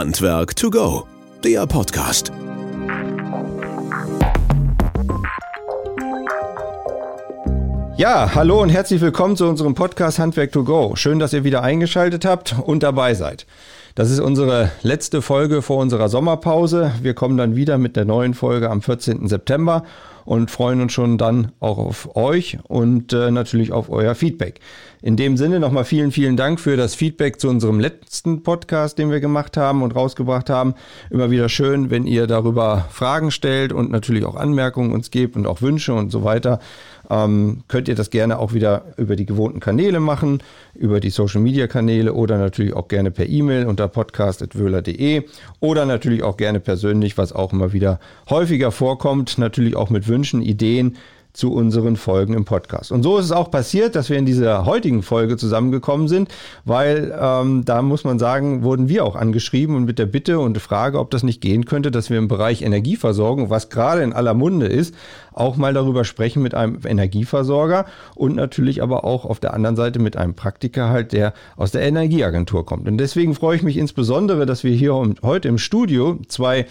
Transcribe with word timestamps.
Handwerk 0.00 0.56
to 0.56 0.70
go, 0.70 1.06
der 1.44 1.66
Podcast. 1.66 2.32
Ja, 7.98 8.34
hallo 8.34 8.62
und 8.62 8.70
herzlich 8.70 9.02
willkommen 9.02 9.36
zu 9.36 9.46
unserem 9.46 9.74
Podcast 9.74 10.18
Handwerk 10.18 10.52
to 10.52 10.64
go. 10.64 10.96
Schön, 10.96 11.18
dass 11.18 11.34
ihr 11.34 11.44
wieder 11.44 11.62
eingeschaltet 11.62 12.24
habt 12.24 12.54
und 12.64 12.82
dabei 12.82 13.12
seid. 13.12 13.44
Das 13.96 14.10
ist 14.10 14.20
unsere 14.20 14.70
letzte 14.82 15.20
Folge 15.20 15.62
vor 15.62 15.78
unserer 15.78 16.08
Sommerpause. 16.08 16.92
Wir 17.02 17.14
kommen 17.14 17.36
dann 17.36 17.56
wieder 17.56 17.76
mit 17.76 17.96
der 17.96 18.04
neuen 18.04 18.34
Folge 18.34 18.70
am 18.70 18.82
14. 18.82 19.26
September 19.26 19.82
und 20.24 20.50
freuen 20.50 20.80
uns 20.80 20.92
schon 20.92 21.18
dann 21.18 21.50
auch 21.58 21.78
auf 21.78 22.14
euch 22.14 22.58
und 22.68 23.12
äh, 23.12 23.32
natürlich 23.32 23.72
auf 23.72 23.90
euer 23.90 24.14
Feedback. 24.14 24.60
In 25.02 25.16
dem 25.16 25.36
Sinne 25.36 25.58
nochmal 25.58 25.84
vielen, 25.84 26.12
vielen 26.12 26.36
Dank 26.36 26.60
für 26.60 26.76
das 26.76 26.94
Feedback 26.94 27.40
zu 27.40 27.48
unserem 27.48 27.80
letzten 27.80 28.44
Podcast, 28.44 28.98
den 28.98 29.10
wir 29.10 29.18
gemacht 29.18 29.56
haben 29.56 29.82
und 29.82 29.96
rausgebracht 29.96 30.50
haben. 30.50 30.74
Immer 31.10 31.32
wieder 31.32 31.48
schön, 31.48 31.90
wenn 31.90 32.06
ihr 32.06 32.28
darüber 32.28 32.86
Fragen 32.90 33.32
stellt 33.32 33.72
und 33.72 33.90
natürlich 33.90 34.24
auch 34.24 34.36
Anmerkungen 34.36 34.92
uns 34.92 35.10
gebt 35.10 35.34
und 35.34 35.48
auch 35.48 35.62
Wünsche 35.62 35.94
und 35.94 36.10
so 36.10 36.22
weiter. 36.22 36.60
Ähm, 37.08 37.62
könnt 37.68 37.88
ihr 37.88 37.94
das 37.94 38.10
gerne 38.10 38.38
auch 38.38 38.52
wieder 38.52 38.84
über 38.96 39.16
die 39.16 39.26
gewohnten 39.26 39.60
Kanäle 39.60 40.00
machen, 40.00 40.42
über 40.74 41.00
die 41.00 41.10
Social 41.10 41.40
Media 41.40 41.66
Kanäle 41.66 42.12
oder 42.12 42.38
natürlich 42.38 42.74
auch 42.74 42.88
gerne 42.88 43.10
per 43.10 43.28
E-Mail 43.28 43.66
unter 43.66 43.88
podcast.wöhler.de 43.88 45.24
oder 45.60 45.86
natürlich 45.86 46.22
auch 46.22 46.36
gerne 46.36 46.60
persönlich, 46.60 47.16
was 47.16 47.32
auch 47.32 47.52
immer 47.52 47.72
wieder 47.72 48.00
häufiger 48.28 48.72
vorkommt, 48.72 49.38
natürlich 49.38 49.76
auch 49.76 49.90
mit 49.90 50.08
Wünschen, 50.08 50.42
Ideen, 50.42 50.96
zu 51.32 51.52
unseren 51.52 51.96
Folgen 51.96 52.34
im 52.34 52.44
Podcast. 52.44 52.90
Und 52.90 53.02
so 53.02 53.18
ist 53.18 53.26
es 53.26 53.32
auch 53.32 53.50
passiert, 53.50 53.94
dass 53.94 54.10
wir 54.10 54.18
in 54.18 54.26
dieser 54.26 54.64
heutigen 54.64 55.02
Folge 55.02 55.36
zusammengekommen 55.36 56.08
sind, 56.08 56.28
weil 56.64 57.16
ähm, 57.18 57.64
da 57.64 57.82
muss 57.82 58.04
man 58.04 58.18
sagen, 58.18 58.64
wurden 58.64 58.88
wir 58.88 59.04
auch 59.04 59.14
angeschrieben 59.14 59.76
und 59.76 59.84
mit 59.84 59.98
der 59.98 60.06
Bitte 60.06 60.40
und 60.40 60.58
Frage, 60.58 60.98
ob 60.98 61.10
das 61.10 61.22
nicht 61.22 61.40
gehen 61.40 61.66
könnte, 61.66 61.90
dass 61.90 62.10
wir 62.10 62.18
im 62.18 62.28
Bereich 62.28 62.62
Energieversorgung, 62.62 63.48
was 63.48 63.70
gerade 63.70 64.02
in 64.02 64.12
aller 64.12 64.34
Munde 64.34 64.66
ist, 64.66 64.94
auch 65.32 65.56
mal 65.56 65.74
darüber 65.74 66.04
sprechen 66.04 66.42
mit 66.42 66.54
einem 66.54 66.80
Energieversorger 66.84 67.86
und 68.14 68.36
natürlich 68.36 68.82
aber 68.82 69.04
auch 69.04 69.24
auf 69.24 69.40
der 69.40 69.54
anderen 69.54 69.76
Seite 69.76 69.98
mit 69.98 70.16
einem 70.16 70.34
Praktiker 70.34 70.90
halt, 70.90 71.12
der 71.12 71.32
aus 71.56 71.70
der 71.70 71.82
Energieagentur 71.82 72.66
kommt. 72.66 72.88
Und 72.88 72.98
deswegen 72.98 73.34
freue 73.34 73.56
ich 73.56 73.62
mich 73.62 73.76
insbesondere, 73.76 74.46
dass 74.46 74.64
wir 74.64 74.74
hier 74.74 74.94
heute 75.22 75.48
im 75.48 75.58
Studio 75.58 76.18
zwei 76.28 76.66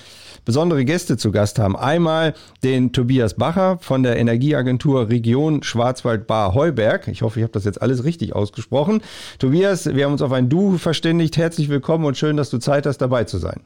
besondere 0.46 0.86
Gäste 0.86 1.18
zu 1.18 1.32
Gast 1.32 1.60
haben. 1.60 1.76
Einmal 1.76 2.34
den 2.64 2.92
Tobias 2.92 3.36
Bacher 3.36 3.78
von 3.82 4.04
der 4.04 4.18
Energieagentur 4.18 5.10
Region 5.10 5.64
Schwarzwald-Bar-Heuberg. 5.64 7.08
Ich 7.08 7.22
hoffe, 7.22 7.40
ich 7.40 7.44
habe 7.44 7.54
das 7.54 7.66
jetzt 7.66 7.82
alles 7.82 8.04
richtig 8.04 8.36
ausgesprochen. 8.36 9.02
Tobias, 9.38 9.86
wir 9.94 10.06
haben 10.06 10.14
uns 10.14 10.22
auf 10.22 10.32
ein 10.32 10.50
Du 10.50 10.78
verständigt. 10.78 11.38
Herzlich 11.38 11.70
willkommen 11.70 12.06
und 12.06 12.18
schön, 12.18 12.38
dass 12.38 12.50
du 12.50 12.58
Zeit 12.58 12.86
hast, 12.86 13.00
dabei 13.00 13.26
zu 13.26 13.38
sein. 13.38 13.62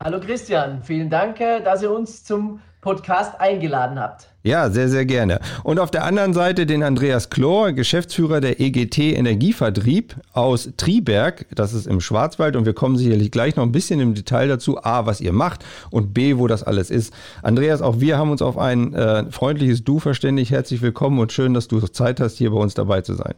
Hallo 0.00 0.20
Christian, 0.20 0.80
vielen 0.84 1.10
Dank, 1.10 1.40
äh, 1.40 1.60
dass 1.60 1.82
ihr 1.82 1.90
uns 1.90 2.22
zum 2.22 2.60
Podcast 2.80 3.40
eingeladen 3.40 3.98
habt. 3.98 4.28
Ja, 4.44 4.70
sehr, 4.70 4.88
sehr 4.88 5.04
gerne. 5.04 5.40
Und 5.64 5.80
auf 5.80 5.90
der 5.90 6.04
anderen 6.04 6.34
Seite 6.34 6.66
den 6.66 6.84
Andreas 6.84 7.30
Klor, 7.30 7.72
Geschäftsführer 7.72 8.40
der 8.40 8.60
EGT 8.60 9.16
Energievertrieb 9.16 10.14
aus 10.32 10.70
Triberg. 10.76 11.46
Das 11.52 11.72
ist 11.72 11.88
im 11.88 12.00
Schwarzwald 12.00 12.54
und 12.54 12.64
wir 12.64 12.74
kommen 12.74 12.96
sicherlich 12.96 13.32
gleich 13.32 13.56
noch 13.56 13.64
ein 13.64 13.72
bisschen 13.72 13.98
im 13.98 14.14
Detail 14.14 14.46
dazu. 14.46 14.78
A, 14.84 15.06
was 15.06 15.20
ihr 15.20 15.32
macht 15.32 15.64
und 15.90 16.14
B, 16.14 16.36
wo 16.36 16.46
das 16.46 16.62
alles 16.62 16.90
ist. 16.90 17.12
Andreas, 17.42 17.82
auch 17.82 17.98
wir 17.98 18.18
haben 18.18 18.30
uns 18.30 18.40
auf 18.40 18.56
ein 18.56 18.94
äh, 18.94 19.24
freundliches 19.32 19.82
Du 19.82 19.98
verständigt. 19.98 20.52
Herzlich 20.52 20.80
willkommen 20.80 21.18
und 21.18 21.32
schön, 21.32 21.54
dass 21.54 21.66
du 21.66 21.80
Zeit 21.80 22.20
hast, 22.20 22.38
hier 22.38 22.52
bei 22.52 22.58
uns 22.58 22.74
dabei 22.74 23.00
zu 23.00 23.14
sein. 23.14 23.34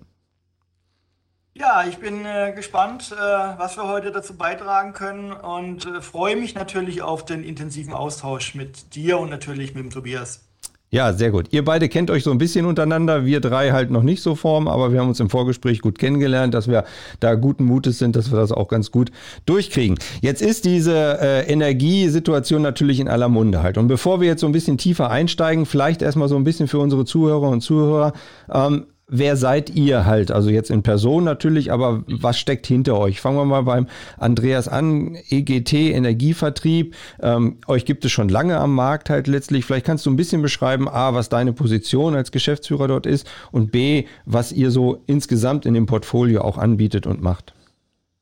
Ja, 1.60 1.84
ich 1.86 1.98
bin 1.98 2.24
äh, 2.24 2.54
gespannt, 2.56 3.12
äh, 3.12 3.16
was 3.18 3.76
wir 3.76 3.86
heute 3.86 4.10
dazu 4.10 4.34
beitragen 4.34 4.94
können 4.94 5.30
und 5.30 5.84
äh, 5.84 6.00
freue 6.00 6.34
mich 6.34 6.54
natürlich 6.54 7.02
auf 7.02 7.26
den 7.26 7.44
intensiven 7.44 7.92
Austausch 7.92 8.54
mit 8.54 8.94
dir 8.94 9.18
und 9.18 9.28
natürlich 9.28 9.74
mit 9.74 9.84
dem 9.84 9.90
Tobias. 9.90 10.40
Ja, 10.88 11.12
sehr 11.12 11.30
gut. 11.30 11.48
Ihr 11.50 11.62
beide 11.62 11.90
kennt 11.90 12.10
euch 12.10 12.24
so 12.24 12.30
ein 12.30 12.38
bisschen 12.38 12.64
untereinander, 12.64 13.26
wir 13.26 13.40
drei 13.40 13.72
halt 13.72 13.90
noch 13.90 14.02
nicht 14.02 14.22
so 14.22 14.34
form, 14.36 14.68
aber 14.68 14.90
wir 14.90 15.00
haben 15.00 15.08
uns 15.08 15.20
im 15.20 15.28
Vorgespräch 15.28 15.82
gut 15.82 15.98
kennengelernt, 15.98 16.54
dass 16.54 16.66
wir 16.66 16.84
da 17.20 17.34
guten 17.34 17.64
Mutes 17.64 17.98
sind, 17.98 18.16
dass 18.16 18.30
wir 18.30 18.38
das 18.38 18.52
auch 18.52 18.68
ganz 18.68 18.90
gut 18.90 19.12
durchkriegen. 19.44 19.98
Jetzt 20.22 20.40
ist 20.40 20.64
diese 20.64 21.20
äh, 21.20 21.52
Energiesituation 21.52 22.62
natürlich 22.62 23.00
in 23.00 23.08
aller 23.08 23.28
Munde 23.28 23.62
halt. 23.62 23.76
Und 23.76 23.86
bevor 23.86 24.22
wir 24.22 24.28
jetzt 24.28 24.40
so 24.40 24.46
ein 24.46 24.52
bisschen 24.52 24.78
tiefer 24.78 25.10
einsteigen, 25.10 25.66
vielleicht 25.66 26.00
erstmal 26.00 26.28
so 26.28 26.36
ein 26.36 26.44
bisschen 26.44 26.68
für 26.68 26.78
unsere 26.78 27.04
Zuhörer 27.04 27.50
und 27.50 27.60
Zuhörer, 27.60 28.14
ähm, 28.50 28.86
wer 29.10 29.36
seid 29.36 29.70
ihr 29.70 30.06
halt? 30.06 30.30
Also 30.30 30.48
jetzt 30.48 30.70
in 30.70 30.82
Person 30.82 31.24
natürlich, 31.24 31.72
aber 31.72 32.02
was 32.06 32.38
steckt 32.38 32.66
hinter 32.66 32.96
euch? 32.98 33.20
Fangen 33.20 33.36
wir 33.36 33.44
mal 33.44 33.62
beim 33.62 33.86
Andreas 34.16 34.68
an, 34.68 35.16
EGT, 35.28 35.72
Energievertrieb. 35.72 36.94
Ähm, 37.20 37.58
euch 37.66 37.84
gibt 37.84 38.04
es 38.04 38.12
schon 38.12 38.28
lange 38.28 38.58
am 38.58 38.74
Markt 38.74 39.10
halt 39.10 39.26
letztlich. 39.26 39.64
Vielleicht 39.64 39.86
kannst 39.86 40.06
du 40.06 40.10
ein 40.10 40.16
bisschen 40.16 40.42
beschreiben, 40.42 40.88
A, 40.88 41.14
was 41.14 41.28
deine 41.28 41.52
Position 41.52 42.14
als 42.14 42.32
Geschäftsführer 42.32 42.88
dort 42.88 43.06
ist 43.06 43.28
und 43.52 43.72
B, 43.72 44.06
was 44.24 44.52
ihr 44.52 44.70
so 44.70 45.02
insgesamt 45.06 45.66
in 45.66 45.74
dem 45.74 45.86
Portfolio 45.86 46.42
auch 46.42 46.56
anbietet 46.56 47.06
und 47.06 47.20
macht. 47.20 47.52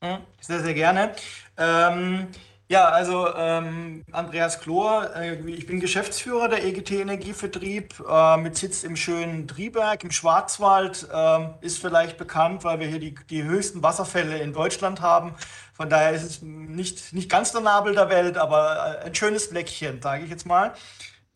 Hm, 0.03 0.19
sehr, 0.41 0.61
sehr 0.61 0.75
gerne. 0.75 1.13
Ähm 1.59 2.27
ja, 2.69 2.89
also 2.91 3.35
ähm, 3.35 4.05
Andreas 4.13 4.61
Klor, 4.61 5.17
äh, 5.17 5.37
ich 5.51 5.67
bin 5.67 5.81
Geschäftsführer 5.81 6.49
der 6.49 6.65
EGT 6.65 6.93
Energievertrieb 6.93 7.95
äh, 8.07 8.37
mit 8.37 8.57
Sitz 8.57 8.85
im 8.85 8.95
schönen 8.95 9.49
Triberg 9.49 10.05
im 10.05 10.11
Schwarzwald. 10.11 11.09
Äh, 11.11 11.49
ist 11.63 11.79
vielleicht 11.79 12.19
bekannt, 12.19 12.65
weil 12.65 12.79
wir 12.81 12.87
hier 12.87 13.01
die, 13.01 13.15
die 13.31 13.43
höchsten 13.43 13.83
Wasserfälle 13.83 14.39
in 14.39 14.53
Deutschland 14.53 15.01
haben. 15.01 15.35
Von 15.73 15.89
daher 15.89 16.13
ist 16.13 16.25
es 16.25 16.43
nicht, 16.43 17.15
nicht 17.15 17.31
ganz 17.31 17.53
der 17.53 17.63
Nabel 17.63 17.95
der 17.95 18.11
Welt, 18.11 18.37
aber 18.37 19.01
äh, 19.03 19.07
ein 19.07 19.15
schönes 19.15 19.47
Fleckchen, 19.47 20.03
sage 20.03 20.25
ich 20.25 20.31
jetzt 20.31 20.45
mal. 20.45 20.75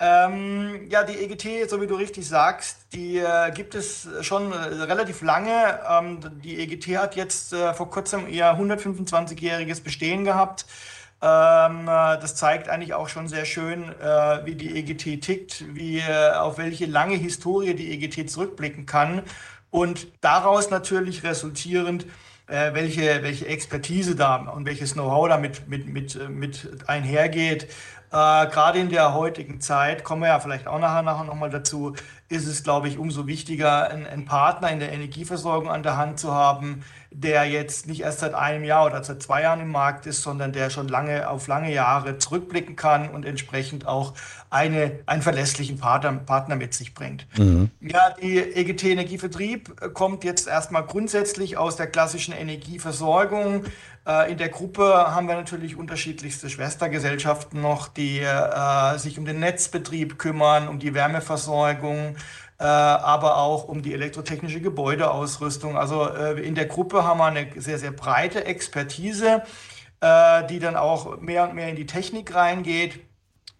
Ähm, 0.04 0.88
ja, 0.91 1.04
die 1.04 1.16
EGT, 1.16 1.70
so 1.70 1.81
wie 1.81 1.87
du 1.87 1.94
richtig 1.94 2.26
sagst, 2.28 2.93
die 2.93 3.19
äh, 3.19 3.53
gibt 3.53 3.76
es 3.76 4.09
schon 4.20 4.50
äh, 4.50 4.56
relativ 4.56 5.22
lange. 5.22 5.78
Ähm, 5.88 6.19
die 6.43 6.59
EGT 6.59 6.99
hat 6.99 7.14
jetzt 7.14 7.53
äh, 7.53 7.72
vor 7.72 7.88
kurzem 7.88 8.28
ihr 8.28 8.47
125-jähriges 8.47 9.81
Bestehen 9.81 10.25
gehabt. 10.25 10.66
Ähm, 11.25 11.83
äh, 11.83 12.19
das 12.19 12.34
zeigt 12.34 12.69
eigentlich 12.69 12.94
auch 12.94 13.09
schon 13.09 13.28
sehr 13.28 13.44
schön, 13.44 13.84
äh, 14.00 14.44
wie 14.44 14.56
die 14.56 14.77
EGT 14.77 15.21
tickt, 15.21 15.65
wie, 15.72 16.00
äh, 16.00 16.33
auf 16.33 16.59
welche 16.59 16.87
lange 16.87 17.15
Historie 17.15 17.75
die 17.75 17.93
EGT 17.93 18.28
zurückblicken 18.28 18.87
kann 18.87 19.22
und 19.71 20.09
daraus 20.21 20.71
natürlich 20.71 21.22
resultierend, 21.22 22.06
welche, 22.49 23.22
welche 23.22 23.47
Expertise 23.47 24.15
da 24.15 24.37
und 24.37 24.66
welches 24.66 24.93
Know-how 24.93 25.28
da 25.28 25.38
mit, 25.38 25.69
mit, 25.69 25.87
mit, 26.28 26.69
einhergeht. 26.87 27.69
Gerade 28.11 28.78
in 28.78 28.91
der 28.91 29.15
heutigen 29.15 29.62
Zeit, 29.62 30.05
kommen 30.05 30.21
wir 30.21 30.28
ja 30.28 30.41
vielleicht 30.41 30.66
auch 30.66 30.78
nachher, 30.78 31.00
nachher 31.00 31.25
nochmal 31.25 31.49
dazu, 31.49 31.94
ist 32.32 32.47
es, 32.47 32.65
glaube 32.65 32.88
ich, 32.88 32.98
umso 32.98 33.26
wichtiger, 33.26 33.91
einen, 33.91 34.25
Partner 34.25 34.70
in 34.70 34.81
der 34.81 34.93
Energieversorgung 34.93 35.70
an 35.70 35.82
der 35.82 35.97
Hand 35.97 36.19
zu 36.19 36.32
haben, 36.32 36.82
der 37.10 37.44
jetzt 37.44 37.87
nicht 37.87 38.00
erst 38.00 38.20
seit 38.20 38.34
einem 38.34 38.65
Jahr 38.65 38.87
oder 38.87 39.04
seit 39.04 39.22
zwei 39.22 39.43
Jahren 39.43 39.60
im 39.60 39.70
Markt 39.70 40.06
ist, 40.06 40.22
sondern 40.22 40.53
der 40.53 40.70
schon 40.70 40.88
lange 40.88 41.28
auf 41.28 41.47
lange 41.47 41.72
Jahre 41.72 42.19
zurückblicken 42.19 42.75
kann 42.75 43.10
und 43.10 43.26
entsprechend 43.26 43.87
auch 43.87 44.15
eine, 44.48 45.00
einen 45.06 45.22
verlässlichen 45.22 45.78
Partner, 45.78 46.12
Partner 46.12 46.56
mit 46.56 46.75
sich 46.75 46.94
bringt. 46.94 47.26
Mhm. 47.37 47.70
Ja, 47.81 48.15
die 48.20 48.38
EGT 48.38 48.84
Energievertrieb 48.84 49.94
kommt 49.94 50.25
jetzt 50.25 50.49
erstmal 50.49 50.84
grundsätzlich 50.84 51.56
aus 51.56 51.76
der 51.76 51.87
klassischen 51.87 52.34
Energieversorgung. 52.34 53.64
Äh, 54.06 54.32
in 54.32 54.38
der 54.38 54.49
Gruppe 54.49 54.84
haben 54.84 55.28
wir 55.28 55.37
natürlich 55.37 55.76
unterschiedlichste 55.76 56.50
Schwestergesellschaften 56.50 57.60
noch, 57.60 57.88
die 57.88 58.19
äh, 58.19 58.99
sich 58.99 59.19
um 59.19 59.25
den 59.25 59.41
Netzbetrieb 59.41 60.19
kümmern, 60.19 60.69
um 60.69 60.78
die 60.78 60.94
Wärmeversorgung, 60.94 62.16
aber 62.65 63.38
auch 63.38 63.65
um 63.65 63.83
die 63.83 63.93
elektrotechnische 63.93 64.60
Gebäudeausrüstung. 64.60 65.77
Also 65.77 66.09
äh, 66.09 66.41
in 66.41 66.55
der 66.55 66.66
Gruppe 66.66 67.03
haben 67.05 67.19
wir 67.19 67.27
eine 67.27 67.49
sehr, 67.56 67.78
sehr 67.78 67.91
breite 67.91 68.44
Expertise, 68.44 69.43
äh, 70.00 70.47
die 70.47 70.61
dann 70.61 70.77
auch 70.77 71.20
mehr 71.20 71.44
und 71.44 71.55
mehr 71.55 71.69
in 71.69 71.76
die 71.76 71.87
Technik 71.87 72.35
reingeht. 72.35 73.00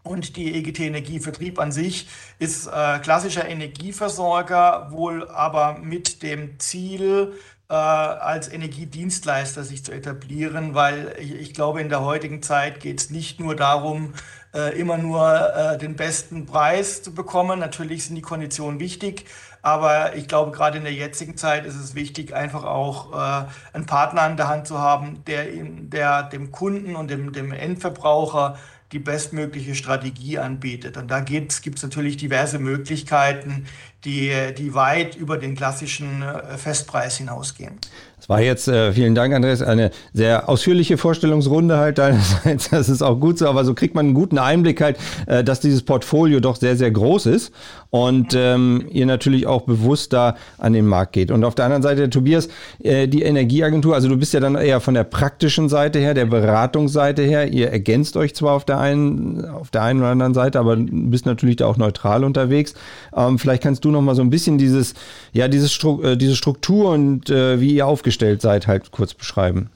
Und 0.04 0.37
die 0.37 0.56
EGT 0.56 0.81
Energievertrieb 0.81 1.60
an 1.60 1.70
sich 1.70 2.08
ist 2.40 2.66
äh, 2.66 2.98
klassischer 2.98 3.48
Energieversorger, 3.48 4.88
wohl 4.90 5.28
aber 5.28 5.78
mit 5.78 6.25
dem 6.25 6.58
Ziel, 6.58 7.34
äh, 7.69 7.75
als 7.75 8.52
Energiedienstleister 8.52 9.62
sich 9.64 9.84
zu 9.84 9.92
etablieren, 9.92 10.75
weil 10.75 11.16
ich, 11.19 11.34
ich 11.34 11.54
glaube, 11.54 11.81
in 11.81 11.88
der 11.88 12.02
heutigen 12.02 12.42
Zeit 12.42 12.81
geht 12.81 13.00
es 13.00 13.10
nicht 13.10 13.40
nur 13.40 13.56
darum, 13.56 14.12
äh, 14.54 14.78
immer 14.78 14.99
nur 14.99 15.54
äh, 15.54 15.78
den 15.78 15.96
besten 15.96 16.46
Preis 16.46 17.02
zu 17.02 17.14
bekommen. 17.14 17.58
Natürlich 17.58 18.04
sind 18.04 18.16
die 18.16 18.22
Konditionen 18.22 18.81
wichtig, 18.81 19.26
aber 19.62 20.16
ich 20.16 20.28
glaube, 20.28 20.50
gerade 20.50 20.78
in 20.78 20.84
der 20.84 20.93
jetzigen 20.93 21.37
Zeit 21.37 21.64
ist 21.66 21.76
es 21.76 21.94
wichtig, 21.94 22.34
einfach 22.34 22.64
auch 22.64 23.12
äh, 23.12 23.46
einen 23.72 23.87
Partner 23.87 24.22
an 24.22 24.37
der 24.37 24.49
Hand 24.49 24.66
zu 24.66 24.78
haben, 24.78 25.22
der, 25.26 25.46
der 25.46 26.25
dem 26.25 26.50
Kunden 26.50 26.96
und 26.96 27.10
dem, 27.10 27.32
dem 27.32 27.52
Endverbraucher 27.52 28.58
die 28.93 28.99
bestmögliche 28.99 29.75
Strategie 29.75 30.38
anbietet. 30.38 30.99
Und 30.99 31.10
da 31.10 31.20
gibt 31.20 31.52
es 31.52 31.82
natürlich 31.82 32.19
diverse 32.19 32.58
Möglichkeiten, 32.58 33.66
die, 34.04 34.32
die 34.56 34.75
weit 34.75 35.16
über 35.16 35.38
den 35.38 35.54
klassischen 35.54 36.22
äh, 36.22 36.56
Festpreis 36.56 37.19
hinausgehen. 37.19 37.78
Das 38.22 38.28
war 38.28 38.40
jetzt, 38.40 38.69
äh, 38.69 38.93
vielen 38.93 39.16
Dank, 39.16 39.34
Andreas, 39.34 39.62
eine 39.62 39.90
sehr 40.12 40.49
ausführliche 40.49 40.96
Vorstellungsrunde 40.96 41.78
halt 41.78 41.99
deinerseits. 41.99 42.70
Das 42.70 42.88
ist 42.88 43.02
auch 43.02 43.19
gut 43.19 43.38
so, 43.38 43.49
aber 43.49 43.64
so 43.64 43.75
kriegt 43.75 43.96
man 43.96 44.06
einen 44.06 44.14
guten 44.14 44.38
Einblick 44.38 44.81
halt, 44.81 44.96
äh, 45.26 45.43
dass 45.43 45.58
dieses 45.58 45.82
Portfolio 45.82 46.38
doch 46.38 46.54
sehr, 46.54 46.76
sehr 46.76 46.93
groß 46.93 47.26
ist 47.26 47.52
und 47.90 48.32
ähm, 48.34 48.87
ihr 48.90 49.06
natürlich 49.06 49.46
auch 49.46 49.62
bewusst 49.62 50.12
da 50.12 50.37
an 50.58 50.72
den 50.72 50.87
Markt 50.87 51.12
geht. 51.12 51.31
Und 51.31 51.44
auf 51.44 51.54
der 51.54 51.64
anderen 51.64 51.82
Seite, 51.82 52.08
Tobias, 52.10 52.49
äh, 52.82 53.08
die 53.08 53.22
Energieagentur, 53.22 53.94
also 53.94 54.08
du 54.08 54.16
bist 54.16 54.32
ja 54.32 54.40
dann 54.40 54.54
eher 54.54 54.81
von 54.81 54.94
der 54.94 55.04
praktischen 55.04 55.69
Seite 55.69 55.99
her, 55.99 56.14
der 56.14 56.26
Beratungsseite 56.26 57.22
her. 57.22 57.52
Ihr 57.52 57.70
ergänzt 57.70 58.16
euch 58.16 58.34
zwar 58.34 58.54
auf 58.54 58.64
der 58.64 58.78
einen, 58.78 59.44
auf 59.46 59.70
der 59.70 59.82
einen 59.82 60.00
oder 60.00 60.10
anderen 60.10 60.32
Seite, 60.32 60.60
aber 60.60 60.76
bist 60.76 61.26
natürlich 61.26 61.56
da 61.56 61.66
auch 61.66 61.76
neutral 61.76 62.22
unterwegs. 62.22 62.75
Ähm, 63.16 63.38
vielleicht 63.38 63.62
kannst 63.64 63.84
du 63.84 63.90
noch 63.92 64.02
mal 64.02 64.14
so 64.14 64.22
ein 64.22 64.30
bisschen 64.30 64.58
dieses, 64.58 64.94
ja, 65.32 65.48
dieses 65.48 65.72
Stru 65.72 66.02
äh, 66.02 66.16
diese 66.16 66.36
Struktur 66.36 66.90
und 66.90 67.30
äh, 67.30 67.60
wie 67.60 67.74
ihr 67.74 67.86
aufgestellt 67.86 68.42
seid, 68.42 68.66
halt 68.66 68.90
kurz 68.90 69.14
beschreiben. 69.14 69.70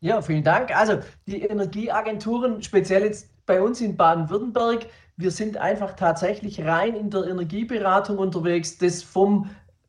Ja, 0.00 0.22
vielen 0.22 0.44
Dank. 0.44 0.76
Also 0.76 0.98
die 1.26 1.42
Energieagenturen, 1.42 2.62
speziell 2.62 3.02
jetzt 3.04 3.28
bei 3.46 3.60
uns 3.60 3.80
in 3.80 3.96
Baden-Württemberg, 3.96 4.86
wir 5.16 5.30
sind 5.30 5.56
einfach 5.56 5.96
tatsächlich 5.96 6.62
rein 6.62 6.94
in 6.94 7.10
der 7.10 7.24
Energieberatung 7.24 8.18
unterwegs, 8.18 8.76
das 8.76 9.02
vom 9.02 9.48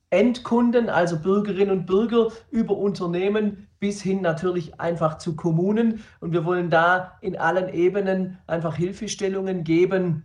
Endkunden, 0.10 0.90
also 0.90 1.20
Bürgerinnen 1.20 1.80
und 1.80 1.86
Bürger, 1.86 2.30
über 2.50 2.78
Unternehmen 2.78 3.68
bis 3.80 4.02
hin 4.02 4.22
natürlich 4.22 4.80
einfach 4.80 5.18
zu 5.18 5.36
Kommunen. 5.36 6.04
Und 6.22 6.32
wir 6.32 6.46
wollen 6.46 6.70
da 6.70 7.18
in 7.22 7.38
allen 7.38 7.74
Ebenen 7.74 8.38
einfach 8.48 8.76
Hilfestellungen 8.76 9.64
geben. 9.64 10.24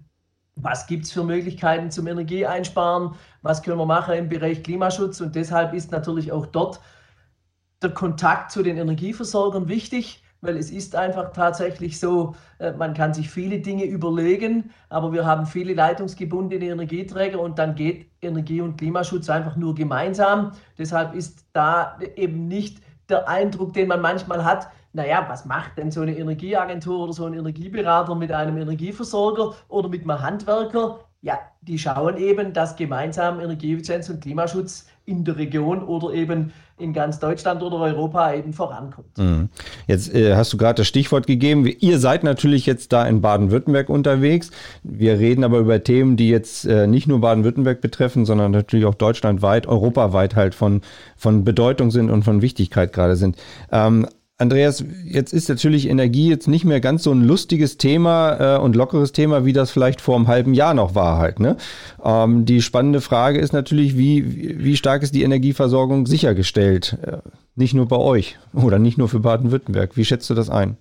Was 0.55 0.87
gibt 0.87 1.05
es 1.05 1.13
für 1.13 1.25
Möglichkeiten 1.25 1.91
zum 1.91 2.07
Energieeinsparen? 2.07 3.15
Was 3.43 3.63
können 3.63 3.79
wir 3.79 3.87
machen 3.87 4.15
im 4.15 4.29
Bereich 4.29 4.63
Klimaschutz? 4.63 5.21
Und 5.21 5.35
deshalb 5.35 5.73
ist 5.75 5.91
natürlich 5.91 6.31
auch 6.31 6.47
dort 6.47 6.81
der 7.83 7.91
Kontakt 7.91 8.53
zu 8.53 8.63
den 8.63 8.77
Energieversorgern 8.77 9.69
wichtig 9.69 10.23
weil 10.43 10.57
es 10.57 10.71
ist 10.71 10.95
einfach 10.95 11.33
tatsächlich 11.33 11.99
so, 11.99 12.35
äh, 12.59 12.73
man 12.73 12.95
kann 12.95 13.15
sich 13.15 13.31
viele 13.31 13.61
Dinge 13.61 13.85
überlegen, 13.85 14.71
aber 14.91 15.13
wir 15.13 15.25
haben 15.25 15.47
viele 15.47 15.73
leitungsgebundene 15.73 16.67
Energieträger 16.67 17.41
und 17.41 17.59
dann 17.59 17.75
geht 17.75 18.11
Energie- 18.21 18.61
und 18.61 18.77
Klimaschutz 18.77 19.31
einfach 19.31 19.57
nur 19.57 19.75
gemeinsam. 19.75 20.53
Deshalb 20.77 21.15
ist 21.15 21.47
da 21.53 21.99
eben 22.17 22.49
nicht 22.49 22.83
der 23.09 23.29
Eindruck, 23.29 23.73
den 23.73 23.89
man 23.89 24.01
manchmal 24.01 24.45
hat, 24.45 24.69
naja, 24.93 25.25
was 25.29 25.45
macht 25.45 25.79
denn 25.79 25.91
so 25.91 26.03
eine 26.03 26.17
Energieagentur 26.17 27.05
oder 27.05 27.13
so 27.13 27.25
ein 27.25 27.35
Energieberater 27.35 28.15
mit 28.15 28.31
einem 28.31 28.59
Energieversorger 28.59 29.55
oder 29.69 29.89
mit 29.89 30.03
einem 30.03 30.21
Handwerker? 30.21 31.01
Ja, 31.23 31.39
die 31.61 31.79
schauen 31.79 32.17
eben, 32.17 32.53
dass 32.53 32.77
gemeinsam 32.77 33.39
Energieeffizienz 33.41 34.09
und 34.11 34.21
Klimaschutz 34.21 34.87
in 35.05 35.25
der 35.25 35.37
Region 35.37 35.83
oder 35.85 36.13
eben 36.13 36.53
in 36.79 36.93
ganz 36.93 37.21
Deutschland 37.21 37.63
oder 37.63 37.77
Europa 37.77 38.35
eben 38.35 38.53
vorankommt. 38.53 39.17
Mhm. 39.17 39.49
Jetzt 39.87 40.13
äh, 40.15 40.35
hast 40.35 40.53
du 40.53 40.57
gerade 40.57 40.79
das 40.79 40.89
Stichwort 40.89 41.27
gegeben. 41.29 41.65
Ihr 41.79 41.99
seid 42.01 42.25
natürlich 42.25 42.67
jetzt 42.67 42.93
da 42.93 43.07
in 43.07 43.21
Baden-Württemberg 43.21 43.89
unterwegs. 43.89 44.51
Wir 44.83 45.19
reden 45.19 45.45
aber 45.45 45.59
über 45.59 45.83
Themen, 45.83 46.17
die 46.17 46.29
jetzt 46.29 46.65
äh, 46.65 46.89
nicht 46.89 47.07
nur 47.07 47.21
Baden-Württemberg 47.21 47.81
betreffen, 47.81 48.27
sondern 48.27 48.51
natürlich 48.51 48.87
auch 48.87 48.95
deutschlandweit, 48.95 49.67
europaweit 49.67 50.35
halt 50.35 50.55
von, 50.55 50.83
von 51.17 51.45
Bedeutung 51.45 51.93
sind 51.93 52.11
und 52.11 52.25
von 52.25 52.43
Wichtigkeit 52.43 52.93
gerade 52.93 53.15
sind. 53.15 53.37
Ähm, 53.71 54.09
Andreas, 54.43 54.85
jetzt 55.05 55.33
ist 55.33 55.49
natürlich 55.49 55.89
Energie 55.89 56.29
jetzt 56.29 56.49
nicht 56.49 56.65
mehr 56.65 56.81
ganz 56.81 57.05
so 57.05 57.13
ein 57.13 57.23
lustiges 57.23 57.79
Thema 57.79 58.57
äh, 58.57 58.59
und 58.59 58.75
lockeres 58.75 59.13
Thema, 59.13 59.45
wie 59.45 59.53
das 59.53 59.71
vielleicht 59.71 60.01
vor 60.01 60.17
einem 60.17 60.27
halben 60.27 60.53
Jahr 60.53 60.75
noch 60.75 60.97
war 60.97 61.19
halt. 61.19 61.39
Ne? 61.39 61.57
Ähm, 62.05 62.45
die 62.45 62.61
spannende 62.61 63.01
Frage 63.01 63.39
ist 63.39 63.53
natürlich, 63.53 63.97
wie, 63.97 64.59
wie 64.59 64.77
stark 64.77 65.05
ist 65.05 65.15
die 65.15 65.23
Energieversorgung 65.23 66.07
sichergestellt? 66.07 66.99
Äh, 67.03 67.19
nicht 67.55 67.73
nur 67.73 67.87
bei 67.87 67.97
euch 67.97 68.37
oder 68.53 68.81
nicht 68.81 68.99
nur 68.99 69.09
für 69.09 69.21
Baden-Württemberg. 69.21 69.97
Wie 69.97 70.05
schätzt 70.05 70.29
du 70.29 70.35
das 70.35 70.51
ein? 70.51 70.77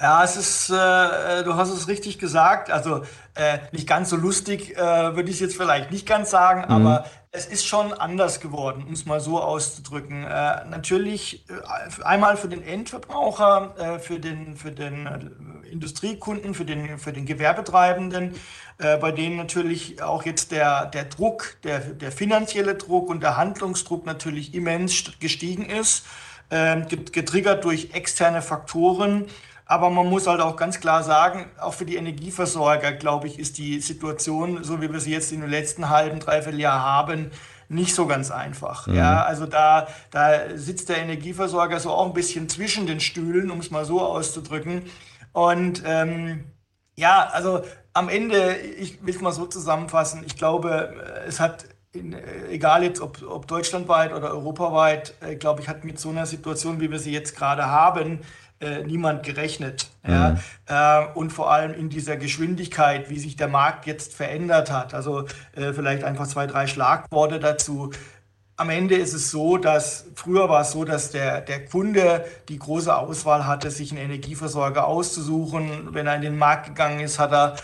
Ja, 0.00 0.24
es 0.24 0.36
ist, 0.36 0.70
äh, 0.70 1.44
du 1.44 1.54
hast 1.54 1.70
es 1.70 1.86
richtig 1.86 2.18
gesagt. 2.18 2.68
Also 2.68 3.02
äh, 3.34 3.58
nicht 3.70 3.86
ganz 3.86 4.10
so 4.10 4.16
lustig, 4.16 4.76
äh, 4.76 4.80
würde 5.14 5.30
ich 5.30 5.36
es 5.36 5.40
jetzt 5.40 5.56
vielleicht 5.56 5.92
nicht 5.92 6.04
ganz 6.04 6.30
sagen, 6.30 6.62
mhm. 6.62 6.86
aber 6.86 7.06
es 7.30 7.46
ist 7.46 7.64
schon 7.64 7.92
anders 7.92 8.40
geworden, 8.40 8.84
um 8.86 8.92
es 8.92 9.06
mal 9.06 9.20
so 9.20 9.40
auszudrücken. 9.40 10.24
Äh, 10.24 10.64
natürlich 10.64 11.44
äh, 11.48 12.02
einmal 12.02 12.36
für 12.36 12.48
den 12.48 12.64
Endverbraucher, 12.64 13.74
äh, 13.78 13.98
für 14.00 14.18
den, 14.18 14.56
für 14.56 14.72
den 14.72 15.06
äh, 15.06 15.68
Industriekunden, 15.68 16.54
für 16.54 16.64
den, 16.64 16.98
für 16.98 17.12
den 17.12 17.24
Gewerbetreibenden, 17.24 18.34
äh, 18.78 18.96
bei 18.96 19.12
denen 19.12 19.36
natürlich 19.36 20.02
auch 20.02 20.24
jetzt 20.24 20.50
der, 20.50 20.86
der 20.86 21.04
Druck, 21.04 21.56
der, 21.62 21.78
der 21.78 22.10
finanzielle 22.10 22.74
Druck 22.74 23.08
und 23.10 23.22
der 23.22 23.36
Handlungsdruck 23.36 24.06
natürlich 24.06 24.54
immens 24.54 25.04
gestiegen 25.20 25.66
ist, 25.66 26.04
ähm, 26.50 26.86
getriggert 26.88 27.64
durch 27.64 27.90
externe 27.92 28.42
Faktoren. 28.42 29.26
Aber 29.66 29.88
man 29.88 30.08
muss 30.08 30.26
halt 30.26 30.40
auch 30.40 30.56
ganz 30.56 30.78
klar 30.78 31.02
sagen, 31.02 31.46
auch 31.58 31.72
für 31.72 31.86
die 31.86 31.96
Energieversorger, 31.96 32.92
glaube 32.92 33.28
ich, 33.28 33.38
ist 33.38 33.56
die 33.56 33.80
Situation, 33.80 34.62
so 34.62 34.82
wie 34.82 34.92
wir 34.92 35.00
sie 35.00 35.12
jetzt 35.12 35.32
in 35.32 35.40
den 35.40 35.50
letzten 35.50 35.88
halben, 35.88 36.20
dreiviertel 36.20 36.60
Jahr 36.60 36.82
haben, 36.82 37.30
nicht 37.68 37.94
so 37.94 38.06
ganz 38.06 38.30
einfach. 38.30 38.86
Mhm. 38.86 38.96
Ja, 38.96 39.24
also 39.24 39.46
da, 39.46 39.88
da 40.10 40.56
sitzt 40.56 40.90
der 40.90 40.98
Energieversorger 40.98 41.80
so 41.80 41.90
auch 41.90 42.06
ein 42.06 42.12
bisschen 42.12 42.48
zwischen 42.48 42.86
den 42.86 43.00
Stühlen, 43.00 43.50
um 43.50 43.60
es 43.60 43.70
mal 43.70 43.86
so 43.86 44.02
auszudrücken. 44.02 44.82
Und 45.32 45.82
ähm, 45.86 46.44
ja, 46.96 47.28
also 47.32 47.62
am 47.94 48.08
Ende, 48.08 48.56
ich 48.56 49.04
will 49.04 49.14
es 49.14 49.20
mal 49.20 49.32
so 49.32 49.46
zusammenfassen, 49.46 50.24
ich 50.26 50.36
glaube, 50.36 50.94
es 51.26 51.40
hat 51.40 51.64
in, 51.92 52.16
egal 52.50 52.82
jetzt 52.82 53.00
ob, 53.00 53.22
ob 53.22 53.46
deutschlandweit 53.46 54.12
oder 54.12 54.32
europaweit, 54.32 55.14
äh, 55.20 55.36
glaube 55.36 55.62
ich, 55.62 55.68
hat 55.68 55.84
mit 55.84 55.98
so 55.98 56.10
einer 56.10 56.26
Situation, 56.26 56.80
wie 56.80 56.90
wir 56.90 56.98
sie 56.98 57.12
jetzt 57.12 57.36
gerade 57.36 57.66
haben, 57.66 58.20
äh, 58.64 58.82
niemand 58.82 59.22
gerechnet. 59.22 59.90
Mhm. 60.02 60.12
Ja? 60.66 61.02
Äh, 61.02 61.06
und 61.14 61.32
vor 61.32 61.52
allem 61.52 61.74
in 61.74 61.90
dieser 61.90 62.16
Geschwindigkeit, 62.16 63.10
wie 63.10 63.18
sich 63.18 63.36
der 63.36 63.48
Markt 63.48 63.86
jetzt 63.86 64.14
verändert 64.14 64.72
hat. 64.72 64.94
Also 64.94 65.26
äh, 65.54 65.72
vielleicht 65.72 66.04
einfach 66.04 66.26
zwei, 66.26 66.46
drei 66.46 66.66
Schlagworte 66.66 67.38
dazu. 67.38 67.90
Am 68.56 68.70
Ende 68.70 68.94
ist 68.94 69.14
es 69.14 69.30
so, 69.30 69.56
dass 69.56 70.06
früher 70.14 70.48
war 70.48 70.62
es 70.62 70.70
so, 70.70 70.84
dass 70.84 71.10
der, 71.10 71.40
der 71.40 71.64
Kunde 71.64 72.24
die 72.48 72.58
große 72.58 72.96
Auswahl 72.96 73.46
hatte, 73.46 73.70
sich 73.70 73.90
einen 73.90 74.00
Energieversorger 74.00 74.86
auszusuchen. 74.86 75.88
Wenn 75.92 76.06
er 76.06 76.16
in 76.16 76.22
den 76.22 76.38
Markt 76.38 76.66
gegangen 76.66 77.00
ist, 77.00 77.18
hat 77.18 77.32
er 77.32 77.56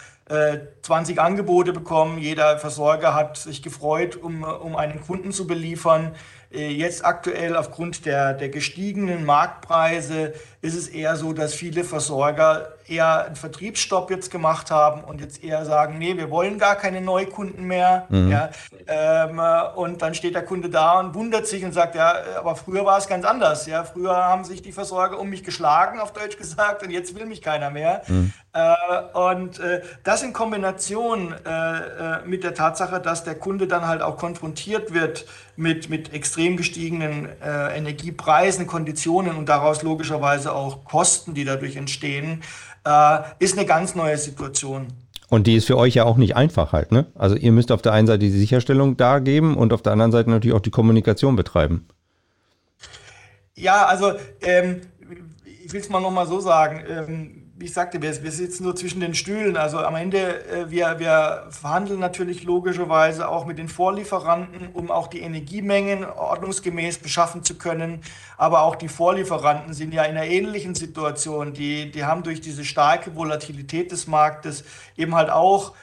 20 0.83 1.17
äh, 1.17 1.21
Angebote 1.21 1.73
bekommen. 1.73 2.19
Jeder 2.19 2.59
Versorger 2.59 3.15
hat 3.15 3.37
sich 3.37 3.63
gefreut, 3.63 4.17
um, 4.17 4.45
um 4.45 4.77
einen 4.77 5.01
Kunden 5.01 5.33
zu 5.33 5.47
beliefern. 5.47 6.15
Äh, 6.53 6.71
jetzt 6.71 7.05
aktuell 7.05 7.57
aufgrund 7.57 8.07
der, 8.07 8.35
der 8.35 8.49
gestiegenen 8.49 9.25
Marktpreise 9.25 10.35
ist 10.63 10.75
es 10.75 10.89
eher 10.89 11.17
so, 11.17 11.33
dass 11.33 11.55
viele 11.55 11.85
Versorger 11.85 12.75
eher 12.87 13.27
einen 13.27 13.37
Vertriebsstopp 13.37 14.11
jetzt 14.11 14.31
gemacht 14.31 14.71
haben 14.71 15.03
und 15.05 15.21
jetzt 15.21 15.43
eher 15.43 15.65
sagen, 15.65 15.97
nee, 15.97 16.17
wir 16.17 16.31
wollen 16.31 16.59
gar 16.59 16.77
keine 16.77 17.01
Neukunden 17.01 17.67
mehr. 17.67 18.07
Mhm. 18.11 18.31
Ja, 18.31 18.51
ähm, 18.87 19.41
und 19.77 20.03
dann 20.03 20.15
steht 20.15 20.35
der 20.35 20.45
Kunde 20.45 20.69
da 20.69 20.99
und 21.01 21.15
wundert 21.15 21.47
sich 21.47 21.65
und 21.65 21.73
sagt, 21.73 21.95
ja, 21.95 22.15
aber 22.37 22.57
früher 22.57 22.85
war 22.85 22.99
es 22.99 23.07
ganz 23.07 23.25
anders. 23.25 23.67
Ja, 23.67 23.85
früher 23.85 24.15
haben 24.15 24.45
sich 24.45 24.61
die 24.61 24.73
Versorger 24.73 25.19
um 25.19 25.31
mich 25.31 25.45
geschlagen, 25.45 25.99
auf 25.99 26.13
Deutsch 26.13 26.37
gesagt, 26.37 26.83
und 26.83 26.91
jetzt 26.91 27.15
will 27.15 27.27
mich 27.27 27.41
keiner 27.41 27.71
mehr. 27.71 28.03
Mhm. 28.09 28.33
Äh, 28.53 29.19
und 29.19 29.61
äh, 29.61 29.83
das 30.03 30.23
in 30.23 30.33
Kombination 30.33 31.35
äh, 31.47 31.51
äh 31.51 32.27
mit 32.27 32.43
der 32.43 32.55
Tatsache, 32.55 33.01
dass 33.01 33.23
der 33.23 33.37
Kunde 33.37 33.67
dann 33.67 33.87
halt 33.87 34.03
auch 34.03 34.17
konfrontiert 34.17 34.93
wird 34.93 35.25
mit, 35.57 35.89
mit 35.89 36.13
extrem 36.13 36.57
gestiegenen 36.57 37.29
äh, 37.41 37.77
Energiepreisen, 37.77 38.67
Konditionen 38.67 39.37
und 39.37 39.49
daraus 39.49 39.83
logischerweise 39.83 40.50
auch 40.55 40.85
Kosten, 40.85 41.35
die 41.35 41.45
dadurch 41.45 41.77
entstehen, 41.77 42.43
äh, 42.85 43.19
ist 43.39 43.57
eine 43.57 43.67
ganz 43.67 43.95
neue 43.95 44.19
Situation. 44.19 44.89
Und 45.29 45.47
die 45.47 45.55
ist 45.55 45.67
für 45.67 45.77
euch 45.77 45.95
ja 45.95 46.05
auch 46.05 46.17
nicht 46.17 46.35
einfach 46.35 46.73
halt, 46.73 46.91
ne? 46.91 47.07
Also 47.15 47.37
ihr 47.37 47.53
müsst 47.53 47.71
auf 47.71 47.83
der 47.83 47.93
einen 47.93 48.09
Seite 48.09 48.19
die 48.19 48.31
Sicherstellung 48.31 48.97
dargeben 48.97 49.57
und 49.57 49.73
auf 49.73 49.83
der 49.83 49.93
anderen 49.93 50.11
Seite 50.11 50.29
natürlich 50.29 50.57
auch 50.57 50.61
die 50.61 50.71
Kommunikation 50.71 51.37
betreiben. 51.37 51.87
Ja, 53.55 53.87
also 53.87 54.13
ähm, 54.43 54.81
ich 55.65 55.73
will 55.73 55.81
es 55.81 55.89
mal 55.89 56.01
nochmal 56.01 56.27
so 56.27 56.41
sagen. 56.41 56.83
Ähm, 56.89 57.40
ich 57.63 57.73
sagte, 57.73 58.01
wir, 58.01 58.23
wir, 58.23 58.33
sitzen 58.33 58.65
nur 58.65 58.75
zwischen 58.75 59.01
den 59.01 59.15
Stühlen. 59.15 59.57
Also 59.57 59.79
am 59.79 59.95
Ende, 59.95 60.45
äh, 60.47 60.71
wir, 60.71 60.99
wir 60.99 61.47
verhandeln 61.51 62.01
natürlich 62.01 62.45
logischerweise 62.45 63.29
auch 63.29 63.47
mit 63.47 63.59
den 63.59 63.69
Vorlieferanten, 63.69 64.71
um 64.73 64.91
auch 64.91 65.09
die 65.09 65.21
Energiemengen 65.21 66.05
ordnungsgemäß 66.05 66.99
beschaffen 66.99 67.45
zu 67.45 67.57
können. 67.57 68.01
Aber 68.37 68.63
auch 68.63 68.77
die 68.77 68.89
Vorlieferanten 68.89 69.75
sind 69.75 69.93
ja 69.93 70.05
in 70.05 70.17
einer 70.17 70.27
ähnlichen 70.27 70.75
Situation. 70.75 71.53
Die, 71.53 71.91
die 71.91 72.05
haben 72.05 72.23
durch 72.23 72.41
diese 72.41 72.65
starke 72.65 73.15
Volatilität 73.15 73.93
des 73.93 74.07
Marktes 74.07 74.65
eben 74.97 75.15
halt 75.15 75.31
auch 75.31 75.75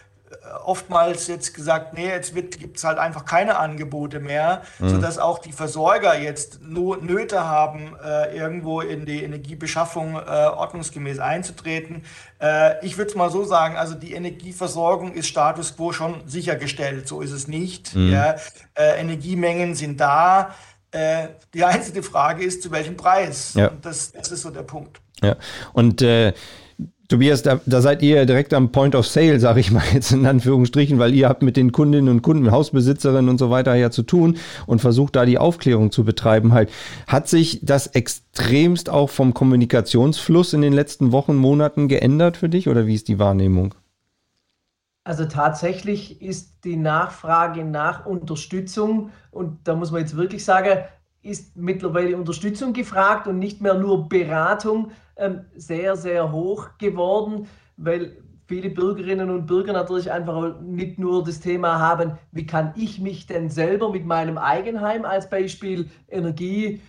oftmals 0.66 1.28
jetzt 1.28 1.54
gesagt, 1.54 1.94
nee, 1.94 2.08
jetzt 2.08 2.34
gibt 2.36 2.78
es 2.78 2.84
halt 2.84 2.98
einfach 2.98 3.26
keine 3.26 3.58
Angebote 3.58 4.20
mehr, 4.20 4.62
mhm. 4.80 4.90
sodass 4.90 5.18
auch 5.18 5.40
die 5.40 5.52
Versorger 5.52 6.20
jetzt 6.20 6.62
nur 6.62 6.98
Nöte 6.98 7.46
haben, 7.46 7.96
äh, 8.04 8.36
irgendwo 8.36 8.82
in 8.82 9.06
die 9.06 9.24
Energiebeschaffung 9.24 10.16
äh, 10.16 10.20
ordnungsgemäß 10.20 11.20
einzutreten. 11.20 12.04
Äh, 12.42 12.86
ich 12.86 12.98
würde 12.98 13.10
es 13.10 13.16
mal 13.16 13.30
so 13.30 13.46
sagen, 13.46 13.78
also 13.78 13.96
die 13.96 14.14
Energieversorgung 14.14 15.14
ist 15.14 15.28
Status 15.28 15.76
quo 15.76 15.94
schon 15.94 16.28
sichergestellt, 16.28 17.08
so 17.08 17.22
ist 17.22 17.32
es 17.32 17.48
nicht. 17.48 17.96
Mhm. 17.96 18.12
Ja. 18.12 18.36
Äh, 18.74 19.00
Energiemengen 19.00 19.76
sind 19.76 20.00
da. 20.00 20.54
Äh, 20.92 21.30
die 21.54 21.64
einzige 21.64 22.04
Frage 22.04 22.44
ist, 22.44 22.62
zu 22.64 22.72
welchem 22.72 22.98
Preis. 22.98 23.54
Ja. 23.54 23.72
Das, 23.82 24.12
das, 24.12 24.32
ist 24.32 24.42
so 24.42 24.50
der 24.50 24.64
Punkt. 24.64 25.00
Ja, 25.22 25.36
und 25.74 26.02
äh, 26.02 26.34
Tobias, 27.08 27.42
da, 27.42 27.62
da, 27.66 27.80
seid 27.80 28.02
ihr 28.02 28.26
direkt 28.26 28.54
am 28.54 28.74
Point 28.74 28.94
of 28.94 29.08
Sale, 29.08 29.40
sage 29.40 29.62
ich 29.62 29.72
mal 29.72 29.84
jetzt 29.94 30.12
in 30.12 30.26
Anführungsstrichen, 30.26 31.00
weil 31.00 31.14
ihr 31.14 31.30
habt 31.30 31.42
mit 31.42 31.56
den 31.56 31.72
Kundinnen 31.72 32.10
und 32.10 32.22
Kunden, 32.22 32.52
Hausbesitzerinnen 32.52 33.30
und 33.30 33.38
so 33.38 33.50
weiter 33.50 33.76
ja 33.76 33.92
zu 33.92 34.04
tun 34.04 34.38
und 34.66 34.80
versucht 34.80 35.16
da 35.16 35.26
die 35.26 35.38
Aufklärung 35.38 35.92
zu 35.92 36.04
betreiben 36.04 36.54
halt. 36.54 36.70
Hat 37.08 37.30
sich 37.30 37.62
das 37.64 37.88
extremst 37.88 38.90
auch 38.90 39.10
vom 39.10 39.34
Kommunikationsfluss 39.34 40.52
in 40.52 40.62
den 40.62 40.74
letzten 40.74 41.14
Wochen, 41.14 41.36
Monaten 41.36 41.88
geändert 41.88 42.36
für 42.36 42.50
dich 42.50 42.68
oder 42.68 42.88
wie 42.88 42.96
ist 42.96 43.08
die 43.08 43.20
Wahrnehmung? 43.20 43.74
Also 45.06 45.24
tatsächlich 45.24 46.22
ist 46.22 46.66
die 46.66 46.76
Nachfrage 46.76 47.64
nach 47.64 48.06
Unterstützung 48.06 49.12
und 49.32 49.60
da 49.64 49.76
muss 49.76 49.92
man 49.92 50.02
jetzt 50.02 50.18
wirklich 50.18 50.44
sagen, 50.44 50.80
ist 51.22 51.56
mittlerweile 51.56 52.18
Unterstützung 52.18 52.74
gefragt 52.74 53.28
und 53.28 53.40
nicht 53.40 53.62
mehr 53.62 53.76
nur 53.76 54.10
Beratung 54.10 54.92
sehr, 55.56 55.96
sehr 55.96 56.32
hoch 56.32 56.78
geworden, 56.78 57.48
weil 57.78 58.18
viele 58.48 58.70
Bürgerinnen 58.70 59.30
und 59.30 59.46
Bürger 59.46 59.74
natürlich 59.74 60.12
einfach 60.12 60.62
nicht 60.62 61.00
nur 61.00 61.24
das 61.24 61.40
Thema 61.40 61.80
haben, 61.80 62.18
wie 62.32 62.46
kann 62.46 62.74
ich 62.76 63.00
mich 63.00 63.28
denn 63.28 63.50
selber 63.50 63.92
mit 63.92 64.06
meinem 64.06 64.38
Eigenheim 64.38 65.06
als 65.06 65.30
Beispiel 65.30 65.90
Energie 66.08 66.82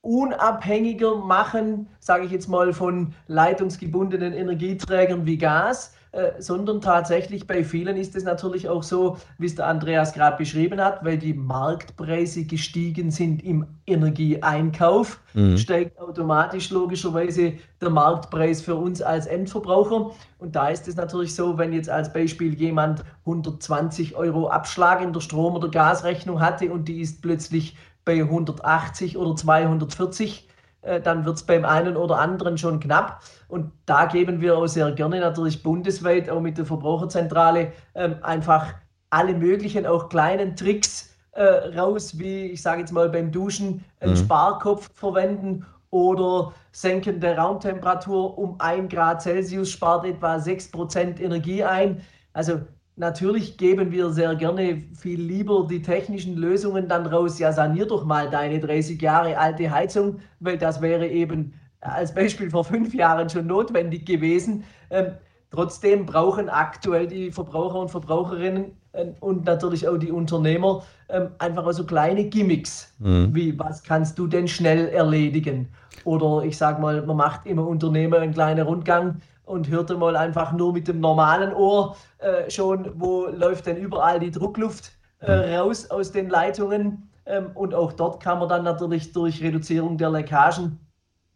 unabhängiger 0.00 1.16
machen, 1.16 1.88
sage 1.98 2.24
ich 2.24 2.30
jetzt 2.30 2.48
mal 2.48 2.72
von 2.72 3.12
leitungsgebundenen 3.26 4.32
Energieträgern 4.32 5.26
wie 5.26 5.36
Gas, 5.36 5.95
sondern 6.38 6.80
tatsächlich 6.80 7.46
bei 7.46 7.62
vielen 7.64 7.96
ist 7.96 8.16
es 8.16 8.24
natürlich 8.24 8.68
auch 8.68 8.82
so, 8.82 9.18
wie 9.38 9.46
es 9.46 9.54
der 9.54 9.66
Andreas 9.66 10.12
gerade 10.12 10.36
beschrieben 10.36 10.80
hat, 10.80 11.04
weil 11.04 11.18
die 11.18 11.34
Marktpreise 11.34 12.44
gestiegen 12.44 13.10
sind 13.10 13.44
im 13.44 13.66
Energieeinkauf, 13.86 15.20
mhm. 15.34 15.58
steigt 15.58 15.98
automatisch 16.00 16.70
logischerweise 16.70 17.54
der 17.80 17.90
Marktpreis 17.90 18.62
für 18.62 18.76
uns 18.76 19.02
als 19.02 19.26
Endverbraucher. 19.26 20.10
Und 20.38 20.56
da 20.56 20.68
ist 20.68 20.88
es 20.88 20.96
natürlich 20.96 21.34
so, 21.34 21.58
wenn 21.58 21.72
jetzt 21.72 21.90
als 21.90 22.12
Beispiel 22.12 22.54
jemand 22.54 23.04
120 23.26 24.16
Euro 24.16 24.48
Abschlag 24.48 25.02
in 25.02 25.12
der 25.12 25.20
Strom- 25.20 25.54
oder 25.54 25.68
Gasrechnung 25.68 26.40
hatte 26.40 26.70
und 26.70 26.88
die 26.88 27.00
ist 27.00 27.22
plötzlich 27.22 27.76
bei 28.04 28.20
180 28.20 29.16
oder 29.16 29.34
240 29.34 30.48
äh, 30.86 31.00
dann 31.00 31.24
wird 31.24 31.36
es 31.36 31.42
beim 31.42 31.64
einen 31.64 31.96
oder 31.96 32.18
anderen 32.18 32.56
schon 32.56 32.80
knapp. 32.80 33.20
Und 33.48 33.72
da 33.86 34.06
geben 34.06 34.40
wir 34.40 34.56
auch 34.58 34.66
sehr 34.66 34.90
gerne 34.92 35.20
natürlich 35.20 35.62
bundesweit, 35.62 36.28
auch 36.28 36.40
mit 36.40 36.58
der 36.58 36.64
Verbraucherzentrale, 36.64 37.72
ähm, 37.94 38.16
einfach 38.22 38.74
alle 39.10 39.34
möglichen, 39.34 39.86
auch 39.86 40.08
kleinen 40.08 40.56
Tricks 40.56 41.14
äh, 41.32 41.42
raus, 41.78 42.18
wie 42.18 42.46
ich 42.46 42.62
sage 42.62 42.80
jetzt 42.80 42.92
mal 42.92 43.08
beim 43.08 43.30
Duschen 43.30 43.84
einen 44.00 44.12
mhm. 44.12 44.16
Sparkopf 44.16 44.90
verwenden 44.94 45.64
oder 45.90 46.52
senken 46.72 47.20
der 47.20 47.38
Raumtemperatur 47.38 48.36
um 48.36 48.56
1 48.58 48.92
Grad 48.92 49.22
Celsius, 49.22 49.70
spart 49.70 50.04
etwa 50.04 50.36
6% 50.36 51.20
Energie 51.20 51.62
ein. 51.62 52.00
Also 52.32 52.60
Natürlich 52.98 53.58
geben 53.58 53.92
wir 53.92 54.08
sehr 54.08 54.34
gerne 54.36 54.82
viel 54.94 55.20
lieber 55.20 55.66
die 55.68 55.82
technischen 55.82 56.34
Lösungen 56.34 56.88
dann 56.88 57.04
raus. 57.04 57.38
Ja, 57.38 57.52
sanier 57.52 57.84
doch 57.84 58.06
mal 58.06 58.30
deine 58.30 58.58
30 58.58 59.00
Jahre 59.02 59.36
alte 59.36 59.70
Heizung, 59.70 60.20
weil 60.40 60.56
das 60.56 60.80
wäre 60.80 61.06
eben 61.06 61.52
als 61.80 62.14
Beispiel 62.14 62.50
vor 62.50 62.64
fünf 62.64 62.94
Jahren 62.94 63.28
schon 63.28 63.46
notwendig 63.46 64.06
gewesen. 64.06 64.64
Ähm, 64.90 65.12
trotzdem 65.50 66.06
brauchen 66.06 66.48
aktuell 66.48 67.06
die 67.06 67.30
Verbraucher 67.30 67.80
und 67.80 67.90
Verbraucherinnen 67.90 68.76
äh, 68.92 69.06
und 69.20 69.44
natürlich 69.44 69.86
auch 69.86 69.96
die 69.96 70.10
Unternehmer 70.10 70.82
ähm, 71.08 71.30
einfach 71.38 71.70
so 71.72 71.84
kleine 71.84 72.24
Gimmicks, 72.24 72.94
mhm. 72.98 73.34
wie 73.34 73.58
was 73.58 73.82
kannst 73.82 74.18
du 74.18 74.26
denn 74.26 74.48
schnell 74.48 74.88
erledigen? 74.88 75.68
Oder 76.04 76.44
ich 76.44 76.56
sage 76.56 76.80
mal, 76.80 77.04
man 77.04 77.16
macht 77.16 77.46
immer 77.46 77.66
Unternehmer 77.66 78.18
einen 78.18 78.32
kleinen 78.32 78.66
Rundgang 78.66 79.20
und 79.44 79.68
hörte 79.68 79.96
mal 79.96 80.16
einfach 80.16 80.52
nur 80.52 80.72
mit 80.72 80.88
dem 80.88 81.00
normalen 81.00 81.52
Ohr 81.54 81.96
äh, 82.18 82.50
schon, 82.50 82.90
wo 82.96 83.26
läuft 83.26 83.66
denn 83.66 83.76
überall 83.76 84.18
die 84.18 84.30
Druckluft 84.30 84.92
äh, 85.20 85.36
mhm. 85.36 85.54
raus 85.54 85.90
aus 85.90 86.12
den 86.12 86.28
Leitungen. 86.28 87.08
Ähm, 87.26 87.50
und 87.54 87.74
auch 87.74 87.92
dort 87.92 88.22
kann 88.22 88.38
man 88.38 88.48
dann 88.48 88.64
natürlich 88.64 89.12
durch 89.12 89.42
Reduzierung 89.42 89.96
der 89.98 90.10
Leckagen 90.10 90.78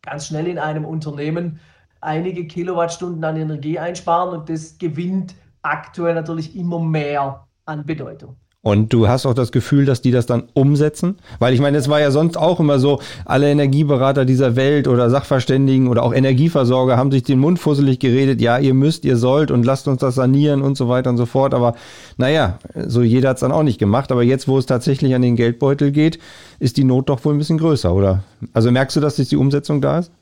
ganz 0.02 0.26
schnell 0.26 0.46
in 0.46 0.58
einem 0.58 0.84
Unternehmen 0.84 1.60
einige 2.00 2.46
Kilowattstunden 2.46 3.22
an 3.24 3.36
Energie 3.36 3.78
einsparen 3.78 4.38
und 4.38 4.48
das 4.48 4.78
gewinnt 4.78 5.34
aktuell 5.62 6.14
natürlich 6.14 6.56
immer 6.56 6.78
mehr 6.78 7.46
an 7.66 7.84
Bedeutung. 7.84 8.36
Und 8.62 8.92
du 8.92 9.08
hast 9.08 9.24
auch 9.24 9.32
das 9.32 9.52
Gefühl, 9.52 9.86
dass 9.86 10.02
die 10.02 10.10
das 10.10 10.26
dann 10.26 10.42
umsetzen? 10.52 11.16
Weil 11.38 11.54
ich 11.54 11.60
meine, 11.60 11.78
es 11.78 11.88
war 11.88 11.98
ja 11.98 12.10
sonst 12.10 12.36
auch 12.36 12.60
immer 12.60 12.78
so, 12.78 13.00
alle 13.24 13.50
Energieberater 13.50 14.26
dieser 14.26 14.54
Welt 14.54 14.86
oder 14.86 15.08
Sachverständigen 15.08 15.88
oder 15.88 16.02
auch 16.02 16.12
Energieversorger 16.12 16.98
haben 16.98 17.10
sich 17.10 17.22
den 17.22 17.38
Mund 17.38 17.58
fusselig 17.58 18.00
geredet, 18.00 18.42
ja, 18.42 18.58
ihr 18.58 18.74
müsst, 18.74 19.06
ihr 19.06 19.16
sollt 19.16 19.50
und 19.50 19.64
lasst 19.64 19.88
uns 19.88 20.00
das 20.00 20.14
sanieren 20.16 20.60
und 20.60 20.76
so 20.76 20.90
weiter 20.90 21.08
und 21.08 21.16
so 21.16 21.24
fort. 21.24 21.54
Aber 21.54 21.74
naja, 22.18 22.58
so 22.74 23.00
jeder 23.00 23.30
hat 23.30 23.38
es 23.38 23.40
dann 23.40 23.52
auch 23.52 23.62
nicht 23.62 23.78
gemacht. 23.78 24.12
Aber 24.12 24.22
jetzt, 24.22 24.46
wo 24.46 24.58
es 24.58 24.66
tatsächlich 24.66 25.14
an 25.14 25.22
den 25.22 25.36
Geldbeutel 25.36 25.90
geht, 25.90 26.18
ist 26.58 26.76
die 26.76 26.84
Not 26.84 27.08
doch 27.08 27.24
wohl 27.24 27.34
ein 27.34 27.38
bisschen 27.38 27.58
größer, 27.58 27.94
oder? 27.94 28.24
Also 28.52 28.70
merkst 28.70 28.94
du, 28.94 29.00
dass 29.00 29.16
jetzt 29.16 29.32
die 29.32 29.36
Umsetzung 29.36 29.80
da 29.80 30.00
ist? 30.00 30.12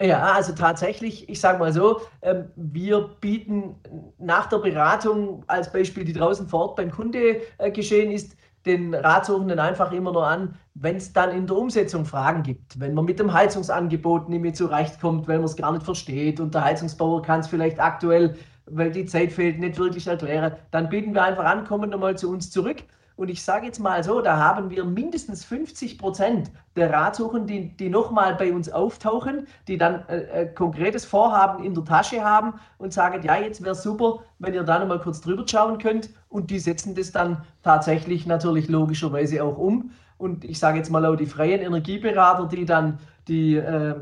Ja, 0.00 0.32
also 0.32 0.52
tatsächlich, 0.52 1.28
ich 1.28 1.40
sage 1.40 1.58
mal 1.58 1.72
so, 1.72 2.00
ähm, 2.22 2.50
wir 2.54 3.00
bieten 3.20 3.74
nach 4.18 4.46
der 4.46 4.58
Beratung 4.58 5.42
als 5.48 5.72
Beispiel, 5.72 6.04
die 6.04 6.12
draußen 6.12 6.46
vor 6.48 6.60
Ort 6.60 6.76
beim 6.76 6.92
Kunde 6.92 7.40
äh, 7.58 7.70
geschehen 7.72 8.12
ist, 8.12 8.36
den 8.64 8.94
Ratsuchenden 8.94 9.58
einfach 9.58 9.90
immer 9.90 10.12
nur 10.12 10.24
an, 10.26 10.54
wenn 10.74 10.96
es 10.96 11.12
dann 11.12 11.30
in 11.30 11.46
der 11.48 11.56
Umsetzung 11.56 12.04
Fragen 12.04 12.44
gibt. 12.44 12.78
Wenn 12.78 12.94
man 12.94 13.06
mit 13.06 13.18
dem 13.18 13.32
Heizungsangebot 13.32 14.28
nicht 14.28 14.40
mehr 14.40 14.54
zurechtkommt, 14.54 15.26
weil 15.26 15.38
man 15.38 15.46
es 15.46 15.56
gar 15.56 15.72
nicht 15.72 15.84
versteht 15.84 16.38
und 16.38 16.54
der 16.54 16.62
Heizungsbauer 16.64 17.22
kann 17.22 17.40
es 17.40 17.48
vielleicht 17.48 17.80
aktuell, 17.80 18.36
weil 18.66 18.92
die 18.92 19.06
Zeit 19.06 19.32
fehlt, 19.32 19.58
nicht 19.58 19.78
wirklich 19.78 20.06
erklären, 20.06 20.52
dann 20.70 20.88
bieten 20.90 21.12
wir 21.14 21.24
einfach 21.24 21.44
an, 21.44 21.64
kommen 21.64 21.90
nochmal 21.90 22.16
zu 22.16 22.30
uns 22.30 22.50
zurück 22.50 22.84
und 23.18 23.30
ich 23.30 23.42
sage 23.42 23.66
jetzt 23.66 23.80
mal 23.80 24.04
so, 24.04 24.20
da 24.20 24.36
haben 24.36 24.70
wir 24.70 24.84
mindestens 24.84 25.44
50 25.44 25.98
Prozent 25.98 26.52
der 26.76 26.92
Ratsuchenden, 26.92 27.48
die, 27.48 27.76
die 27.76 27.88
nochmal 27.88 28.36
bei 28.36 28.52
uns 28.52 28.70
auftauchen, 28.70 29.48
die 29.66 29.76
dann 29.76 30.06
äh, 30.08 30.42
äh, 30.42 30.46
konkretes 30.46 31.04
Vorhaben 31.04 31.64
in 31.64 31.74
der 31.74 31.84
Tasche 31.84 32.22
haben 32.22 32.54
und 32.78 32.92
sagen, 32.92 33.20
ja, 33.24 33.36
jetzt 33.36 33.64
wäre 33.64 33.74
super, 33.74 34.20
wenn 34.38 34.54
ihr 34.54 34.62
da 34.62 34.78
nochmal 34.78 35.00
kurz 35.00 35.20
drüber 35.20 35.42
schauen 35.48 35.78
könnt. 35.78 36.10
Und 36.28 36.52
die 36.52 36.60
setzen 36.60 36.94
das 36.94 37.10
dann 37.10 37.42
tatsächlich 37.64 38.24
natürlich 38.24 38.68
logischerweise 38.68 39.42
auch 39.42 39.58
um. 39.58 39.90
Und 40.16 40.44
ich 40.44 40.60
sage 40.60 40.78
jetzt 40.78 40.90
mal 40.90 41.04
auch 41.04 41.16
die 41.16 41.26
freien 41.26 41.60
Energieberater, 41.60 42.46
die 42.46 42.66
dann 42.66 43.00
die 43.26 43.56
äh, 43.56 43.96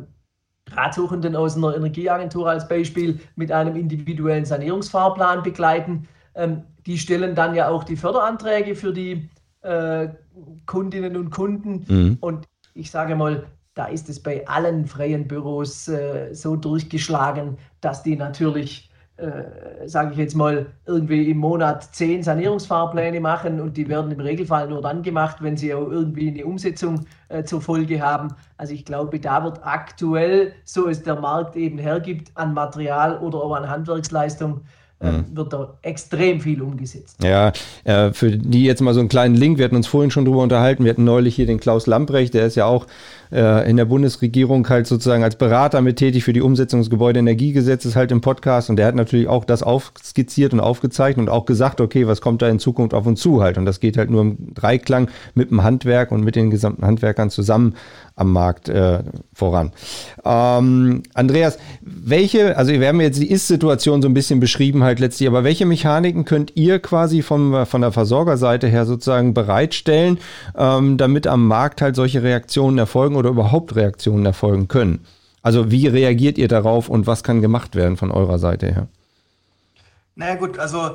Ratsuchenden 0.72 1.36
aus 1.36 1.56
einer 1.56 1.74
Energieagentur 1.74 2.50
als 2.50 2.68
Beispiel 2.68 3.18
mit 3.34 3.50
einem 3.50 3.76
individuellen 3.76 4.44
Sanierungsfahrplan 4.44 5.42
begleiten. 5.42 6.06
Ähm, 6.34 6.64
die 6.86 6.98
stellen 6.98 7.34
dann 7.34 7.54
ja 7.54 7.68
auch 7.68 7.84
die 7.84 7.96
Förderanträge 7.96 8.74
für 8.74 8.92
die 8.92 9.28
äh, 9.62 10.08
Kundinnen 10.66 11.16
und 11.16 11.30
Kunden. 11.30 11.84
Mhm. 11.88 12.18
Und 12.20 12.46
ich 12.74 12.90
sage 12.90 13.16
mal, 13.16 13.46
da 13.74 13.86
ist 13.86 14.08
es 14.08 14.22
bei 14.22 14.46
allen 14.46 14.86
freien 14.86 15.26
Büros 15.26 15.88
äh, 15.88 16.32
so 16.32 16.56
durchgeschlagen, 16.56 17.58
dass 17.80 18.02
die 18.02 18.16
natürlich, 18.16 18.90
äh, 19.16 19.86
sage 19.86 20.12
ich 20.12 20.18
jetzt 20.18 20.34
mal, 20.34 20.66
irgendwie 20.86 21.30
im 21.30 21.38
Monat 21.38 21.94
zehn 21.94 22.22
Sanierungsfahrpläne 22.22 23.20
machen 23.20 23.60
und 23.60 23.76
die 23.76 23.88
werden 23.88 24.12
im 24.12 24.20
Regelfall 24.20 24.68
nur 24.68 24.80
dann 24.80 25.02
gemacht, 25.02 25.38
wenn 25.40 25.56
sie 25.56 25.74
auch 25.74 25.88
irgendwie 25.88 26.30
eine 26.30 26.46
Umsetzung 26.46 27.04
äh, 27.28 27.42
zur 27.44 27.60
Folge 27.60 28.00
haben. 28.00 28.28
Also 28.56 28.72
ich 28.72 28.84
glaube, 28.84 29.18
da 29.20 29.44
wird 29.44 29.60
aktuell, 29.62 30.52
so 30.64 30.88
es 30.88 31.02
der 31.02 31.20
Markt 31.20 31.56
eben 31.56 31.78
hergibt, 31.78 32.30
an 32.34 32.54
Material 32.54 33.18
oder 33.18 33.42
auch 33.42 33.54
an 33.54 33.68
Handwerksleistung, 33.68 34.62
mhm. 35.00 35.24
wird 35.34 35.52
da 35.52 35.74
extrem 35.82 36.40
viel 36.40 36.62
umgesetzt. 36.62 37.22
Ja, 37.22 37.52
äh, 37.84 38.12
für 38.12 38.30
die 38.30 38.64
jetzt 38.64 38.80
mal 38.80 38.94
so 38.94 39.00
einen 39.00 39.08
kleinen 39.08 39.34
Link. 39.34 39.58
Wir 39.58 39.64
hatten 39.64 39.76
uns 39.76 39.86
vorhin 39.86 40.10
schon 40.10 40.24
drüber 40.24 40.42
unterhalten. 40.42 40.84
Wir 40.84 40.90
hatten 40.90 41.04
neulich 41.04 41.34
hier 41.34 41.46
den 41.46 41.60
Klaus 41.60 41.86
Lamprecht, 41.86 42.34
der 42.34 42.46
ist 42.46 42.54
ja 42.54 42.66
auch 42.66 42.86
äh, 43.32 43.68
in 43.68 43.76
der 43.76 43.84
Bundesregierung 43.84 44.68
halt 44.68 44.86
sozusagen 44.86 45.24
als 45.24 45.36
Berater 45.36 45.80
mit 45.80 45.96
tätig 45.96 46.24
für 46.24 46.32
die 46.32 46.40
Umsetzung 46.40 46.80
des 46.80 46.90
Gebäudeenergiegesetzes 46.90 47.96
halt 47.96 48.12
im 48.12 48.20
Podcast. 48.20 48.70
Und 48.70 48.76
der 48.76 48.86
hat 48.86 48.94
natürlich 48.94 49.28
auch 49.28 49.44
das 49.44 49.62
aufskizziert 49.62 50.52
und 50.52 50.60
aufgezeichnet 50.60 51.28
und 51.28 51.32
auch 51.32 51.46
gesagt, 51.46 51.80
okay, 51.80 52.06
was 52.06 52.20
kommt 52.20 52.42
da 52.42 52.48
in 52.48 52.58
Zukunft 52.58 52.94
auf 52.94 53.06
uns 53.06 53.20
zu 53.20 53.42
halt. 53.42 53.58
Und 53.58 53.66
das 53.66 53.80
geht 53.80 53.96
halt 53.96 54.10
nur 54.10 54.22
im 54.22 54.54
Dreiklang 54.54 55.08
mit 55.34 55.50
dem 55.50 55.62
Handwerk 55.62 56.12
und 56.12 56.22
mit 56.22 56.36
den 56.36 56.50
gesamten 56.50 56.84
Handwerkern 56.84 57.30
zusammen 57.30 57.74
am 58.16 58.32
Markt 58.32 58.70
äh, 58.70 59.00
voran. 59.34 59.72
Ähm, 60.24 61.02
Andreas, 61.12 61.58
welche, 61.82 62.56
also 62.56 62.72
wir 62.72 62.88
haben 62.88 63.00
jetzt 63.00 63.20
die 63.20 63.30
Ist-Situation 63.30 64.00
so 64.00 64.08
ein 64.08 64.14
bisschen 64.14 64.40
beschrieben 64.40 64.82
halt 64.82 65.00
letztlich, 65.00 65.28
aber 65.28 65.44
welche 65.44 65.66
Mechaniken 65.66 66.24
könnt 66.24 66.56
ihr 66.56 66.80
quasi 66.80 67.20
vom, 67.20 67.66
von 67.66 67.82
der 67.82 67.92
Versorgerseite 67.92 68.68
her 68.68 68.86
sozusagen 68.86 69.34
bereitstellen, 69.34 70.18
ähm, 70.56 70.96
damit 70.96 71.26
am 71.26 71.46
Markt 71.46 71.82
halt 71.82 71.94
solche 71.94 72.22
Reaktionen 72.22 72.78
erfolgen 72.78 73.16
oder 73.16 73.28
überhaupt 73.30 73.76
Reaktionen 73.76 74.24
erfolgen 74.24 74.66
können? 74.66 75.04
Also 75.42 75.70
wie 75.70 75.86
reagiert 75.86 76.38
ihr 76.38 76.48
darauf 76.48 76.88
und 76.88 77.06
was 77.06 77.22
kann 77.22 77.42
gemacht 77.42 77.76
werden 77.76 77.98
von 77.98 78.10
eurer 78.10 78.38
Seite 78.38 78.66
her? 78.66 78.88
Naja 80.14 80.36
gut, 80.36 80.58
also 80.58 80.92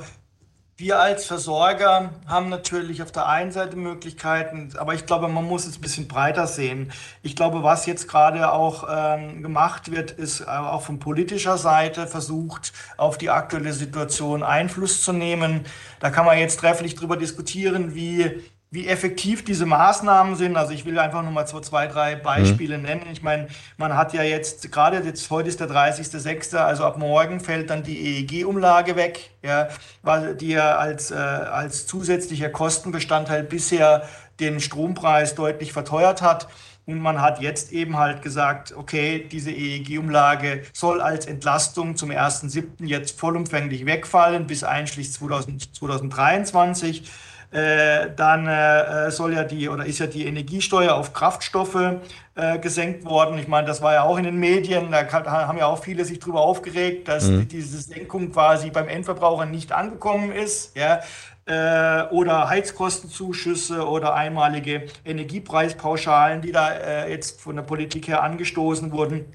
wir 0.82 1.00
als 1.00 1.26
Versorger 1.26 2.10
haben 2.26 2.50
natürlich 2.50 3.04
auf 3.04 3.12
der 3.12 3.28
einen 3.28 3.52
Seite 3.52 3.78
Möglichkeiten, 3.78 4.74
aber 4.78 4.96
ich 4.96 5.06
glaube, 5.06 5.28
man 5.28 5.46
muss 5.46 5.68
es 5.68 5.78
ein 5.78 5.82
bisschen 5.82 6.08
breiter 6.08 6.48
sehen. 6.48 6.92
Ich 7.22 7.36
glaube, 7.36 7.62
was 7.62 7.86
jetzt 7.86 8.08
gerade 8.08 8.52
auch 8.52 8.88
ähm, 8.90 9.44
gemacht 9.44 9.92
wird, 9.92 10.10
ist 10.12 10.42
äh, 10.42 10.46
auch 10.46 10.82
von 10.82 10.98
politischer 10.98 11.60
Seite 11.60 12.08
versucht, 12.08 12.74
auf 12.98 13.20
die 13.20 13.30
aktuelle 13.30 13.74
Situation 13.74 14.42
Einfluss 14.42 15.04
zu 15.04 15.14
nehmen. 15.14 15.66
Da 16.00 16.10
kann 16.10 16.26
man 16.26 16.40
jetzt 16.40 16.60
trefflich 16.60 16.96
drüber 16.96 17.16
diskutieren, 17.16 17.94
wie 17.94 18.42
wie 18.74 18.88
effektiv 18.88 19.44
diese 19.44 19.66
Maßnahmen 19.66 20.38
sind. 20.38 20.56
Also 20.56 20.72
ich 20.72 20.86
will 20.86 20.98
einfach 20.98 21.22
nur 21.22 21.32
mal 21.32 21.46
so 21.46 21.60
zwei, 21.60 21.88
drei 21.88 22.16
Beispiele 22.16 22.78
mhm. 22.78 22.84
nennen. 22.84 23.08
Ich 23.12 23.22
meine, 23.22 23.48
man 23.76 23.98
hat 23.98 24.14
ja 24.14 24.24
jetzt, 24.24 24.72
gerade 24.72 25.02
jetzt, 25.04 25.30
heute 25.30 25.50
ist 25.50 25.60
der 25.60 25.70
30.06., 25.70 26.56
also 26.56 26.86
ab 26.86 26.98
morgen 26.98 27.42
fällt 27.42 27.70
dann 27.70 27.84
die 27.84 28.00
EEG-Umlage 28.00 28.96
weg, 28.96 29.32
ja, 29.44 29.68
weil 30.04 30.36
die 30.36 30.52
ja 30.52 30.78
als, 30.78 31.12
äh, 31.12 31.16
als 31.16 31.86
zusätzlicher 31.86 32.48
Kostenbestandteil 32.50 33.44
bisher 33.44 34.08
den 34.40 34.62
Strompreis 34.62 35.36
deutlich 35.36 35.74
verteuert 35.74 36.22
hat. 36.22 36.48
Und 36.86 37.00
man 37.00 37.22
hat 37.22 37.42
jetzt 37.42 37.74
eben 37.74 37.98
halt 37.98 38.22
gesagt, 38.22 38.74
okay, 38.76 39.28
diese 39.30 39.52
EEG-Umlage 39.52 40.64
soll 40.72 41.02
als 41.02 41.26
Entlastung 41.26 41.98
zum 41.98 42.10
1.7. 42.10 42.86
jetzt 42.86 43.20
vollumfänglich 43.20 43.86
wegfallen 43.86 44.48
bis 44.48 44.64
einschließlich 44.64 45.14
2000, 45.14 45.76
2023. 45.76 47.04
Äh, 47.52 48.12
dann 48.16 48.48
äh, 48.48 49.12
soll 49.12 49.34
ja 49.34 49.44
die 49.44 49.68
oder 49.68 49.86
ist 49.86 50.00
ja 50.00 50.08
die 50.08 50.26
Energiesteuer 50.26 50.96
auf 50.96 51.12
Kraftstoffe 51.12 52.00
äh, 52.36 52.60
gesenkt 52.60 53.04
worden. 53.04 53.38
Ich 53.40 53.50
meine, 53.50 53.68
das 53.68 53.82
war 53.82 53.94
ja 53.94 54.04
auch 54.04 54.18
in 54.18 54.24
den 54.24 54.38
Medien, 54.38 54.90
da 54.90 55.12
haben 55.12 55.58
ja 55.58 55.66
auch 55.66 55.84
viele 55.84 56.06
sich 56.06 56.20
darüber 56.20 56.40
aufgeregt, 56.40 57.10
dass 57.10 57.28
mhm. 57.28 57.50
diese 57.50 57.82
Senkung 57.82 58.32
quasi 58.32 58.70
beim 58.70 58.88
Endverbraucher 58.88 59.46
nicht 59.46 59.74
angekommen 59.74 60.32
ist. 60.32 60.78
Ja? 60.78 61.02
Äh, 61.46 62.08
oder 62.12 62.48
Heizkostenzuschüsse 62.48 63.86
oder 63.86 64.14
einmalige 64.14 64.88
Energiepreispauschalen, 65.04 66.42
die 66.42 66.54
da 66.54 66.72
äh, 66.72 67.12
jetzt 67.12 67.42
von 67.42 67.58
der 67.58 67.64
Politik 67.64 68.08
her 68.08 68.24
angestoßen 68.24 68.94
wurden. 68.94 69.26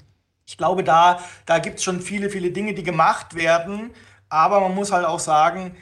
Ich 0.47 0.57
glaube, 0.57 0.83
da, 0.83 1.19
da 1.45 1.59
gibt 1.59 1.77
es 1.77 1.83
schon 1.83 2.01
viele, 2.01 2.31
viele 2.31 2.49
Dinge, 2.49 2.73
die 2.73 2.83
gemacht 2.83 3.35
werden. 3.35 3.91
Aber 4.29 4.59
man 4.61 4.73
muss 4.73 4.91
halt 4.91 5.05
auch 5.05 5.19
sagen, 5.19 5.75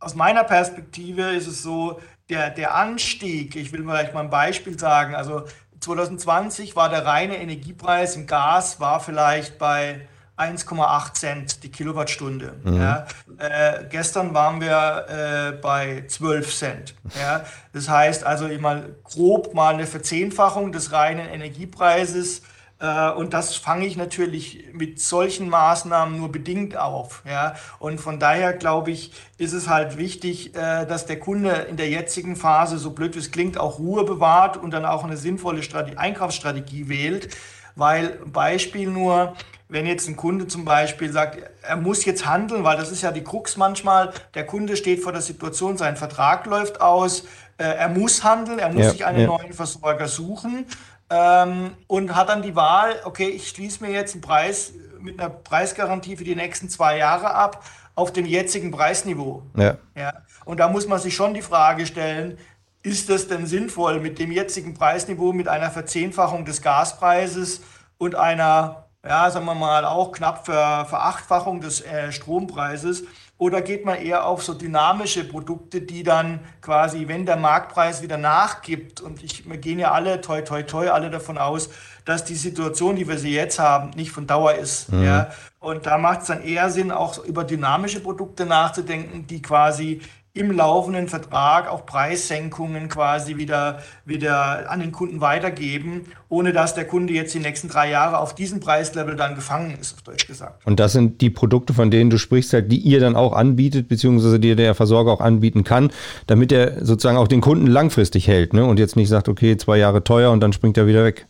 aus 0.00 0.14
meiner 0.14 0.44
Perspektive 0.44 1.30
ist 1.30 1.46
es 1.46 1.62
so, 1.62 2.00
der, 2.28 2.50
der 2.50 2.74
Anstieg, 2.74 3.56
ich 3.56 3.72
will 3.72 3.82
vielleicht 3.82 4.14
mal 4.14 4.20
ein 4.20 4.30
Beispiel 4.30 4.78
sagen, 4.78 5.14
also 5.14 5.44
2020 5.80 6.76
war 6.76 6.88
der 6.88 7.06
reine 7.06 7.38
Energiepreis 7.38 8.16
im 8.16 8.26
Gas 8.26 8.80
war 8.80 9.00
vielleicht 9.00 9.58
bei 9.58 10.06
1,8 10.36 11.14
Cent 11.14 11.62
die 11.64 11.70
Kilowattstunde. 11.70 12.54
Mhm. 12.62 12.76
Ja. 12.76 13.06
Äh, 13.38 13.84
gestern 13.90 14.34
waren 14.34 14.60
wir 14.60 15.06
äh, 15.08 15.52
bei 15.60 16.04
12 16.06 16.54
Cent. 16.54 16.94
Ja. 17.20 17.44
Das 17.72 17.88
heißt 17.88 18.24
also 18.24 18.46
immer 18.46 18.82
grob 19.04 19.54
mal 19.54 19.74
eine 19.74 19.86
Verzehnfachung 19.86 20.70
des 20.70 20.92
reinen 20.92 21.28
Energiepreises 21.28 22.42
und 22.80 23.34
das 23.34 23.56
fange 23.56 23.86
ich 23.86 23.96
natürlich 23.96 24.66
mit 24.72 25.00
solchen 25.00 25.48
Maßnahmen 25.48 26.16
nur 26.16 26.30
bedingt 26.30 26.76
auf. 26.76 27.22
Ja? 27.28 27.54
Und 27.80 28.00
von 28.00 28.20
daher 28.20 28.52
glaube 28.52 28.92
ich, 28.92 29.12
ist 29.36 29.52
es 29.52 29.68
halt 29.68 29.96
wichtig, 29.96 30.54
äh, 30.54 30.86
dass 30.86 31.06
der 31.06 31.18
Kunde 31.18 31.50
in 31.68 31.76
der 31.76 31.88
jetzigen 31.88 32.36
Phase, 32.36 32.78
so 32.78 32.90
blöd 32.92 33.16
wie 33.16 33.18
es 33.18 33.32
klingt, 33.32 33.58
auch 33.58 33.80
Ruhe 33.80 34.04
bewahrt 34.04 34.56
und 34.56 34.70
dann 34.70 34.84
auch 34.84 35.02
eine 35.02 35.16
sinnvolle 35.16 35.64
Strategie, 35.64 35.96
Einkaufsstrategie 35.96 36.88
wählt. 36.88 37.36
Weil 37.74 38.20
Beispiel 38.26 38.88
nur, 38.88 39.34
wenn 39.68 39.86
jetzt 39.86 40.08
ein 40.08 40.16
Kunde 40.16 40.46
zum 40.46 40.64
Beispiel 40.64 41.12
sagt, 41.12 41.38
er 41.62 41.76
muss 41.76 42.04
jetzt 42.04 42.26
handeln, 42.26 42.62
weil 42.62 42.76
das 42.76 42.92
ist 42.92 43.02
ja 43.02 43.10
die 43.10 43.22
Krux 43.24 43.56
manchmal, 43.56 44.12
der 44.34 44.46
Kunde 44.46 44.76
steht 44.76 45.02
vor 45.02 45.12
der 45.12 45.20
Situation, 45.20 45.76
sein 45.76 45.96
Vertrag 45.96 46.46
läuft 46.46 46.80
aus, 46.80 47.24
äh, 47.56 47.64
er 47.64 47.88
muss 47.88 48.22
handeln, 48.22 48.60
er 48.60 48.72
muss 48.72 48.84
ja, 48.84 48.90
sich 48.90 49.04
einen 49.04 49.20
ja. 49.20 49.26
neuen 49.26 49.52
Versorger 49.52 50.06
suchen 50.06 50.64
ähm, 51.10 51.72
und 51.86 52.14
hat 52.14 52.28
dann 52.28 52.42
die 52.42 52.54
Wahl, 52.56 53.00
okay, 53.04 53.28
ich 53.28 53.48
schließe 53.48 53.82
mir 53.82 53.90
jetzt 53.90 54.14
einen 54.14 54.20
Preis 54.20 54.72
mit 55.00 55.20
einer 55.20 55.30
Preisgarantie 55.30 56.16
für 56.16 56.24
die 56.24 56.34
nächsten 56.34 56.68
zwei 56.68 56.98
Jahre 56.98 57.34
ab 57.34 57.64
auf 57.94 58.12
dem 58.12 58.26
jetzigen 58.26 58.70
Preisniveau. 58.70 59.42
Ja. 59.56 59.76
Ja. 59.96 60.12
Und 60.44 60.60
da 60.60 60.68
muss 60.68 60.86
man 60.86 60.98
sich 60.98 61.14
schon 61.14 61.34
die 61.34 61.42
Frage 61.42 61.86
stellen, 61.86 62.38
ist 62.82 63.10
das 63.10 63.28
denn 63.28 63.46
sinnvoll 63.46 64.00
mit 64.00 64.18
dem 64.18 64.30
jetzigen 64.30 64.74
Preisniveau, 64.74 65.32
mit 65.32 65.48
einer 65.48 65.70
Verzehnfachung 65.70 66.44
des 66.44 66.62
Gaspreises 66.62 67.60
und 67.98 68.14
einer, 68.14 68.84
ja, 69.04 69.30
sagen 69.30 69.46
wir 69.46 69.54
mal, 69.54 69.84
auch 69.84 70.12
knapp 70.12 70.46
Ver 70.46 70.86
Verachtfachung 70.88 71.60
des 71.60 71.80
äh, 71.80 72.12
Strompreises? 72.12 73.04
Oder 73.38 73.62
geht 73.62 73.84
man 73.84 74.02
eher 74.02 74.26
auf 74.26 74.42
so 74.42 74.52
dynamische 74.52 75.22
Produkte, 75.22 75.80
die 75.80 76.02
dann 76.02 76.40
quasi, 76.60 77.06
wenn 77.06 77.24
der 77.24 77.36
Marktpreis 77.36 78.02
wieder 78.02 78.18
nachgibt, 78.18 79.00
und 79.00 79.22
ich, 79.22 79.48
wir 79.48 79.58
gehen 79.58 79.78
ja 79.78 79.92
alle, 79.92 80.20
toi, 80.20 80.42
toi, 80.42 80.64
toi, 80.64 80.90
alle 80.90 81.08
davon 81.08 81.38
aus, 81.38 81.70
dass 82.04 82.24
die 82.24 82.34
Situation, 82.34 82.96
die 82.96 83.06
wir 83.06 83.16
sie 83.16 83.32
jetzt 83.32 83.60
haben, 83.60 83.90
nicht 83.90 84.10
von 84.10 84.26
Dauer 84.26 84.54
ist. 84.54 84.92
Mhm. 84.92 85.04
Ja? 85.04 85.30
Und 85.60 85.86
da 85.86 85.98
macht 85.98 86.22
es 86.22 86.26
dann 86.26 86.42
eher 86.42 86.68
Sinn, 86.70 86.90
auch 86.90 87.24
über 87.24 87.44
dynamische 87.44 88.00
Produkte 88.00 88.44
nachzudenken, 88.44 89.28
die 89.28 89.40
quasi 89.40 90.00
im 90.34 90.50
laufenden 90.52 91.08
Vertrag 91.08 91.68
auch 91.68 91.84
Preissenkungen 91.84 92.88
quasi 92.88 93.36
wieder, 93.36 93.82
wieder 94.04 94.70
an 94.70 94.80
den 94.80 94.92
Kunden 94.92 95.20
weitergeben, 95.20 96.04
ohne 96.28 96.52
dass 96.52 96.74
der 96.74 96.84
Kunde 96.84 97.12
jetzt 97.12 97.34
die 97.34 97.40
nächsten 97.40 97.68
drei 97.68 97.90
Jahre 97.90 98.18
auf 98.18 98.34
diesem 98.34 98.60
Preislevel 98.60 99.16
dann 99.16 99.34
gefangen 99.34 99.76
ist, 99.80 99.94
auf 99.94 100.02
Deutsch 100.02 100.26
gesagt. 100.26 100.64
Und 100.66 100.78
das 100.78 100.92
sind 100.92 101.20
die 101.20 101.30
Produkte, 101.30 101.74
von 101.74 101.90
denen 101.90 102.10
du 102.10 102.18
sprichst, 102.18 102.52
halt, 102.52 102.70
die 102.70 102.78
ihr 102.78 103.00
dann 103.00 103.16
auch 103.16 103.32
anbietet, 103.32 103.88
beziehungsweise 103.88 104.38
die 104.38 104.54
der 104.54 104.74
Versorger 104.74 105.12
auch 105.12 105.20
anbieten 105.20 105.64
kann, 105.64 105.90
damit 106.26 106.52
er 106.52 106.84
sozusagen 106.84 107.18
auch 107.18 107.28
den 107.28 107.40
Kunden 107.40 107.66
langfristig 107.66 108.28
hält 108.28 108.52
ne? 108.52 108.64
und 108.64 108.78
jetzt 108.78 108.96
nicht 108.96 109.08
sagt, 109.08 109.28
okay, 109.28 109.56
zwei 109.56 109.78
Jahre 109.78 110.04
teuer 110.04 110.30
und 110.30 110.40
dann 110.40 110.52
springt 110.52 110.76
er 110.76 110.86
wieder 110.86 111.04
weg. 111.04 111.26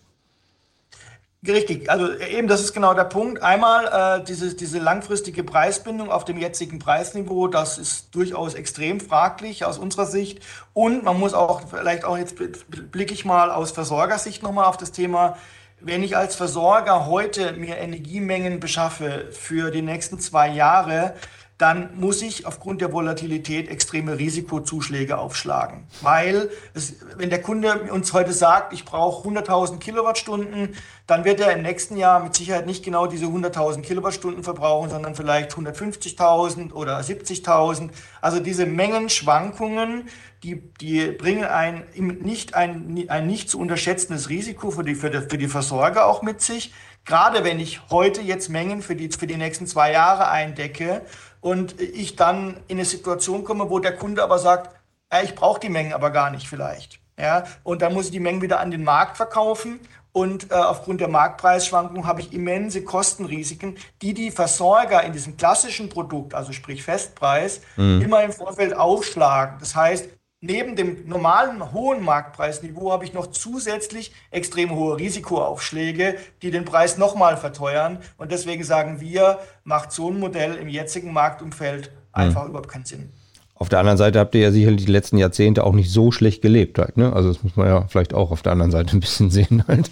Richtig, 1.46 1.88
also 1.88 2.12
eben 2.14 2.48
das 2.48 2.61
ist 2.61 2.72
genau 2.72 2.94
der 2.94 3.05
Punkt. 3.05 3.42
Einmal 3.42 4.18
äh, 4.20 4.24
diese, 4.24 4.55
diese 4.57 4.81
langfristige 4.81 5.44
Preisbindung 5.44 6.11
auf 6.11 6.24
dem 6.24 6.37
jetzigen 6.37 6.81
Preisniveau, 6.81 7.46
das 7.46 7.79
ist 7.79 8.12
durchaus 8.12 8.55
extrem 8.55 8.98
fraglich 8.98 9.64
aus 9.64 9.79
unserer 9.79 10.07
Sicht. 10.07 10.44
Und 10.74 11.05
man 11.05 11.18
muss 11.18 11.35
auch, 11.35 11.62
vielleicht 11.70 12.05
auch 12.05 12.18
jetzt 12.18 12.35
blicke 12.90 13.14
ich 13.14 13.24
mal 13.24 13.53
aus 13.53 13.70
Versorgersicht 13.70 14.42
nochmal 14.42 14.64
auf 14.64 14.79
das 14.79 14.90
Thema, 14.90 15.37
wenn 15.81 16.03
ich 16.03 16.16
als 16.16 16.35
Versorger 16.35 17.07
heute 17.07 17.53
mir 17.53 17.77
Energiemengen 17.77 18.59
beschaffe 18.59 19.29
für 19.31 19.70
die 19.70 19.83
nächsten 19.83 20.18
zwei 20.18 20.48
Jahre, 20.48 21.14
dann 21.59 21.90
muss 21.99 22.23
ich 22.23 22.47
aufgrund 22.47 22.81
der 22.81 22.92
Volatilität 22.92 23.68
extreme 23.68 24.16
Risikozuschläge 24.16 25.18
aufschlagen. 25.18 25.85
Weil 26.03 26.51
es, 26.73 26.94
wenn 27.16 27.31
der 27.31 27.42
Kunde 27.42 27.90
uns 27.92 28.12
heute 28.12 28.33
sagt, 28.33 28.73
ich 28.73 28.85
brauche 28.85 29.29
100.000 29.29 29.79
Kilowattstunden, 29.79 30.77
dann 31.09 31.25
wird 31.25 31.40
er 31.40 31.53
im 31.53 31.62
nächsten 31.62 31.97
Jahr 31.97 32.23
mit 32.23 32.37
Sicherheit 32.37 32.66
nicht 32.66 32.85
genau 32.85 33.09
diese 33.09 33.27
100.000 33.27 33.83
Kilowattstunden 33.83 34.44
verbrauchen, 34.44 34.90
sondern 34.90 35.16
vielleicht 35.16 35.53
150.000 35.53 36.73
oder 36.73 37.01
70.000. 37.01 37.90
Also 38.21 38.38
diese 38.38 38.64
Mengenschwankungen, 38.64 40.09
die, 40.44 40.62
die 40.81 41.07
bringen 41.11 41.44
ein 41.44 41.87
nicht, 41.97 42.55
ein, 42.55 43.07
ein 43.09 43.27
nicht 43.27 43.51
zu 43.51 43.59
unterschätzendes 43.59 44.29
Risiko 44.29 44.71
für 44.71 44.85
die, 44.85 44.94
für, 44.94 45.11
die, 45.11 45.23
für 45.23 45.38
die 45.38 45.49
Versorger 45.49 46.07
auch 46.07 46.23
mit 46.23 46.40
sich. 46.40 46.73
Gerade 47.05 47.42
wenn 47.42 47.59
ich 47.59 47.81
heute 47.90 48.21
jetzt 48.21 48.51
Mengen 48.51 48.83
für 48.83 48.94
die, 48.94 49.09
für 49.09 49.27
die 49.27 49.38
nächsten 49.38 49.66
zwei 49.66 49.92
Jahre 49.92 50.29
eindecke 50.29 51.03
und 51.40 51.81
ich 51.81 52.16
dann 52.16 52.59
in 52.68 52.79
eine 52.79 52.85
Situation 52.85 53.44
komme, 53.44 53.70
wo 53.70 53.79
der 53.79 53.96
Kunde 53.96 54.22
aber 54.22 54.38
sagt, 54.38 54.74
ja, 55.12 55.22
ich 55.22 55.35
brauche 55.35 55.61
die 55.61 55.68
Mengen 55.68 55.92
aber 55.92 56.11
gar 56.11 56.31
nicht 56.31 56.48
vielleicht. 56.48 57.01
Ja, 57.18 57.44
und 57.64 57.83
dann 57.83 57.94
muss 57.94 58.07
ich 58.07 58.11
die 58.12 58.20
Mengen 58.20 58.42
wieder 58.42 58.61
an 58.61 58.70
den 58.70 58.85
Markt 58.85 59.16
verkaufen 59.16 59.81
und 60.12 60.51
äh, 60.51 60.55
aufgrund 60.55 61.01
der 61.01 61.09
Marktpreisschwankungen 61.09 62.07
habe 62.07 62.20
ich 62.20 62.33
immense 62.33 62.83
Kostenrisiken, 62.83 63.77
die 64.03 64.14
die 64.14 64.31
Versorger 64.31 65.03
in 65.05 65.12
diesem 65.12 65.37
klassischen 65.37 65.88
Produkt, 65.88 66.35
also 66.35 66.53
sprich 66.53 66.83
Festpreis, 66.83 67.61
mhm. 67.77 68.03
immer 68.03 68.22
im 68.22 68.33
Vorfeld 68.33 68.74
aufschlagen. 68.74 69.59
Das 69.61 69.77
heißt, 69.77 70.09
neben 70.40 70.77
dem 70.77 71.09
normalen 71.09 71.72
hohen 71.72 72.05
Marktpreisniveau 72.05 72.92
habe 72.92 73.05
ich 73.05 73.12
noch 73.12 73.27
zusätzlich 73.29 74.12
extrem 74.31 74.74
hohe 74.74 74.98
Risikoaufschläge, 74.98 76.16
die 76.42 76.51
den 76.51 76.64
Preis 76.64 76.96
nochmal 76.96 77.37
verteuern. 77.37 77.98
Und 78.16 78.31
deswegen 78.31 78.64
sagen 78.64 79.01
wir, 79.01 79.38
macht 79.64 79.92
so 79.92 80.11
ein 80.11 80.20
Modell 80.20 80.55
im 80.55 80.68
jetzigen 80.68 81.12
Marktumfeld 81.12 81.90
einfach 82.12 82.44
mhm. 82.44 82.51
überhaupt 82.51 82.68
keinen 82.68 82.85
Sinn. 82.85 83.12
Auf 83.55 83.68
der 83.68 83.81
anderen 83.81 83.98
Seite 83.98 84.20
habt 84.20 84.35
ihr 84.37 84.42
ja 84.42 84.53
sicherlich 84.53 84.85
die 84.85 84.92
letzten 84.92 85.18
Jahrzehnte 85.18 85.64
auch 85.64 85.72
nicht 85.72 85.90
so 85.90 86.12
schlecht 86.12 86.42
gelebt 86.42 86.79
halt, 86.79 86.96
ne? 86.96 87.12
Also 87.12 87.33
das 87.33 87.42
muss 87.42 87.57
man 87.57 87.66
ja 87.66 87.87
vielleicht 87.88 88.14
auch 88.14 88.31
auf 88.31 88.42
der 88.42 88.53
anderen 88.53 88.70
Seite 88.70 88.96
ein 88.96 89.01
bisschen 89.01 89.31
sehen 89.33 89.64
halt. 89.66 89.90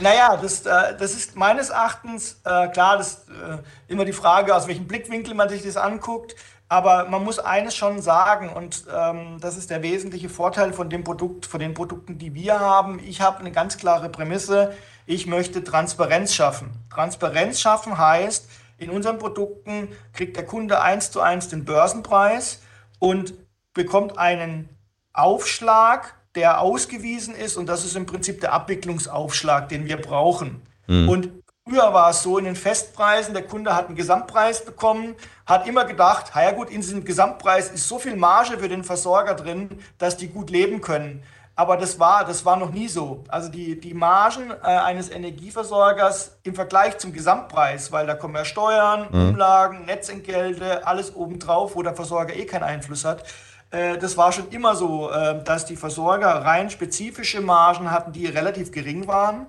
Naja, 0.00 0.36
das, 0.40 0.66
äh, 0.66 0.96
das 0.98 1.12
ist 1.12 1.36
meines 1.36 1.70
Erachtens, 1.70 2.40
äh, 2.44 2.68
klar, 2.68 2.96
das 2.96 3.26
äh, 3.28 3.58
immer 3.86 4.04
die 4.04 4.12
Frage, 4.12 4.56
aus 4.56 4.66
welchem 4.66 4.86
Blickwinkel 4.86 5.34
man 5.34 5.48
sich 5.48 5.62
das 5.62 5.76
anguckt. 5.76 6.34
Aber 6.68 7.08
man 7.08 7.24
muss 7.24 7.38
eines 7.38 7.74
schon 7.74 8.02
sagen, 8.02 8.50
und 8.50 8.84
ähm, 8.94 9.38
das 9.40 9.56
ist 9.56 9.70
der 9.70 9.82
wesentliche 9.82 10.28
Vorteil 10.28 10.74
von 10.74 10.90
dem 10.90 11.02
Produkt, 11.02 11.46
von 11.46 11.60
den 11.60 11.72
Produkten, 11.72 12.18
die 12.18 12.34
wir 12.34 12.60
haben. 12.60 13.00
Ich 13.02 13.22
habe 13.22 13.38
eine 13.38 13.52
ganz 13.52 13.78
klare 13.78 14.10
Prämisse. 14.10 14.74
Ich 15.06 15.26
möchte 15.26 15.64
Transparenz 15.64 16.34
schaffen. 16.34 16.70
Transparenz 16.90 17.60
schaffen 17.60 17.96
heißt, 17.96 18.48
in 18.76 18.90
unseren 18.90 19.18
Produkten 19.18 19.88
kriegt 20.12 20.36
der 20.36 20.44
Kunde 20.44 20.82
eins 20.82 21.10
zu 21.10 21.22
eins 21.22 21.48
den 21.48 21.64
Börsenpreis 21.64 22.62
und 22.98 23.32
bekommt 23.72 24.18
einen 24.18 24.68
Aufschlag, 25.14 26.14
der 26.34 26.60
ausgewiesen 26.60 27.34
ist. 27.34 27.56
Und 27.56 27.66
das 27.66 27.86
ist 27.86 27.96
im 27.96 28.04
Prinzip 28.04 28.42
der 28.42 28.52
Abwicklungsaufschlag, 28.52 29.70
den 29.70 29.86
wir 29.86 29.96
brauchen. 29.96 30.62
Mhm. 30.86 31.08
Und 31.08 31.37
Früher 31.68 31.92
war 31.92 32.10
es 32.10 32.22
so 32.22 32.38
in 32.38 32.46
den 32.46 32.56
Festpreisen, 32.56 33.34
der 33.34 33.42
Kunde 33.42 33.74
hat 33.74 33.88
einen 33.88 33.96
Gesamtpreis 33.96 34.64
bekommen, 34.64 35.14
hat 35.44 35.66
immer 35.66 35.84
gedacht, 35.84 36.32
ja 36.34 36.52
gut, 36.52 36.70
in 36.70 36.80
diesem 36.80 37.04
Gesamtpreis 37.04 37.70
ist 37.70 37.86
so 37.86 37.98
viel 37.98 38.16
Marge 38.16 38.58
für 38.58 38.68
den 38.68 38.84
Versorger 38.84 39.34
drin, 39.34 39.68
dass 39.98 40.16
die 40.16 40.28
gut 40.28 40.48
leben 40.48 40.80
können. 40.80 41.22
Aber 41.56 41.76
das 41.76 41.98
war, 41.98 42.24
das 42.24 42.44
war 42.46 42.56
noch 42.56 42.70
nie 42.70 42.88
so. 42.88 43.24
Also 43.28 43.50
die, 43.50 43.78
die 43.78 43.92
Margen 43.92 44.50
äh, 44.50 44.66
eines 44.66 45.10
Energieversorgers 45.10 46.38
im 46.44 46.54
Vergleich 46.54 46.96
zum 46.98 47.12
Gesamtpreis, 47.12 47.92
weil 47.92 48.06
da 48.06 48.14
kommen 48.14 48.36
ja 48.36 48.44
Steuern, 48.44 49.08
mhm. 49.10 49.30
Umlagen, 49.30 49.84
Netzentgelte, 49.84 50.86
alles 50.86 51.14
obendrauf, 51.14 51.74
wo 51.74 51.82
der 51.82 51.94
Versorger 51.94 52.34
eh 52.34 52.46
keinen 52.46 52.62
Einfluss 52.62 53.04
hat. 53.04 53.24
Äh, 53.70 53.98
das 53.98 54.16
war 54.16 54.32
schon 54.32 54.48
immer 54.50 54.74
so, 54.74 55.10
äh, 55.10 55.42
dass 55.42 55.66
die 55.66 55.76
Versorger 55.76 56.28
rein 56.28 56.70
spezifische 56.70 57.40
Margen 57.40 57.90
hatten, 57.90 58.12
die 58.12 58.26
relativ 58.26 58.72
gering 58.72 59.06
waren. 59.06 59.46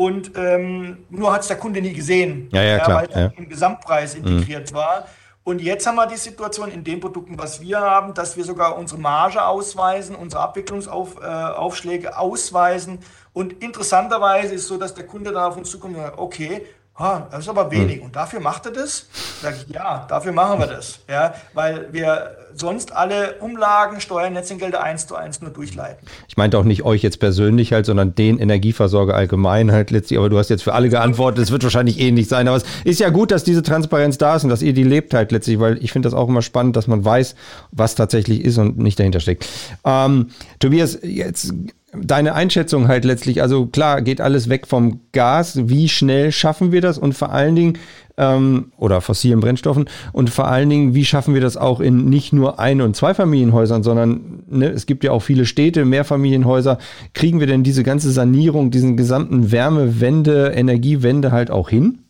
Und 0.00 0.32
ähm, 0.34 1.04
nur 1.10 1.30
hat 1.30 1.42
es 1.42 1.48
der 1.48 1.58
Kunde 1.58 1.82
nie 1.82 1.92
gesehen, 1.92 2.48
ja, 2.52 2.62
ja, 2.62 2.88
weil 2.88 3.06
es 3.10 3.14
ja. 3.14 3.32
im 3.36 3.50
Gesamtpreis 3.50 4.14
integriert 4.14 4.72
mhm. 4.72 4.76
war. 4.76 5.04
Und 5.44 5.60
jetzt 5.60 5.86
haben 5.86 5.96
wir 5.96 6.06
die 6.06 6.16
Situation 6.16 6.70
in 6.70 6.82
den 6.82 7.00
Produkten, 7.00 7.38
was 7.38 7.60
wir 7.60 7.78
haben, 7.80 8.14
dass 8.14 8.34
wir 8.34 8.44
sogar 8.44 8.78
unsere 8.78 8.98
Marge 8.98 9.44
ausweisen, 9.44 10.16
unsere 10.16 10.42
Abwicklungsaufschläge 10.42 12.06
äh, 12.08 12.12
ausweisen. 12.12 13.00
Und 13.34 13.62
interessanterweise 13.62 14.54
ist 14.54 14.68
so, 14.68 14.78
dass 14.78 14.94
der 14.94 15.06
Kunde 15.06 15.32
dann 15.32 15.42
auf 15.44 15.58
uns 15.58 15.68
zukommt 15.68 15.96
und 15.96 16.02
sagt, 16.02 16.18
okay, 16.18 16.64
ah, 17.00 17.26
das 17.30 17.40
ist 17.40 17.48
aber 17.48 17.70
wenig. 17.70 17.96
Hm. 17.96 18.06
Und 18.06 18.16
dafür 18.16 18.40
macht 18.40 18.66
er 18.66 18.72
das? 18.72 19.06
Sag 19.42 19.56
ich, 19.56 19.74
ja, 19.74 20.06
dafür 20.08 20.32
machen 20.32 20.60
wir 20.60 20.66
das. 20.66 21.00
Ja, 21.08 21.34
weil 21.54 21.88
wir 21.92 22.36
sonst 22.54 22.92
alle 22.92 23.34
Umlagen, 23.40 24.00
Steuern, 24.00 24.32
Netzentgelte 24.32 24.80
eins 24.82 25.06
zu 25.06 25.16
eins 25.16 25.40
nur 25.40 25.50
durchleiten. 25.50 26.06
Ich 26.28 26.36
meinte 26.36 26.58
auch 26.58 26.64
nicht 26.64 26.84
euch 26.84 27.02
jetzt 27.02 27.18
persönlich 27.18 27.72
halt, 27.72 27.86
sondern 27.86 28.14
den 28.14 28.38
Energieversorger 28.38 29.14
allgemein 29.14 29.72
halt 29.72 29.90
letztlich. 29.90 30.18
Aber 30.18 30.28
du 30.28 30.38
hast 30.38 30.50
jetzt 30.50 30.62
für 30.62 30.74
alle 30.74 30.88
geantwortet. 30.88 31.44
Es 31.44 31.50
wird 31.50 31.62
wahrscheinlich 31.62 31.98
ähnlich 31.98 32.28
sein. 32.28 32.48
Aber 32.48 32.58
es 32.58 32.64
ist 32.84 33.00
ja 33.00 33.08
gut, 33.08 33.30
dass 33.30 33.44
diese 33.44 33.62
Transparenz 33.62 34.18
da 34.18 34.36
ist 34.36 34.44
und 34.44 34.50
dass 34.50 34.62
ihr 34.62 34.72
die 34.72 34.84
lebt 34.84 35.14
halt 35.14 35.32
letztlich, 35.32 35.58
weil 35.58 35.82
ich 35.82 35.92
finde 35.92 36.06
das 36.06 36.14
auch 36.14 36.28
immer 36.28 36.42
spannend, 36.42 36.76
dass 36.76 36.86
man 36.86 37.04
weiß, 37.04 37.34
was 37.72 37.94
tatsächlich 37.94 38.44
ist 38.44 38.58
und 38.58 38.78
nicht 38.78 38.98
dahinter 38.98 39.20
steckt. 39.20 39.48
Ähm, 39.84 40.28
Tobias, 40.58 40.98
jetzt 41.02 41.54
deine 41.92 42.34
Einschätzung 42.34 42.88
halt 42.88 43.04
letztlich, 43.04 43.42
also 43.42 43.66
klar, 43.66 44.02
geht 44.02 44.20
alles 44.20 44.48
weg 44.48 44.66
vom 44.66 45.00
Gas. 45.12 45.68
Wie 45.68 45.88
schnell 45.88 46.32
schaffen 46.32 46.72
wir 46.72 46.80
das? 46.80 46.98
Und 46.98 47.14
vor 47.14 47.32
allen 47.32 47.56
Dingen, 47.56 47.78
ähm, 48.16 48.72
oder 48.76 49.00
fossilen 49.00 49.40
Brennstoffen, 49.40 49.86
und 50.12 50.30
vor 50.30 50.48
allen 50.48 50.70
Dingen, 50.70 50.94
wie 50.94 51.04
schaffen 51.04 51.34
wir 51.34 51.40
das 51.40 51.56
auch 51.56 51.80
in 51.80 52.08
nicht 52.08 52.32
nur 52.32 52.58
Ein- 52.58 52.80
und 52.80 52.96
Zweifamilienhäusern, 52.96 53.82
sondern 53.82 54.44
ne, 54.48 54.68
es 54.68 54.86
gibt 54.86 55.04
ja 55.04 55.12
auch 55.12 55.22
viele 55.22 55.46
Städte, 55.46 55.84
Mehrfamilienhäuser. 55.84 56.78
Kriegen 57.12 57.40
wir 57.40 57.46
denn 57.46 57.64
diese 57.64 57.82
ganze 57.82 58.10
Sanierung, 58.10 58.70
diesen 58.70 58.96
gesamten 58.96 59.50
Wärmewende, 59.50 60.52
Energiewende 60.52 61.32
halt 61.32 61.50
auch 61.50 61.68
hin? 61.70 62.04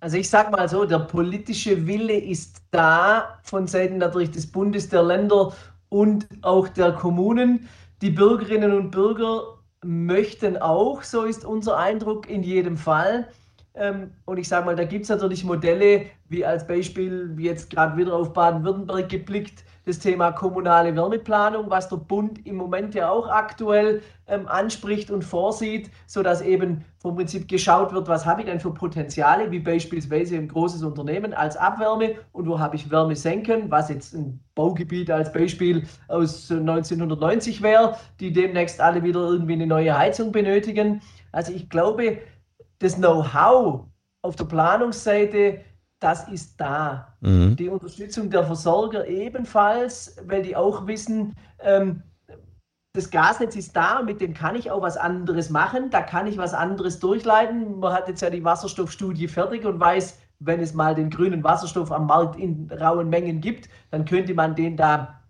Also 0.00 0.18
ich 0.18 0.28
sage 0.28 0.50
mal 0.50 0.68
so, 0.68 0.84
der 0.84 1.00
politische 1.00 1.86
Wille 1.86 2.16
ist 2.16 2.62
da 2.70 3.38
von 3.42 3.66
Seiten 3.66 3.98
natürlich 3.98 4.30
des 4.30 4.46
Bundes, 4.46 4.88
der 4.88 5.02
Länder 5.02 5.52
und 5.88 6.26
auch 6.42 6.68
der 6.68 6.92
Kommunen. 6.92 7.68
Die 8.02 8.10
Bürgerinnen 8.10 8.72
und 8.72 8.90
Bürger 8.90 9.58
möchten 9.82 10.56
auch, 10.58 11.02
so 11.02 11.22
ist 11.22 11.44
unser 11.44 11.78
Eindruck 11.78 12.28
in 12.28 12.42
jedem 12.42 12.76
Fall. 12.76 13.28
Ähm, 13.74 14.12
und 14.24 14.38
ich 14.38 14.48
sage 14.48 14.66
mal, 14.66 14.76
da 14.76 14.84
gibt 14.84 15.04
es 15.04 15.08
natürlich 15.08 15.44
Modelle, 15.44 16.06
wie 16.28 16.44
als 16.44 16.66
Beispiel, 16.66 17.30
wie 17.36 17.44
jetzt 17.44 17.70
gerade 17.70 17.96
wieder 17.96 18.14
auf 18.14 18.32
Baden-Württemberg 18.32 19.08
geblickt, 19.08 19.64
das 19.86 20.00
Thema 20.00 20.32
kommunale 20.32 20.94
Wärmeplanung, 20.96 21.70
was 21.70 21.88
der 21.88 21.96
Bund 21.96 22.44
im 22.44 22.56
Moment 22.56 22.94
ja 22.96 23.08
auch 23.08 23.28
aktuell 23.28 24.02
ähm, 24.26 24.48
anspricht 24.48 25.12
und 25.12 25.22
vorsieht, 25.22 25.92
sodass 26.08 26.42
eben 26.42 26.84
vom 26.98 27.14
Prinzip 27.14 27.46
geschaut 27.46 27.92
wird, 27.92 28.08
was 28.08 28.26
habe 28.26 28.40
ich 28.40 28.48
denn 28.48 28.58
für 28.58 28.74
Potenziale, 28.74 29.52
wie 29.52 29.60
beispielsweise 29.60 30.36
ein 30.36 30.48
großes 30.48 30.82
Unternehmen 30.82 31.32
als 31.32 31.56
Abwärme 31.56 32.16
und 32.32 32.48
wo 32.48 32.58
habe 32.58 32.74
ich 32.74 32.90
Wärme 32.90 33.14
senken, 33.14 33.70
was 33.70 33.88
jetzt 33.88 34.12
ein 34.12 34.40
Baugebiet 34.56 35.08
als 35.08 35.32
Beispiel 35.32 35.86
aus 36.08 36.50
1990 36.50 37.62
wäre, 37.62 37.96
die 38.18 38.32
demnächst 38.32 38.80
alle 38.80 39.04
wieder 39.04 39.20
irgendwie 39.20 39.52
eine 39.52 39.68
neue 39.68 39.96
Heizung 39.96 40.32
benötigen. 40.32 41.00
Also 41.30 41.52
ich 41.52 41.70
glaube, 41.70 42.18
das 42.80 42.96
Know-how 42.96 43.84
auf 44.22 44.34
der 44.34 44.46
Planungsseite 44.46 45.60
das 46.00 46.28
ist 46.28 46.60
da. 46.60 47.16
Mhm. 47.20 47.56
Die 47.56 47.68
Unterstützung 47.68 48.30
der 48.30 48.44
Versorger 48.44 49.06
ebenfalls, 49.06 50.16
weil 50.26 50.42
die 50.42 50.56
auch 50.56 50.86
wissen, 50.86 51.34
ähm, 51.60 52.02
das 52.92 53.10
Gasnetz 53.10 53.56
ist 53.56 53.76
da, 53.76 54.02
mit 54.02 54.20
dem 54.20 54.32
kann 54.32 54.56
ich 54.56 54.70
auch 54.70 54.80
was 54.80 54.96
anderes 54.96 55.50
machen, 55.50 55.90
da 55.90 56.00
kann 56.00 56.26
ich 56.26 56.38
was 56.38 56.54
anderes 56.54 56.98
durchleiten. 56.98 57.78
Man 57.78 57.92
hat 57.92 58.08
jetzt 58.08 58.22
ja 58.22 58.30
die 58.30 58.44
Wasserstoffstudie 58.44 59.28
fertig 59.28 59.66
und 59.66 59.78
weiß, 59.78 60.18
wenn 60.38 60.60
es 60.60 60.74
mal 60.74 60.94
den 60.94 61.10
grünen 61.10 61.44
Wasserstoff 61.44 61.92
am 61.92 62.06
Markt 62.06 62.38
in 62.38 62.70
rauen 62.70 63.08
Mengen 63.08 63.40
gibt, 63.40 63.68
dann 63.90 64.04
könnte 64.04 64.34
man 64.34 64.54
den 64.54 64.76
da 64.76 65.20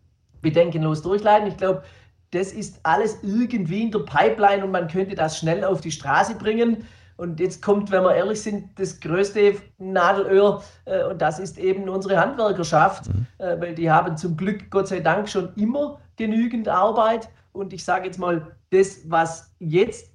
bedenkenlos 0.42 1.02
durchleiten. 1.02 1.48
Ich 1.48 1.56
glaube, 1.56 1.82
das 2.30 2.52
ist 2.52 2.80
alles 2.82 3.18
irgendwie 3.22 3.82
in 3.82 3.90
der 3.90 4.00
Pipeline 4.00 4.64
und 4.64 4.70
man 4.70 4.88
könnte 4.88 5.14
das 5.14 5.38
schnell 5.38 5.64
auf 5.64 5.80
die 5.80 5.92
Straße 5.92 6.36
bringen. 6.36 6.84
Und 7.16 7.40
jetzt 7.40 7.62
kommt, 7.62 7.90
wenn 7.90 8.02
wir 8.02 8.14
ehrlich 8.14 8.42
sind, 8.42 8.78
das 8.78 9.00
größte 9.00 9.54
Nadelöhr 9.78 10.62
äh, 10.84 11.04
und 11.04 11.22
das 11.22 11.38
ist 11.38 11.58
eben 11.58 11.88
unsere 11.88 12.18
Handwerkerschaft, 12.18 13.08
mhm. 13.08 13.26
äh, 13.38 13.60
weil 13.60 13.74
die 13.74 13.90
haben 13.90 14.16
zum 14.16 14.36
Glück, 14.36 14.70
Gott 14.70 14.88
sei 14.88 15.00
Dank, 15.00 15.28
schon 15.28 15.54
immer 15.56 15.98
genügend 16.16 16.68
Arbeit. 16.68 17.28
Und 17.52 17.72
ich 17.72 17.84
sage 17.84 18.06
jetzt 18.06 18.18
mal, 18.18 18.54
das, 18.70 19.00
was 19.08 19.54
jetzt 19.58 20.10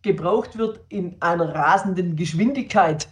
gebraucht 0.00 0.56
wird 0.56 0.80
in 0.88 1.16
einer 1.20 1.54
rasenden 1.54 2.16
Geschwindigkeit, 2.16 3.08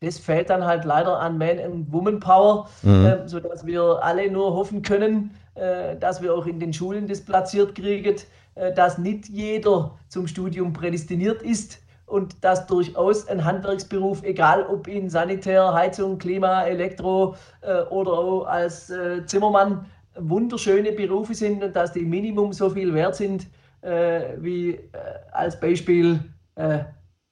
das 0.00 0.18
fällt 0.18 0.50
dann 0.50 0.64
halt 0.64 0.84
leider 0.84 1.18
an 1.18 1.38
Man- 1.38 1.58
and 1.58 1.92
Woman-Power, 1.92 2.68
mhm. 2.82 3.06
äh, 3.06 3.28
sodass 3.28 3.64
wir 3.64 4.00
alle 4.02 4.30
nur 4.30 4.54
hoffen 4.54 4.82
können, 4.82 5.30
äh, 5.54 5.96
dass 5.96 6.20
wir 6.20 6.34
auch 6.34 6.46
in 6.46 6.60
den 6.60 6.72
Schulen 6.72 7.08
das 7.08 7.24
platziert 7.24 7.74
kriegen, 7.74 8.16
äh, 8.54 8.72
dass 8.74 8.98
nicht 8.98 9.28
jeder 9.28 9.98
zum 10.08 10.26
Studium 10.26 10.72
prädestiniert 10.72 11.42
ist 11.42 11.80
und 12.08 12.42
dass 12.42 12.66
durchaus 12.66 13.28
ein 13.28 13.44
Handwerksberuf, 13.44 14.22
egal 14.22 14.66
ob 14.66 14.88
in 14.88 15.10
Sanitär, 15.10 15.72
Heizung, 15.74 16.18
Klima, 16.18 16.64
Elektro 16.64 17.36
äh, 17.60 17.82
oder 17.90 18.12
auch 18.12 18.44
als 18.46 18.90
äh, 18.90 19.24
Zimmermann, 19.26 19.86
wunderschöne 20.16 20.92
Berufe 20.92 21.34
sind 21.34 21.62
und 21.62 21.76
dass 21.76 21.92
die 21.92 22.04
Minimum 22.04 22.52
so 22.52 22.70
viel 22.70 22.92
wert 22.94 23.14
sind 23.16 23.46
äh, 23.82 24.36
wie 24.38 24.70
äh, 24.70 24.80
als 25.32 25.58
Beispiel 25.60 26.18
äh, 26.56 26.80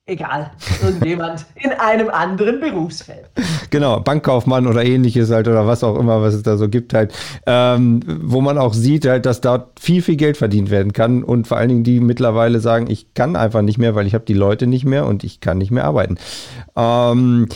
egal, 0.07 0.53
irgendjemand 0.83 1.45
in 1.57 1.73
einem 1.73 2.09
anderen 2.09 2.61
Berufsfeld. 2.61 3.29
Genau, 3.71 4.01
Bankkaufmann 4.01 4.67
oder 4.67 4.85
ähnliches 4.85 5.31
halt 5.31 5.49
oder 5.49 5.67
was 5.67 5.83
auch 5.83 5.99
immer, 5.99 6.23
was 6.23 6.35
es 6.35 6.43
da 6.43 6.57
so 6.57 6.69
gibt 6.69 6.95
halt, 6.95 7.13
ähm, 7.47 8.01
wo 8.23 8.41
man 8.41 8.57
auch 8.57 8.73
sieht 8.73 9.07
halt, 9.07 9.27
dass 9.27 9.41
dort 9.41 9.81
viel, 9.81 10.03
viel 10.03 10.17
Geld 10.17 10.37
verdient 10.37 10.71
werden 10.71 10.93
kann 10.93 11.25
und 11.25 11.49
vor 11.49 11.57
allen 11.57 11.69
Dingen 11.69 11.85
die 11.85 12.01
mittlerweile 12.01 12.61
sagen, 12.61 12.89
ich 12.89 13.15
kann 13.15 13.35
einfach 13.35 13.63
nicht 13.63 13.79
mehr, 13.79 13.95
weil 13.97 14.07
ich 14.07 14.15
habe 14.15 14.25
die 14.25 14.35
Leute 14.35 14.67
nicht 14.67 14.85
mehr 14.85 15.07
und 15.07 15.25
ich 15.25 15.41
kann 15.41 15.59
nicht 15.59 15.73
mehr 15.73 15.85
arbeiten. 15.85 16.19
Ähm, 16.77 17.49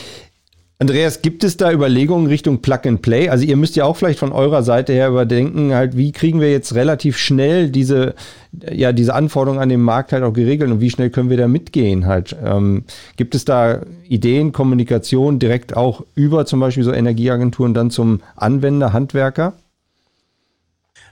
Andreas, 0.81 1.21
gibt 1.21 1.45
es 1.45 1.59
da 1.59 1.71
Überlegungen 1.71 2.27
Richtung 2.27 2.63
Plug 2.63 2.81
and 2.87 3.03
Play? 3.03 3.29
Also 3.29 3.45
ihr 3.45 3.59
müsst 3.59 3.77
ja 3.77 3.85
auch 3.85 3.99
vielleicht 3.99 4.19
von 4.19 4.33
eurer 4.33 4.63
Seite 4.63 4.95
her 4.95 5.11
überdenken, 5.11 5.75
halt, 5.75 5.95
wie 5.95 6.11
kriegen 6.11 6.41
wir 6.41 6.51
jetzt 6.51 6.75
relativ 6.75 7.19
schnell 7.19 7.69
diese, 7.69 8.15
ja, 8.53 8.93
diese 8.93 9.13
Anforderungen 9.13 9.61
an 9.61 9.69
den 9.69 9.83
Markt 9.83 10.13
halt 10.13 10.23
auch 10.23 10.33
geregelt 10.33 10.71
und 10.71 10.81
wie 10.81 10.89
schnell 10.89 11.11
können 11.11 11.29
wir 11.29 11.37
da 11.37 11.49
mitgehen 11.49 12.07
halt? 12.07 12.35
Ähm, 12.43 12.85
gibt 13.17 13.35
es 13.35 13.45
da 13.45 13.83
Ideen, 14.09 14.53
Kommunikation 14.53 15.39
direkt 15.39 15.77
auch 15.77 16.03
über 16.15 16.47
zum 16.47 16.61
Beispiel 16.61 16.83
so 16.83 16.95
Energieagenturen 16.95 17.75
dann 17.75 17.91
zum 17.91 18.23
Anwender, 18.35 18.95
Handwerker? 18.95 19.53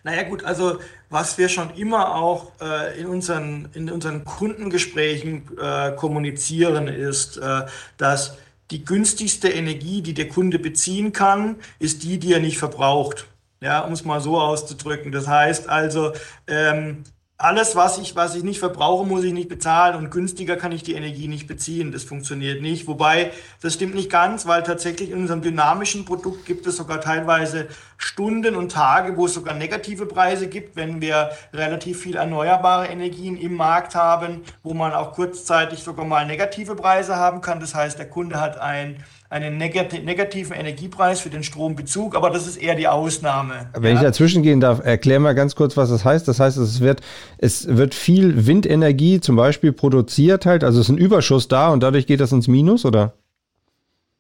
Naja 0.03 0.23
gut, 0.23 0.45
also 0.45 0.79
was 1.11 1.37
wir 1.37 1.51
schon 1.51 1.75
immer 1.77 2.15
auch 2.15 2.53
äh, 2.63 2.99
in, 2.99 3.07
unseren, 3.07 3.69
in 3.75 3.91
unseren 3.91 4.25
Kundengesprächen 4.25 5.43
äh, 5.61 5.93
kommunizieren, 5.93 6.89
ist, 6.89 7.37
äh, 7.37 7.67
dass 7.99 8.39
die 8.71 8.85
günstigste 8.85 9.49
Energie, 9.49 10.03
die 10.03 10.15
der 10.15 10.29
Kunde 10.29 10.59
beziehen 10.59 11.13
kann, 11.13 11.57
ist 11.79 12.03
die, 12.03 12.19
die 12.19 12.33
er 12.33 12.41
nicht 12.41 12.59
verbraucht. 12.59 13.27
Ja, 13.61 13.81
um 13.81 13.93
es 13.93 14.05
mal 14.05 14.21
so 14.21 14.39
auszudrücken. 14.39 15.11
Das 15.11 15.27
heißt 15.27 15.69
also, 15.69 16.13
ähm, 16.47 17.03
alles, 17.41 17.77
was 17.77 17.99
ich, 17.99 18.17
was 18.17 18.35
ich 18.35 18.43
nicht 18.43 18.59
verbrauche, 18.59 19.07
muss 19.07 19.23
ich 19.23 19.33
nicht 19.33 19.49
bezahlen 19.49 19.95
und 19.95 20.11
günstiger 20.11 20.57
kann 20.57 20.73
ich 20.73 20.83
die 20.83 20.95
Energie 20.95 21.29
nicht 21.29 21.47
beziehen. 21.47 21.93
Das 21.93 22.03
funktioniert 22.03 22.61
nicht. 22.61 22.89
Wobei, 22.89 23.31
das 23.63 23.75
stimmt 23.75 23.95
nicht 23.95 24.11
ganz, 24.11 24.47
weil 24.47 24.65
tatsächlich 24.65 25.13
in 25.13 25.19
unserem 25.19 25.41
dynamischen 25.41 26.05
Produkt 26.05 26.47
gibt 26.47 26.67
es 26.67 26.77
sogar 26.77 27.01
teilweise 27.01 27.69
Stunden 27.97 28.57
und 28.57 28.73
Tage, 28.73 29.17
wo 29.17 29.27
es 29.27 29.35
sogar 29.35 29.55
negative 29.55 30.07
Preise 30.07 30.49
gibt, 30.49 30.75
wenn 30.75 31.01
wir 31.01 31.31
relativ 31.53 32.01
viel 32.01 32.17
erneuerbare 32.17 32.89
Energien 32.89 33.37
im 33.37 33.55
Markt 33.55 33.95
haben, 33.95 34.43
wo 34.65 34.75
man 34.75 34.93
auch 34.93 35.13
kurzzeitig 35.13 35.85
sogar 35.85 36.05
mal 36.05 36.27
negative 36.27 36.75
Preise 36.75 37.15
haben 37.15 37.41
kann. 37.41 37.61
Das 37.61 37.73
heißt, 37.73 38.01
der 38.01 38.11
Kunde 38.11 38.41
hat 38.41 38.59
ein 38.59 39.05
einen 39.31 39.59
negativen 39.59 40.57
Energiepreis 40.57 41.21
für 41.21 41.29
den 41.29 41.43
Strombezug, 41.43 42.17
aber 42.17 42.31
das 42.31 42.47
ist 42.47 42.57
eher 42.57 42.75
die 42.75 42.89
Ausnahme. 42.89 43.69
Wenn 43.75 43.97
ja. 43.97 43.97
ich 43.97 44.07
dazwischen 44.07 44.43
gehen 44.43 44.61
darf, 44.61 44.83
erklär 44.83 45.21
mal 45.21 45.35
ganz 45.35 45.55
kurz, 45.55 45.77
was 45.77 45.91
das 45.91 46.05
heißt. 46.05 46.27
Das 46.27 46.41
heißt, 46.41 46.57
es 46.57 46.81
wird, 46.81 47.03
es 47.37 47.77
wird 47.77 47.95
viel 47.95 48.47
Windenergie 48.47 49.21
zum 49.21 49.37
Beispiel 49.37 49.73
produziert 49.73 50.47
halt, 50.47 50.65
also 50.65 50.81
es 50.81 50.87
ist 50.87 50.91
ein 50.91 50.99
Überschuss 50.99 51.47
da 51.49 51.69
und 51.69 51.83
dadurch 51.83 52.07
geht 52.07 52.21
das 52.21 52.33
ins 52.33 52.49
Minus, 52.49 52.87
oder? 52.87 53.13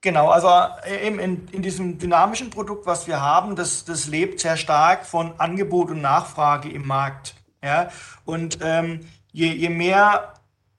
Genau, 0.00 0.28
also 0.28 0.48
eben 1.02 1.18
in, 1.18 1.48
in 1.52 1.62
diesem 1.62 1.98
dynamischen 1.98 2.50
Produkt, 2.50 2.86
was 2.86 3.08
wir 3.08 3.20
haben, 3.20 3.56
das, 3.56 3.84
das 3.84 4.06
lebt 4.06 4.40
sehr 4.40 4.56
stark 4.56 5.06
von 5.06 5.32
Angebot 5.38 5.90
und 5.90 6.02
Nachfrage 6.02 6.68
im 6.68 6.86
Markt. 6.86 7.34
Ja? 7.64 7.88
Und 8.24 8.58
ähm, 8.62 9.00
je, 9.32 9.48
je 9.48 9.70
mehr 9.70 10.34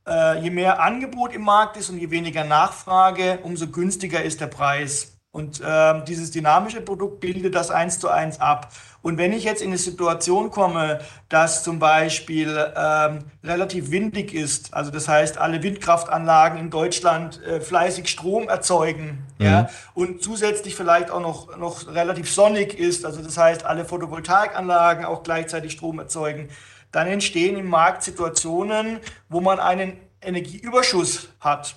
äh, 0.10 0.42
je 0.42 0.50
mehr 0.50 0.82
Angebot 0.82 1.34
im 1.34 1.44
Markt 1.44 1.78
ist 1.78 1.90
und 1.90 2.00
je 2.00 2.10
weniger 2.10 2.44
Nachfrage, 2.44 3.40
umso 3.44 3.68
günstiger 3.68 4.24
ist 4.24 4.42
der 4.42 4.48
Preis. 4.48 5.20
Und 5.32 5.62
äh, 5.62 6.04
dieses 6.06 6.32
dynamische 6.32 6.82
Produkt 6.82 7.20
bildet 7.20 7.54
das 7.54 7.70
eins 7.70 8.00
zu 8.00 8.10
eins 8.10 8.40
ab. 8.42 8.72
Und 9.02 9.18
wenn 9.18 9.32
ich 9.32 9.44
jetzt 9.44 9.62
in 9.62 9.70
eine 9.70 9.78
Situation 9.78 10.50
komme, 10.50 11.00
dass 11.30 11.64
zum 11.64 11.78
Beispiel 11.78 12.74
ähm, 12.76 13.20
relativ 13.44 13.92
windig 13.92 14.34
ist, 14.34 14.74
also 14.74 14.90
das 14.92 15.08
heißt, 15.08 15.38
alle 15.38 15.62
Windkraftanlagen 15.62 16.60
in 16.60 16.70
Deutschland 16.72 17.42
äh, 17.44 17.62
fleißig 17.62 18.10
Strom 18.10 18.50
erzeugen, 18.50 19.26
mhm. 19.38 19.46
ja, 19.46 19.70
und 19.94 20.24
zusätzlich 20.24 20.76
vielleicht 20.76 21.12
auch 21.12 21.22
noch, 21.22 21.56
noch 21.58 21.88
relativ 21.94 22.30
sonnig 22.34 22.78
ist, 22.78 23.06
also 23.06 23.22
das 23.22 23.38
heißt, 23.38 23.66
alle 23.66 23.86
Photovoltaikanlagen 23.86 25.06
auch 25.06 25.24
gleichzeitig 25.24 25.74
Strom 25.74 26.00
erzeugen, 26.00 26.50
dann 26.92 27.08
entstehen 27.08 27.58
im 27.58 27.68
Markt 27.68 28.04
Situationen, 28.04 29.00
wo 29.30 29.42
man 29.42 29.60
einen 29.60 29.98
Energieüberschuss 30.22 31.30
hat. 31.40 31.76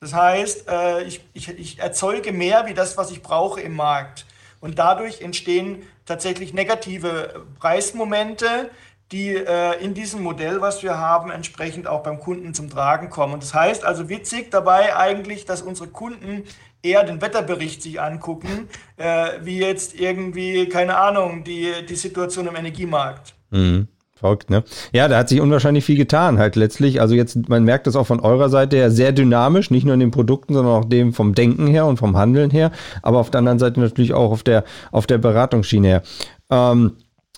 Das 0.00 0.14
heißt, 0.14 0.68
äh, 0.68 1.02
ich, 1.04 1.20
ich, 1.34 1.48
ich 1.48 1.78
erzeuge 1.78 2.32
mehr 2.32 2.66
wie 2.66 2.74
das, 2.74 2.96
was 2.96 3.10
ich 3.10 3.22
brauche 3.22 3.60
im 3.60 3.74
Markt. 3.74 4.26
Und 4.60 4.78
dadurch 4.78 5.20
entstehen 5.22 5.82
tatsächlich 6.06 6.52
negative 6.52 7.44
Preismomente, 7.58 8.70
die 9.12 9.34
äh, 9.34 9.82
in 9.82 9.94
diesem 9.94 10.22
Modell, 10.22 10.60
was 10.60 10.82
wir 10.82 10.98
haben, 10.98 11.30
entsprechend 11.30 11.86
auch 11.86 12.02
beim 12.02 12.20
Kunden 12.20 12.54
zum 12.54 12.70
Tragen 12.70 13.10
kommen. 13.10 13.34
Und 13.34 13.42
das 13.42 13.54
heißt 13.54 13.84
also 13.84 14.08
witzig 14.08 14.50
dabei 14.50 14.96
eigentlich, 14.96 15.44
dass 15.44 15.62
unsere 15.62 15.88
Kunden 15.88 16.44
eher 16.82 17.02
den 17.04 17.20
Wetterbericht 17.20 17.82
sich 17.82 18.00
angucken, 18.00 18.68
äh, 18.96 19.32
wie 19.42 19.58
jetzt 19.58 19.98
irgendwie, 19.98 20.68
keine 20.68 20.96
Ahnung, 20.96 21.44
die, 21.44 21.84
die 21.86 21.96
Situation 21.96 22.46
im 22.46 22.56
Energiemarkt. 22.56 23.34
Mhm. 23.50 23.88
Verrückt, 24.20 24.50
ne? 24.50 24.64
Ja, 24.92 25.08
da 25.08 25.16
hat 25.16 25.30
sich 25.30 25.40
unwahrscheinlich 25.40 25.82
viel 25.82 25.96
getan 25.96 26.38
halt 26.38 26.54
letztlich. 26.54 27.00
Also 27.00 27.14
jetzt, 27.14 27.48
man 27.48 27.64
merkt 27.64 27.86
das 27.86 27.96
auch 27.96 28.06
von 28.06 28.20
eurer 28.20 28.50
Seite 28.50 28.76
her 28.76 28.90
sehr 28.90 29.12
dynamisch, 29.12 29.70
nicht 29.70 29.84
nur 29.84 29.94
in 29.94 30.00
den 30.00 30.10
Produkten, 30.10 30.52
sondern 30.52 30.74
auch 30.74 30.84
dem 30.84 31.14
vom 31.14 31.34
Denken 31.34 31.66
her 31.66 31.86
und 31.86 31.96
vom 31.96 32.18
Handeln 32.18 32.50
her, 32.50 32.70
aber 33.00 33.18
auf 33.18 33.30
der 33.30 33.38
anderen 33.38 33.58
Seite 33.58 33.80
natürlich 33.80 34.12
auch 34.12 34.30
auf 34.30 34.42
der, 34.42 34.64
auf 34.92 35.06
der 35.06 35.16
Beratungsschiene 35.16 35.88
her. 35.88 36.02
Ähm, 36.50 36.92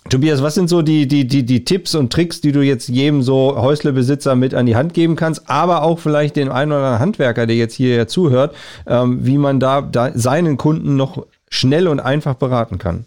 Tobias, 0.09 0.43
was 0.43 0.55
sind 0.55 0.67
so 0.69 0.81
die, 0.81 1.07
die, 1.07 1.25
die, 1.25 1.45
die 1.45 1.63
Tipps 1.63 1.95
und 1.95 2.11
Tricks, 2.11 2.41
die 2.41 2.51
du 2.51 2.61
jetzt 2.61 2.89
jedem 2.89 3.23
so 3.23 3.55
Häuslebesitzer 3.55 4.35
mit 4.35 4.53
an 4.53 4.65
die 4.65 4.75
Hand 4.75 4.93
geben 4.93 5.15
kannst, 5.15 5.49
aber 5.49 5.83
auch 5.83 5.99
vielleicht 5.99 6.35
den 6.35 6.49
einen 6.49 6.73
oder 6.73 6.79
anderen 6.79 6.99
Handwerker, 6.99 7.47
der 7.47 7.55
jetzt 7.55 7.75
hier 7.75 8.09
zuhört, 8.09 8.53
ähm, 8.87 9.25
wie 9.25 9.37
man 9.37 9.61
da, 9.61 9.81
da 9.81 10.11
seinen 10.13 10.57
Kunden 10.57 10.97
noch 10.97 11.25
schnell 11.47 11.87
und 11.87 12.01
einfach 12.01 12.33
beraten 12.33 12.77
kann? 12.77 13.05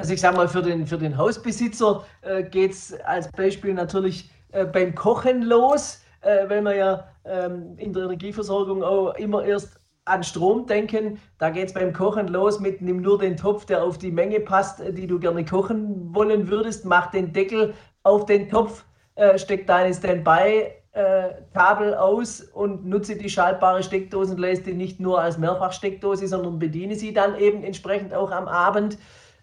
Also 0.00 0.14
ich 0.14 0.20
sage 0.20 0.36
mal, 0.36 0.46
für 0.46 0.62
den, 0.62 0.86
für 0.86 0.96
den 0.96 1.18
Hausbesitzer 1.18 2.04
äh, 2.22 2.44
geht 2.44 2.70
es 2.70 2.94
als 3.00 3.30
Beispiel 3.32 3.74
natürlich 3.74 4.30
äh, 4.52 4.64
beim 4.64 4.94
Kochen 4.94 5.42
los, 5.42 6.02
äh, 6.20 6.48
weil 6.48 6.62
wir 6.62 6.76
ja 6.76 7.08
ähm, 7.24 7.76
in 7.78 7.92
der 7.92 8.04
Energieversorgung 8.04 8.84
auch 8.84 9.14
immer 9.16 9.44
erst 9.44 9.80
an 10.04 10.22
Strom 10.22 10.66
denken. 10.66 11.20
Da 11.38 11.50
geht 11.50 11.66
es 11.66 11.74
beim 11.74 11.92
Kochen 11.92 12.28
los 12.28 12.60
mit 12.60 12.80
nimm 12.80 13.02
nur 13.02 13.18
den 13.18 13.36
Topf, 13.36 13.64
der 13.64 13.82
auf 13.82 13.98
die 13.98 14.12
Menge 14.12 14.38
passt, 14.38 14.78
äh, 14.78 14.92
die 14.92 15.08
du 15.08 15.18
gerne 15.18 15.44
kochen 15.44 16.14
wollen 16.14 16.48
würdest, 16.48 16.84
mach 16.84 17.10
den 17.10 17.32
Deckel 17.32 17.74
auf 18.04 18.24
den 18.24 18.48
Topf, 18.48 18.84
äh, 19.16 19.36
steck 19.36 19.66
deine 19.66 19.92
Standby 19.92 20.74
äh, 20.92 21.94
aus 21.96 22.40
und 22.40 22.86
nutze 22.86 23.16
die 23.16 23.28
schaltbare 23.28 23.82
Steckdose 23.82 24.32
und 24.32 24.38
lässt 24.38 24.64
die 24.64 24.74
nicht 24.74 25.00
nur 25.00 25.20
als 25.20 25.38
Mehrfachsteckdose, 25.38 26.28
sondern 26.28 26.60
bediene 26.60 26.94
sie 26.94 27.12
dann 27.12 27.36
eben 27.36 27.64
entsprechend 27.64 28.14
auch 28.14 28.30
am 28.30 28.46
Abend. 28.46 28.96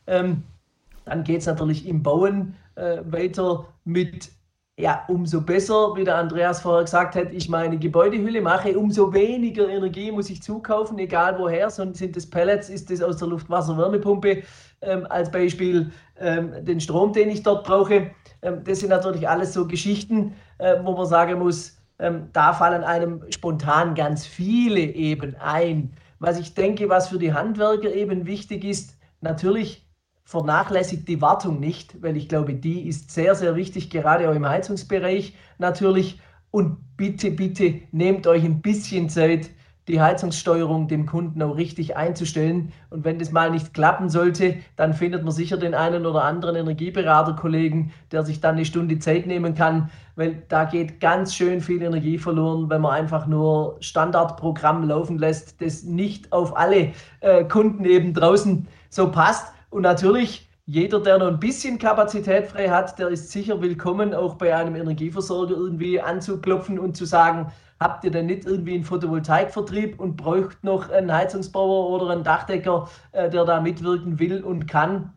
Ähm, 0.07 0.43
dann 1.05 1.23
geht 1.23 1.41
es 1.41 1.45
natürlich 1.45 1.87
im 1.87 2.03
Bauen 2.03 2.55
äh, 2.75 2.97
weiter 3.05 3.67
mit, 3.83 4.31
ja, 4.77 5.05
umso 5.07 5.41
besser, 5.41 5.95
wie 5.95 6.03
der 6.03 6.15
Andreas 6.15 6.61
vorher 6.61 6.83
gesagt 6.83 7.15
hat, 7.15 7.31
ich 7.31 7.47
meine 7.47 7.77
Gebäudehülle 7.77 8.41
mache, 8.41 8.77
umso 8.77 9.13
weniger 9.13 9.69
Energie 9.69 10.11
muss 10.11 10.29
ich 10.29 10.41
zukaufen, 10.41 10.97
egal 10.99 11.37
woher, 11.39 11.69
sind 11.69 12.15
das 12.15 12.29
Pellets, 12.29 12.69
ist 12.69 12.91
das 12.91 13.01
aus 13.01 13.17
der 13.17 13.29
Luftwasser-Wärmepumpe 13.29 14.43
ähm, 14.81 15.07
als 15.09 15.31
Beispiel 15.31 15.91
ähm, 16.19 16.65
den 16.65 16.79
Strom, 16.79 17.13
den 17.13 17.29
ich 17.29 17.43
dort 17.43 17.65
brauche. 17.65 18.11
Ähm, 18.41 18.63
das 18.63 18.79
sind 18.79 18.89
natürlich 18.89 19.29
alles 19.29 19.53
so 19.53 19.67
Geschichten, 19.67 20.33
äh, 20.57 20.75
wo 20.83 20.93
man 20.93 21.05
sagen 21.05 21.39
muss, 21.39 21.77
ähm, 21.99 22.29
da 22.33 22.53
fallen 22.53 22.83
einem 22.83 23.23
spontan 23.29 23.95
ganz 23.95 24.25
viele 24.25 24.81
eben 24.81 25.35
ein. 25.35 25.93
Was 26.19 26.39
ich 26.39 26.53
denke, 26.53 26.89
was 26.89 27.09
für 27.09 27.19
die 27.19 27.33
Handwerker 27.33 27.93
eben 27.93 28.25
wichtig 28.25 28.63
ist, 28.63 28.97
natürlich 29.21 29.85
vernachlässigt 30.25 31.07
die 31.07 31.21
Wartung 31.21 31.59
nicht, 31.59 32.01
weil 32.01 32.17
ich 32.17 32.27
glaube, 32.27 32.55
die 32.55 32.88
ist 32.88 33.11
sehr, 33.11 33.35
sehr 33.35 33.55
wichtig, 33.55 33.89
gerade 33.89 34.29
auch 34.29 34.35
im 34.35 34.47
Heizungsbereich 34.47 35.35
natürlich. 35.59 36.19
Und 36.51 36.77
bitte, 36.97 37.31
bitte 37.31 37.81
nehmt 37.91 38.25
euch 38.27 38.43
ein 38.43 38.61
bisschen 38.61 39.09
Zeit, 39.09 39.51
die 39.88 40.01
Heizungssteuerung 40.01 40.88
dem 40.88 41.05
Kunden 41.05 41.43
auch 41.43 41.57
richtig 41.57 41.95
einzustellen. 41.95 42.71
Und 42.89 43.05
wenn 43.05 43.19
das 43.19 43.31
mal 43.31 43.51
nicht 43.51 43.75
klappen 43.75 44.09
sollte, 44.09 44.55
dann 44.77 44.95
findet 44.95 45.23
man 45.23 45.31
sicher 45.31 45.57
den 45.57 45.75
einen 45.75 46.07
oder 46.07 46.23
anderen 46.23 46.55
Energieberaterkollegen, 46.55 47.91
der 48.11 48.23
sich 48.23 48.41
dann 48.41 48.55
eine 48.55 48.65
Stunde 48.65 48.97
Zeit 48.97 49.27
nehmen 49.27 49.53
kann, 49.53 49.91
weil 50.15 50.41
da 50.47 50.65
geht 50.65 50.99
ganz 50.99 51.35
schön 51.35 51.61
viel 51.61 51.83
Energie 51.83 52.17
verloren, 52.17 52.67
wenn 52.69 52.81
man 52.81 52.93
einfach 52.93 53.27
nur 53.27 53.77
Standardprogramm 53.79 54.88
laufen 54.88 55.19
lässt, 55.19 55.61
das 55.61 55.83
nicht 55.83 56.31
auf 56.31 56.57
alle 56.57 56.93
äh, 57.19 57.43
Kunden 57.43 57.85
eben 57.85 58.15
draußen 58.15 58.67
so 58.89 59.11
passt. 59.11 59.54
Und 59.69 59.84
natürlich, 59.84 60.49
jeder, 60.65 60.99
der 60.99 61.19
noch 61.19 61.28
ein 61.28 61.39
bisschen 61.39 61.78
Kapazität 61.78 62.47
frei 62.47 62.69
hat, 62.69 62.97
der 62.97 63.10
ist 63.10 63.32
sicher 63.32 63.62
willkommen, 63.62 64.13
auch 64.13 64.36
bei 64.36 64.56
einem 64.56 64.75
Energieversorger 64.75 65.56
irgendwie 65.56 66.01
anzuklopfen 66.01 66.80
und 66.80 66.97
zu 66.97 67.06
sagen, 67.06 67.51
habt 67.80 68.04
ihr 68.04 68.12
denn 68.12 68.28
nicht 68.28 68.45
irgendwie 68.45 68.75
einen 68.75 68.84
Photovoltaikvertrieb 68.84 69.99
und 69.99 70.15
braucht 70.15 70.63
noch 70.63 70.89
einen 70.89 71.13
Heizungsbauer 71.13 71.89
oder 71.89 72.12
einen 72.12 72.23
Dachdecker, 72.23 72.89
äh, 73.12 73.30
der 73.30 73.45
da 73.45 73.62
mitwirken 73.62 74.19
will 74.19 74.43
und 74.43 74.67
kann? 74.67 75.13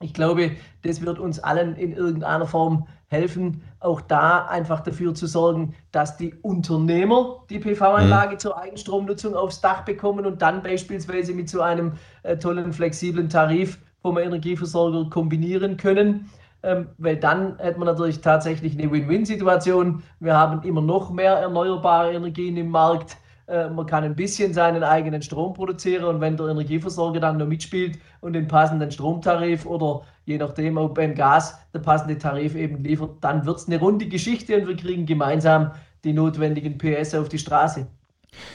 Ich 0.00 0.14
glaube, 0.14 0.52
das 0.82 1.00
wird 1.00 1.18
uns 1.18 1.40
allen 1.40 1.74
in 1.74 1.92
irgendeiner 1.92 2.46
Form 2.46 2.86
helfen, 3.08 3.62
auch 3.80 4.00
da 4.00 4.46
einfach 4.46 4.80
dafür 4.80 5.14
zu 5.14 5.26
sorgen, 5.26 5.74
dass 5.90 6.16
die 6.16 6.34
Unternehmer 6.34 7.44
die 7.50 7.58
PV-Anlage 7.58 8.34
mhm. 8.34 8.38
zur 8.38 8.58
Eigenstromnutzung 8.58 9.34
aufs 9.34 9.60
Dach 9.60 9.84
bekommen 9.84 10.26
und 10.26 10.40
dann 10.42 10.62
beispielsweise 10.62 11.34
mit 11.34 11.48
so 11.48 11.62
einem 11.62 11.94
äh, 12.22 12.36
tollen, 12.36 12.72
flexiblen 12.72 13.28
Tarif 13.28 13.78
vom 14.08 14.16
Energieversorger 14.16 15.10
kombinieren 15.10 15.76
können. 15.76 16.30
Ähm, 16.62 16.88
weil 16.96 17.16
dann 17.16 17.58
hätte 17.58 17.78
man 17.78 17.86
natürlich 17.86 18.20
tatsächlich 18.20 18.76
eine 18.76 18.90
Win-Win-Situation. 18.90 20.02
Wir 20.18 20.34
haben 20.34 20.66
immer 20.66 20.80
noch 20.80 21.10
mehr 21.10 21.34
erneuerbare 21.34 22.14
Energien 22.14 22.56
im 22.56 22.70
Markt. 22.70 23.18
Äh, 23.46 23.68
man 23.68 23.86
kann 23.86 24.04
ein 24.04 24.16
bisschen 24.16 24.54
seinen 24.54 24.82
eigenen 24.82 25.20
Strom 25.20 25.52
produzieren 25.52 26.04
und 26.04 26.20
wenn 26.22 26.38
der 26.38 26.48
Energieversorger 26.48 27.20
dann 27.20 27.36
noch 27.36 27.46
mitspielt 27.46 27.98
und 28.22 28.32
den 28.32 28.48
passenden 28.48 28.90
Stromtarif 28.90 29.66
oder 29.66 30.02
je 30.24 30.38
nachdem 30.38 30.78
auch 30.78 30.94
beim 30.94 31.14
Gas 31.14 31.58
der 31.74 31.80
passende 31.80 32.16
Tarif 32.16 32.54
eben 32.54 32.82
liefert, 32.82 33.10
dann 33.20 33.44
wird 33.44 33.58
es 33.58 33.68
eine 33.68 33.78
runde 33.78 34.06
Geschichte 34.06 34.56
und 34.56 34.66
wir 34.66 34.76
kriegen 34.76 35.04
gemeinsam 35.04 35.72
die 36.02 36.14
notwendigen 36.14 36.78
PS 36.78 37.14
auf 37.14 37.28
die 37.28 37.38
Straße. 37.38 37.86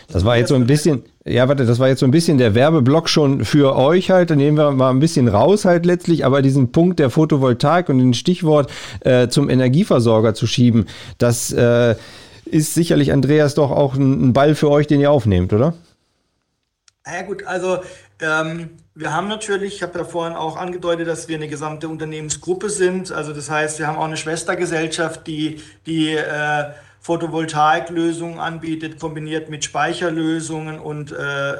Das 0.07 0.25
war 0.25 0.37
jetzt 0.37 0.49
so 0.49 0.55
ein 0.55 0.67
bisschen, 0.67 1.03
ja, 1.25 1.47
warte, 1.47 1.65
das 1.65 1.79
war 1.79 1.87
jetzt 1.87 1.99
so 1.99 2.05
ein 2.05 2.11
bisschen 2.11 2.37
der 2.37 2.55
Werbeblock 2.55 3.09
schon 3.09 3.45
für 3.45 3.75
euch 3.75 4.11
halt. 4.11 4.29
Dann 4.29 4.37
nehmen 4.37 4.57
wir 4.57 4.71
mal 4.71 4.89
ein 4.89 4.99
bisschen 4.99 5.27
raus 5.27 5.65
halt 5.65 5.85
letztlich, 5.85 6.25
aber 6.25 6.41
diesen 6.41 6.71
Punkt 6.71 6.99
der 6.99 7.09
Photovoltaik 7.09 7.89
und 7.89 7.97
den 7.97 8.13
Stichwort 8.13 8.71
äh, 9.01 9.27
zum 9.27 9.49
Energieversorger 9.49 10.33
zu 10.33 10.47
schieben, 10.47 10.87
das 11.17 11.51
äh, 11.51 11.95
ist 12.45 12.73
sicherlich, 12.73 13.11
Andreas, 13.11 13.55
doch 13.55 13.71
auch 13.71 13.95
ein, 13.95 14.29
ein 14.29 14.33
Ball 14.33 14.55
für 14.55 14.69
euch, 14.69 14.87
den 14.87 14.99
ihr 14.99 15.11
aufnehmt, 15.11 15.53
oder? 15.53 15.73
Ja 17.05 17.23
gut, 17.23 17.45
also 17.45 17.79
ähm, 18.21 18.69
wir 18.95 19.11
haben 19.11 19.27
natürlich, 19.27 19.75
ich 19.75 19.83
habe 19.83 19.99
ja 19.99 20.05
vorhin 20.05 20.35
auch 20.35 20.55
angedeutet, 20.55 21.07
dass 21.07 21.27
wir 21.27 21.35
eine 21.35 21.47
gesamte 21.47 21.89
Unternehmensgruppe 21.89 22.69
sind. 22.69 23.11
Also 23.11 23.33
das 23.33 23.49
heißt, 23.49 23.79
wir 23.79 23.87
haben 23.87 23.97
auch 23.97 24.05
eine 24.05 24.17
Schwestergesellschaft, 24.17 25.25
die 25.25 25.61
die 25.85 26.11
äh, 26.11 26.65
Photovoltaiklösungen 27.03 28.39
anbietet, 28.39 28.97
kombiniert 28.97 29.49
mit 29.49 29.65
Speicherlösungen 29.65 30.79
und 30.79 31.11
äh, 31.11 31.15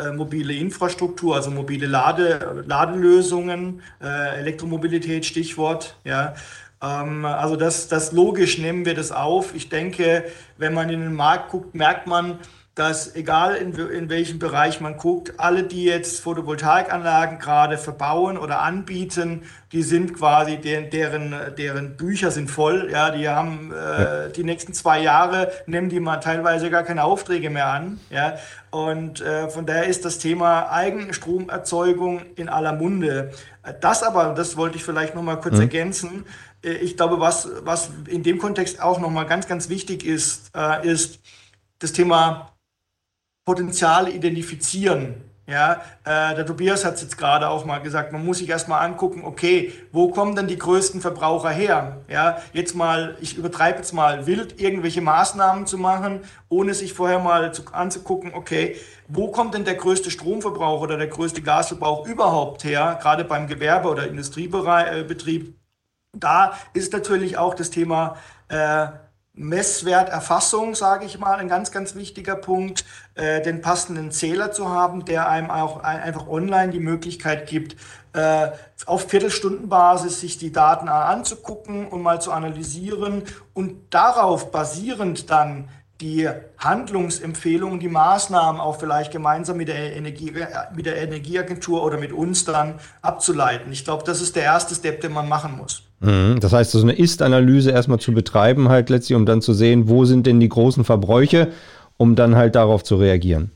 äh, 0.07 0.11
mobile 0.13 0.53
Infrastruktur, 0.53 1.35
also 1.35 1.51
mobile 1.51 1.85
Lade, 1.85 2.63
Ladelösungen, 2.65 3.81
äh, 4.01 4.39
Elektromobilität, 4.39 5.25
Stichwort. 5.25 5.97
Ja. 6.05 6.35
Ähm, 6.81 7.25
also 7.25 7.57
das, 7.57 7.89
das 7.89 8.13
logisch 8.13 8.57
nehmen 8.57 8.85
wir 8.85 8.95
das 8.95 9.11
auf. 9.11 9.53
Ich 9.53 9.67
denke, 9.67 10.23
wenn 10.57 10.73
man 10.73 10.89
in 10.89 11.01
den 11.01 11.13
Markt 11.13 11.51
guckt, 11.51 11.75
merkt 11.75 12.07
man, 12.07 12.39
dass 12.75 13.15
egal 13.15 13.55
in, 13.55 13.73
in 13.73 14.09
welchem 14.09 14.39
Bereich 14.39 14.81
man 14.81 14.97
guckt, 14.97 15.33
alle, 15.37 15.63
die 15.63 15.83
jetzt 15.83 16.21
Photovoltaikanlagen 16.21 17.37
gerade 17.37 17.77
verbauen 17.77 18.35
oder 18.35 18.61
anbieten, 18.61 19.43
die 19.71 19.83
sind 19.83 20.15
quasi, 20.15 20.57
deren, 20.57 20.89
deren, 20.89 21.35
deren 21.55 21.97
Bücher 21.97 22.31
sind 22.31 22.49
voll. 22.49 22.89
Ja, 22.91 23.11
die 23.11 23.29
haben 23.29 23.71
äh, 23.71 24.31
die 24.31 24.43
nächsten 24.43 24.73
zwei 24.73 25.01
Jahre, 25.01 25.51
nehmen 25.67 25.89
die 25.89 25.99
mal 25.99 26.17
teilweise 26.17 26.71
gar 26.71 26.81
keine 26.81 27.03
Aufträge 27.03 27.51
mehr 27.51 27.67
an. 27.67 27.99
Ja, 28.09 28.37
und 28.71 29.21
äh, 29.21 29.49
von 29.49 29.67
daher 29.67 29.85
ist 29.85 30.03
das 30.03 30.17
Thema 30.17 30.71
Eigenstromerzeugung 30.71 32.21
in 32.35 32.49
aller 32.49 32.73
Munde. 32.73 33.33
Das 33.81 34.01
aber, 34.01 34.33
das 34.33 34.57
wollte 34.57 34.77
ich 34.77 34.83
vielleicht 34.83 35.13
noch 35.13 35.21
mal 35.21 35.39
kurz 35.39 35.55
mhm. 35.55 35.61
ergänzen. 35.61 36.25
Äh, 36.63 36.71
ich 36.71 36.97
glaube, 36.97 37.19
was, 37.19 37.49
was 37.61 37.91
in 38.07 38.23
dem 38.23 38.39
Kontext 38.39 38.81
auch 38.81 38.99
noch 38.99 39.11
mal 39.11 39.25
ganz, 39.25 39.47
ganz 39.47 39.69
wichtig 39.69 40.03
ist, 40.07 40.49
äh, 40.55 40.87
ist 40.87 41.19
das 41.77 41.93
Thema 41.93 42.52
Potenzial 43.45 44.09
identifizieren. 44.09 45.15
Ja, 45.45 45.81
äh, 46.05 46.35
der 46.35 46.45
Tobias 46.45 46.85
hat 46.85 46.95
es 46.95 47.01
jetzt 47.01 47.17
gerade 47.17 47.49
auch 47.49 47.65
mal 47.65 47.79
gesagt, 47.79 48.13
man 48.13 48.25
muss 48.25 48.37
sich 48.37 48.47
erstmal 48.47 48.85
angucken, 48.85 49.23
okay, 49.25 49.73
wo 49.91 50.07
kommen 50.07 50.37
denn 50.37 50.47
die 50.47 50.57
größten 50.57 51.01
Verbraucher 51.01 51.49
her? 51.49 51.97
Ja, 52.07 52.37
jetzt 52.53 52.75
mal, 52.75 53.17
ich 53.19 53.35
übertreibe 53.35 53.79
jetzt 53.79 53.91
mal 53.91 54.25
wild, 54.25 54.61
irgendwelche 54.61 55.01
Maßnahmen 55.01 55.67
zu 55.67 55.77
machen, 55.77 56.21
ohne 56.47 56.73
sich 56.73 56.93
vorher 56.93 57.19
mal 57.19 57.53
zu, 57.53 57.63
anzugucken, 57.73 58.33
okay, 58.33 58.77
wo 59.09 59.31
kommt 59.31 59.53
denn 59.53 59.65
der 59.65 59.75
größte 59.75 60.11
Stromverbrauch 60.11 60.79
oder 60.79 60.97
der 60.97 61.07
größte 61.07 61.41
Gasverbrauch 61.41 62.07
überhaupt 62.07 62.63
her, 62.63 62.97
gerade 63.01 63.25
beim 63.25 63.47
Gewerbe- 63.47 63.89
oder 63.89 64.07
Industriebetrieb? 64.07 65.49
Äh, 65.49 65.53
da 66.17 66.57
ist 66.73 66.93
natürlich 66.93 67.37
auch 67.37 67.53
das 67.53 67.69
Thema 67.69 68.15
äh, 68.47 68.87
Messwerterfassung, 69.35 70.75
sage 70.75 71.05
ich 71.05 71.17
mal, 71.17 71.39
ein 71.39 71.47
ganz, 71.47 71.71
ganz 71.71 71.95
wichtiger 71.95 72.35
Punkt, 72.35 72.85
äh, 73.15 73.41
den 73.41 73.61
passenden 73.61 74.11
Zähler 74.11 74.51
zu 74.51 74.69
haben, 74.69 75.05
der 75.05 75.27
einem 75.27 75.49
auch 75.49 75.81
einfach 75.83 76.27
online 76.27 76.71
die 76.71 76.79
Möglichkeit 76.79 77.47
gibt, 77.47 77.75
äh, 78.13 78.49
auf 78.85 79.09
Viertelstundenbasis 79.09 80.19
sich 80.19 80.37
die 80.37 80.51
Daten 80.51 80.87
anzugucken 80.87 81.87
und 81.87 82.03
mal 82.03 82.21
zu 82.21 82.31
analysieren 82.31 83.23
und 83.53 83.91
darauf 83.91 84.51
basierend 84.51 85.31
dann 85.31 85.67
die 85.99 86.29
Handlungsempfehlungen, 86.57 87.79
die 87.79 87.87
Maßnahmen 87.87 88.59
auch 88.59 88.77
vielleicht 88.77 89.11
gemeinsam 89.11 89.57
mit 89.57 89.67
der, 89.69 89.95
Energie, 89.95 90.33
mit 90.75 90.85
der 90.85 90.97
Energieagentur 90.97 91.83
oder 91.83 91.97
mit 91.97 92.11
uns 92.11 92.45
dann 92.45 92.79
abzuleiten. 93.01 93.71
Ich 93.71 93.85
glaube, 93.85 94.03
das 94.03 94.21
ist 94.21 94.35
der 94.35 94.43
erste 94.43 94.75
Step, 94.75 95.01
den 95.01 95.13
man 95.13 95.29
machen 95.29 95.55
muss. 95.55 95.83
Mhm. 96.03 96.39
Das 96.39 96.53
heißt, 96.53 96.71
so 96.71 96.81
eine 96.81 96.93
Ist-Analyse 96.93 97.71
erstmal 97.71 97.99
zu 97.99 98.11
betreiben, 98.11 98.69
halt 98.69 98.89
letztlich, 98.89 99.15
um 99.15 99.25
dann 99.25 99.41
zu 99.41 99.53
sehen, 99.53 99.87
wo 99.87 100.05
sind 100.05 100.27
denn 100.27 100.39
die 100.39 100.49
großen 100.49 100.83
Verbräuche, 100.83 101.49
um 101.97 102.15
dann 102.15 102.35
halt 102.35 102.55
darauf 102.55 102.83
zu 102.83 102.97
reagieren. 102.97 103.51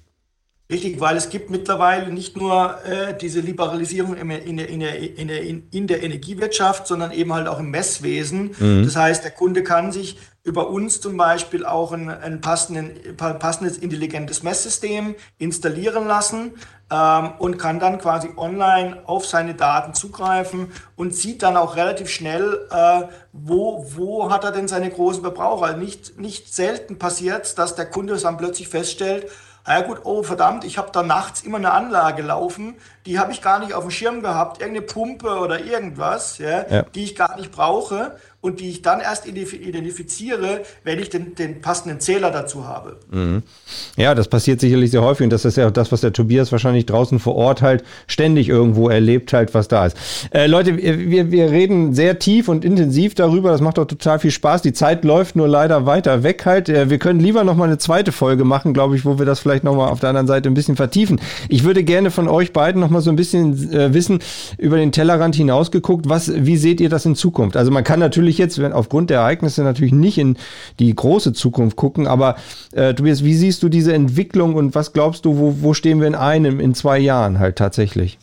Richtig, 0.69 0.99
weil 0.99 1.15
es 1.15 1.29
gibt 1.29 1.49
mittlerweile 1.49 2.11
nicht 2.11 2.35
nur 2.35 2.83
äh, 2.83 3.17
diese 3.17 3.39
Liberalisierung 3.39 4.17
in 4.17 4.27
der, 4.27 4.43
in, 4.43 4.59
in, 4.59 5.27
der, 5.29 5.41
in 5.41 5.87
der 5.87 6.03
Energiewirtschaft, 6.03 6.87
sondern 6.87 7.13
eben 7.13 7.33
halt 7.33 7.47
auch 7.47 7.59
im 7.59 7.71
Messwesen. 7.71 8.53
Mhm. 8.59 8.83
Das 8.83 8.97
heißt, 8.97 9.23
der 9.23 9.31
Kunde 9.31 9.63
kann 9.63 9.93
sich 9.93 10.17
über 10.43 10.69
uns 10.69 10.99
zum 10.99 11.15
Beispiel 11.15 11.65
auch 11.65 11.93
ein, 11.93 12.09
ein 12.09 12.41
passendes 12.41 13.77
intelligentes 13.77 14.43
Messsystem 14.43 15.15
installieren 15.37 16.07
lassen 16.07 16.53
ähm, 16.89 17.31
und 17.39 17.57
kann 17.57 17.79
dann 17.79 17.97
quasi 17.97 18.29
online 18.37 19.01
auf 19.05 19.25
seine 19.25 19.55
Daten 19.55 19.93
zugreifen 19.93 20.71
und 20.95 21.13
sieht 21.13 21.43
dann 21.43 21.57
auch 21.57 21.75
relativ 21.75 22.09
schnell, 22.09 22.65
äh, 22.71 23.03
wo, 23.33 23.85
wo 23.95 24.31
hat 24.31 24.45
er 24.45 24.51
denn 24.51 24.67
seine 24.67 24.89
großen 24.89 25.21
Verbraucher. 25.21 25.75
Nicht, 25.77 26.17
nicht 26.19 26.53
selten 26.53 26.97
passiert 26.97 27.57
dass 27.57 27.75
der 27.75 27.85
Kunde 27.85 28.17
dann 28.17 28.37
plötzlich 28.37 28.67
feststellt, 28.67 29.27
ja 29.67 29.81
gut, 29.81 30.01
oh 30.03 30.23
verdammt, 30.23 30.63
ich 30.63 30.77
habe 30.77 30.89
da 30.91 31.03
nachts 31.03 31.41
immer 31.41 31.57
eine 31.57 31.71
Anlage 31.71 32.21
laufen, 32.21 32.75
die 33.05 33.19
habe 33.19 33.31
ich 33.31 33.41
gar 33.41 33.59
nicht 33.59 33.73
auf 33.73 33.83
dem 33.83 33.91
Schirm 33.91 34.21
gehabt, 34.21 34.61
irgendeine 34.61 34.85
Pumpe 34.85 35.39
oder 35.39 35.59
irgendwas, 35.59 36.37
ja, 36.37 36.65
ja. 36.69 36.81
die 36.83 37.03
ich 37.03 37.15
gar 37.15 37.35
nicht 37.35 37.51
brauche 37.51 38.17
und 38.39 38.59
die 38.59 38.69
ich 38.69 38.81
dann 38.83 38.99
erst 38.99 39.27
identifiziere, 39.27 40.61
wenn 40.83 40.99
ich 40.99 41.09
den, 41.09 41.33
den 41.35 41.59
passenden 41.59 41.99
Zähler 41.99 42.29
dazu 42.29 42.67
habe. 42.67 42.97
Mhm. 43.11 43.41
Ja, 43.97 44.13
das 44.13 44.27
passiert 44.27 44.61
sicherlich 44.61 44.91
sehr 44.91 45.01
häufig 45.01 45.23
und 45.25 45.31
das 45.31 45.43
ist 45.43 45.57
ja 45.57 45.67
auch 45.67 45.71
das, 45.71 45.91
was 45.91 46.01
der 46.01 46.13
Tobias 46.13 46.51
wahrscheinlich 46.51 46.85
draußen 46.85 47.19
vor 47.19 47.35
Ort 47.35 47.63
halt 47.63 47.83
ständig 48.05 48.47
irgendwo 48.47 48.89
erlebt 48.89 49.33
halt, 49.33 49.53
was 49.55 49.67
da 49.67 49.87
ist. 49.87 49.97
Äh, 50.31 50.45
Leute, 50.45 50.77
wir, 50.77 51.31
wir 51.31 51.51
reden 51.51 51.95
sehr 51.95 52.19
tief 52.19 52.47
und 52.47 52.63
intensiv 52.63 53.15
darüber, 53.15 53.49
das 53.49 53.59
macht 53.59 53.79
doch 53.79 53.85
total 53.85 54.19
viel 54.19 54.31
Spaß. 54.31 54.61
Die 54.61 54.73
Zeit 54.73 55.03
läuft 55.03 55.35
nur 55.35 55.47
leider 55.47 55.87
weiter 55.87 56.21
weg 56.21 56.45
halt. 56.45 56.69
Äh, 56.69 56.91
wir 56.91 56.99
können 56.99 57.19
lieber 57.19 57.43
nochmal 57.43 57.67
eine 57.67 57.79
zweite 57.79 58.11
Folge 58.11 58.45
machen, 58.45 58.73
glaube 58.73 58.95
ich, 58.95 59.03
wo 59.03 59.17
wir 59.17 59.25
das 59.25 59.39
vielleicht 59.39 59.63
nochmal 59.63 59.89
auf 59.89 59.99
der 59.99 60.09
anderen 60.09 60.27
Seite 60.27 60.47
ein 60.47 60.53
bisschen 60.53 60.75
vertiefen. 60.75 61.19
Ich 61.49 61.63
würde 61.63 61.83
gerne 61.83 62.11
von 62.11 62.27
euch 62.27 62.53
beiden 62.53 62.79
nochmal 62.79 63.01
so 63.01 63.09
ein 63.09 63.15
bisschen 63.15 63.73
äh, 63.73 63.95
wissen, 63.95 64.19
über 64.59 64.77
den 64.77 64.91
Tellerrand 64.91 65.35
hinausgeguckt, 65.35 66.07
was, 66.07 66.31
wie 66.33 66.57
seht 66.57 66.79
ihr 66.79 66.89
das 66.89 67.05
in 67.05 67.15
Zukunft? 67.15 67.57
Also 67.57 67.71
man 67.71 67.83
kann 67.83 67.99
natürlich 67.99 68.26
natürlich 68.27 68.37
jetzt, 68.39 68.61
wenn 68.61 68.73
aufgrund 68.73 69.09
der 69.09 69.19
Ereignisse 69.19 69.63
natürlich 69.63 69.93
nicht 69.93 70.17
in 70.17 70.37
die 70.79 70.93
große 70.93 71.31
Zukunft 71.31 71.77
gucken, 71.77 72.07
aber 72.07 72.35
äh, 72.73 72.93
Tobias, 72.93 73.23
wie 73.23 73.33
siehst 73.33 73.63
du 73.63 73.69
diese 73.69 73.93
Entwicklung 73.93 74.55
und 74.55 74.75
was 74.75 74.91
glaubst 74.91 75.23
du, 75.23 75.37
wo, 75.37 75.55
wo 75.61 75.73
stehen 75.73 76.01
wir 76.01 76.07
in 76.07 76.15
einem, 76.15 76.59
in 76.59 76.75
zwei 76.75 76.99
Jahren 76.99 77.39
halt 77.39 77.55
tatsächlich? 77.55 78.19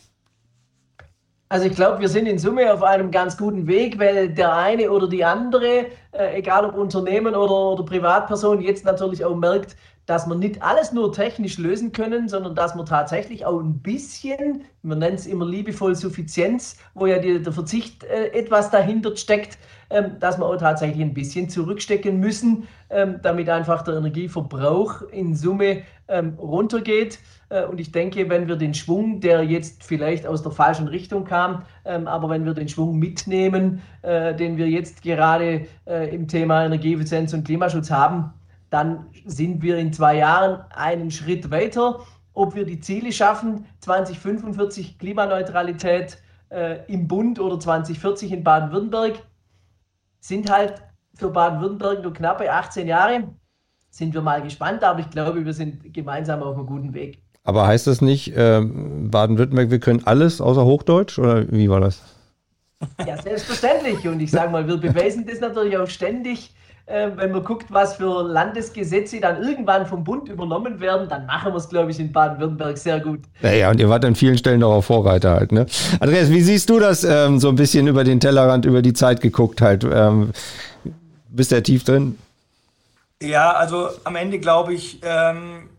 Also 1.49 1.65
ich 1.67 1.75
glaube, 1.75 2.01
wir 2.01 2.09
sind 2.09 2.27
in 2.27 2.37
Summe 2.37 2.71
auf 2.71 2.83
einem 2.83 3.09
ganz 3.09 3.37
guten 3.37 3.65
Weg, 3.65 3.97
weil 3.97 4.29
der 4.29 4.55
eine 4.55 4.91
oder 4.91 5.07
die 5.07 5.23
andere, 5.23 5.87
äh, 6.11 6.37
egal 6.37 6.65
ob 6.65 6.75
Unternehmen 6.75 7.33
oder, 7.33 7.73
oder 7.73 7.83
Privatperson, 7.83 8.61
jetzt 8.61 8.85
natürlich 8.85 9.25
auch 9.25 9.35
merkt, 9.35 9.75
dass 10.05 10.27
wir 10.27 10.35
nicht 10.35 10.61
alles 10.61 10.91
nur 10.91 11.11
technisch 11.11 11.57
lösen 11.57 11.91
können, 11.91 12.29
sondern 12.29 12.55
dass 12.55 12.75
wir 12.75 12.85
tatsächlich 12.85 13.45
auch 13.45 13.59
ein 13.59 13.79
bisschen, 13.79 14.65
man 14.83 14.99
nennt 14.99 15.19
es 15.19 15.25
immer 15.25 15.45
liebevoll 15.45 15.95
Suffizienz, 15.95 16.77
wo 16.93 17.07
ja 17.07 17.17
die, 17.19 17.41
der 17.41 17.53
Verzicht 17.53 18.03
äh, 18.03 18.27
etwas 18.27 18.69
dahinter 18.69 19.15
steckt, 19.15 19.57
ähm, 19.89 20.17
dass 20.19 20.37
wir 20.37 20.45
auch 20.45 20.57
tatsächlich 20.57 21.01
ein 21.01 21.13
bisschen 21.13 21.49
zurückstecken 21.49 22.19
müssen, 22.19 22.67
ähm, 22.89 23.19
damit 23.23 23.49
einfach 23.49 23.83
der 23.83 23.95
Energieverbrauch 23.95 25.01
in 25.11 25.35
Summe 25.35 25.83
ähm, 26.07 26.35
runtergeht. 26.37 27.19
Äh, 27.49 27.65
und 27.65 27.79
ich 27.79 27.91
denke, 27.91 28.29
wenn 28.29 28.47
wir 28.47 28.57
den 28.57 28.75
Schwung, 28.75 29.21
der 29.21 29.43
jetzt 29.43 29.83
vielleicht 29.83 30.27
aus 30.27 30.43
der 30.43 30.51
falschen 30.51 30.87
Richtung 30.87 31.25
kam, 31.25 31.63
aber 31.83 32.29
wenn 32.29 32.45
wir 32.45 32.55
den 32.55 32.67
Schwung 32.67 32.97
mitnehmen, 32.97 33.81
äh, 34.01 34.33
den 34.33 34.57
wir 34.57 34.67
jetzt 34.67 35.03
gerade 35.03 35.67
äh, 35.85 36.15
im 36.15 36.27
Thema 36.27 36.65
Energieeffizienz 36.65 37.31
und 37.33 37.45
Klimaschutz 37.45 37.91
haben, 37.91 38.33
dann 38.75 39.05
sind 39.25 39.61
wir 39.61 39.77
in 39.77 39.93
zwei 39.93 40.17
Jahren 40.17 40.59
einen 40.71 41.09
Schritt 41.09 41.49
weiter. 41.49 42.01
Ob 42.33 42.55
wir 42.55 42.65
die 42.65 42.81
Ziele 42.81 43.13
schaffen, 43.13 43.65
2045 43.79 44.99
Klimaneutralität 44.99 46.17
äh, 46.49 46.79
im 46.91 47.07
Bund 47.07 47.39
oder 47.39 47.57
2040 47.57 48.33
in 48.33 48.43
Baden-Württemberg, 48.43 49.13
sind 50.19 50.51
halt 50.51 50.83
für 51.13 51.29
Baden-Württemberg 51.29 52.03
nur 52.03 52.13
knappe 52.13 52.51
18 52.51 52.85
Jahre. 52.85 53.29
Sind 53.91 54.13
wir 54.13 54.21
mal 54.21 54.41
gespannt, 54.41 54.83
aber 54.83 54.99
ich 54.99 55.09
glaube, 55.09 55.45
wir 55.45 55.53
sind 55.53 55.93
gemeinsam 55.93 56.43
auf 56.43 56.57
einem 56.57 56.65
guten 56.65 56.93
Weg. 56.93 57.23
Aber 57.45 57.65
heißt 57.67 57.87
das 57.87 58.01
nicht, 58.01 58.35
äh, 58.35 58.59
Baden-Württemberg, 58.61 59.71
wir 59.71 59.79
können 59.79 60.05
alles 60.05 60.41
außer 60.41 60.65
Hochdeutsch 60.65 61.17
oder 61.17 61.49
wie 61.49 61.69
war 61.69 61.79
das? 61.79 62.01
Ja, 63.07 63.15
selbstverständlich. 63.21 64.05
Und 64.05 64.19
ich 64.19 64.31
sage 64.31 64.51
mal, 64.51 64.67
wir 64.67 64.75
beweisen 64.75 65.25
das 65.25 65.39
natürlich 65.39 65.77
auch 65.77 65.87
ständig. 65.87 66.53
Äh, 66.87 67.09
wenn 67.15 67.31
man 67.31 67.43
guckt, 67.43 67.65
was 67.69 67.95
für 67.95 68.21
Landesgesetze 68.21 69.19
dann 69.19 69.41
irgendwann 69.41 69.87
vom 69.87 70.03
Bund 70.03 70.29
übernommen 70.29 70.79
werden, 70.79 71.09
dann 71.09 71.25
machen 71.25 71.51
wir 71.51 71.57
es, 71.57 71.67
glaube 71.67 71.89
ich, 71.89 71.99
in 71.99 72.11
Baden-Württemberg 72.11 72.77
sehr 72.77 72.99
gut. 72.99 73.21
Naja, 73.41 73.71
und 73.71 73.79
ihr 73.79 73.89
wart 73.89 74.05
an 74.05 74.13
vielen 74.13 74.37
Stellen 74.37 74.61
auch 74.61 74.81
Vorreiter 74.83 75.31
halt, 75.31 75.51
ne? 75.51 75.65
Andreas, 75.99 76.29
wie 76.29 76.41
siehst 76.41 76.69
du 76.69 76.79
das 76.79 77.03
ähm, 77.03 77.39
so 77.39 77.49
ein 77.49 77.55
bisschen 77.55 77.87
über 77.87 78.03
den 78.03 78.19
Tellerrand, 78.19 78.65
über 78.65 78.83
die 78.83 78.93
Zeit 78.93 79.19
geguckt 79.21 79.61
halt? 79.61 79.83
Ähm, 79.83 80.29
bist 81.29 81.51
du 81.51 81.55
ja 81.55 81.61
tief 81.61 81.83
drin? 81.83 82.19
Ja, 83.21 83.53
also 83.53 83.89
am 84.03 84.15
Ende 84.15 84.37
glaube 84.37 84.75
ich, 84.75 84.99
ähm, 85.03 85.69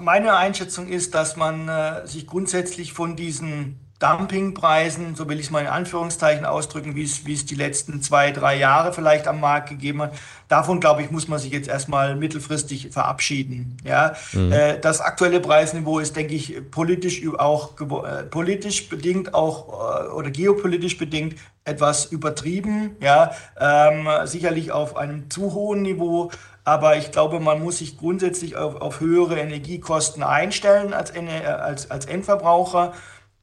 meine 0.00 0.34
Einschätzung 0.34 0.88
ist, 0.88 1.14
dass 1.14 1.36
man 1.36 1.68
äh, 1.68 2.04
sich 2.04 2.26
grundsätzlich 2.26 2.92
von 2.92 3.14
diesen 3.14 3.78
Dumpingpreisen, 4.04 5.14
so 5.14 5.28
will 5.28 5.38
ich 5.38 5.46
es 5.46 5.50
mal 5.50 5.60
in 5.60 5.66
Anführungszeichen 5.66 6.44
ausdrücken, 6.44 6.94
wie 6.94 7.04
es, 7.04 7.24
wie 7.24 7.32
es 7.32 7.46
die 7.46 7.54
letzten 7.54 8.02
zwei, 8.02 8.32
drei 8.32 8.56
Jahre 8.56 8.92
vielleicht 8.92 9.26
am 9.26 9.40
Markt 9.40 9.70
gegeben 9.70 10.02
hat. 10.02 10.12
Davon, 10.48 10.78
glaube 10.78 11.02
ich, 11.02 11.10
muss 11.10 11.26
man 11.26 11.38
sich 11.38 11.52
jetzt 11.52 11.68
erstmal 11.68 12.14
mittelfristig 12.14 12.90
verabschieden. 12.90 13.78
Ja? 13.82 14.14
Mhm. 14.32 14.52
Äh, 14.52 14.78
das 14.78 15.00
aktuelle 15.00 15.40
Preisniveau 15.40 16.00
ist, 16.00 16.16
denke 16.16 16.34
ich, 16.34 16.70
politisch 16.70 17.22
auch 17.38 17.80
äh, 17.80 18.24
politisch 18.24 18.90
bedingt 18.90 19.32
auch 19.32 19.68
äh, 19.68 20.08
oder 20.08 20.30
geopolitisch 20.30 20.98
bedingt 20.98 21.36
etwas 21.64 22.04
übertrieben. 22.04 22.96
Ja? 23.00 23.30
Ähm, 23.58 24.06
sicherlich 24.24 24.70
auf 24.70 24.96
einem 24.96 25.30
zu 25.30 25.54
hohen 25.54 25.80
Niveau. 25.80 26.30
Aber 26.66 26.96
ich 26.96 27.10
glaube, 27.10 27.40
man 27.40 27.62
muss 27.62 27.78
sich 27.78 27.98
grundsätzlich 27.98 28.56
auf, 28.56 28.76
auf 28.76 29.00
höhere 29.00 29.38
Energiekosten 29.38 30.22
einstellen 30.22 30.94
als, 30.94 31.12
als, 31.14 31.90
als 31.90 32.06
Endverbraucher. 32.06 32.92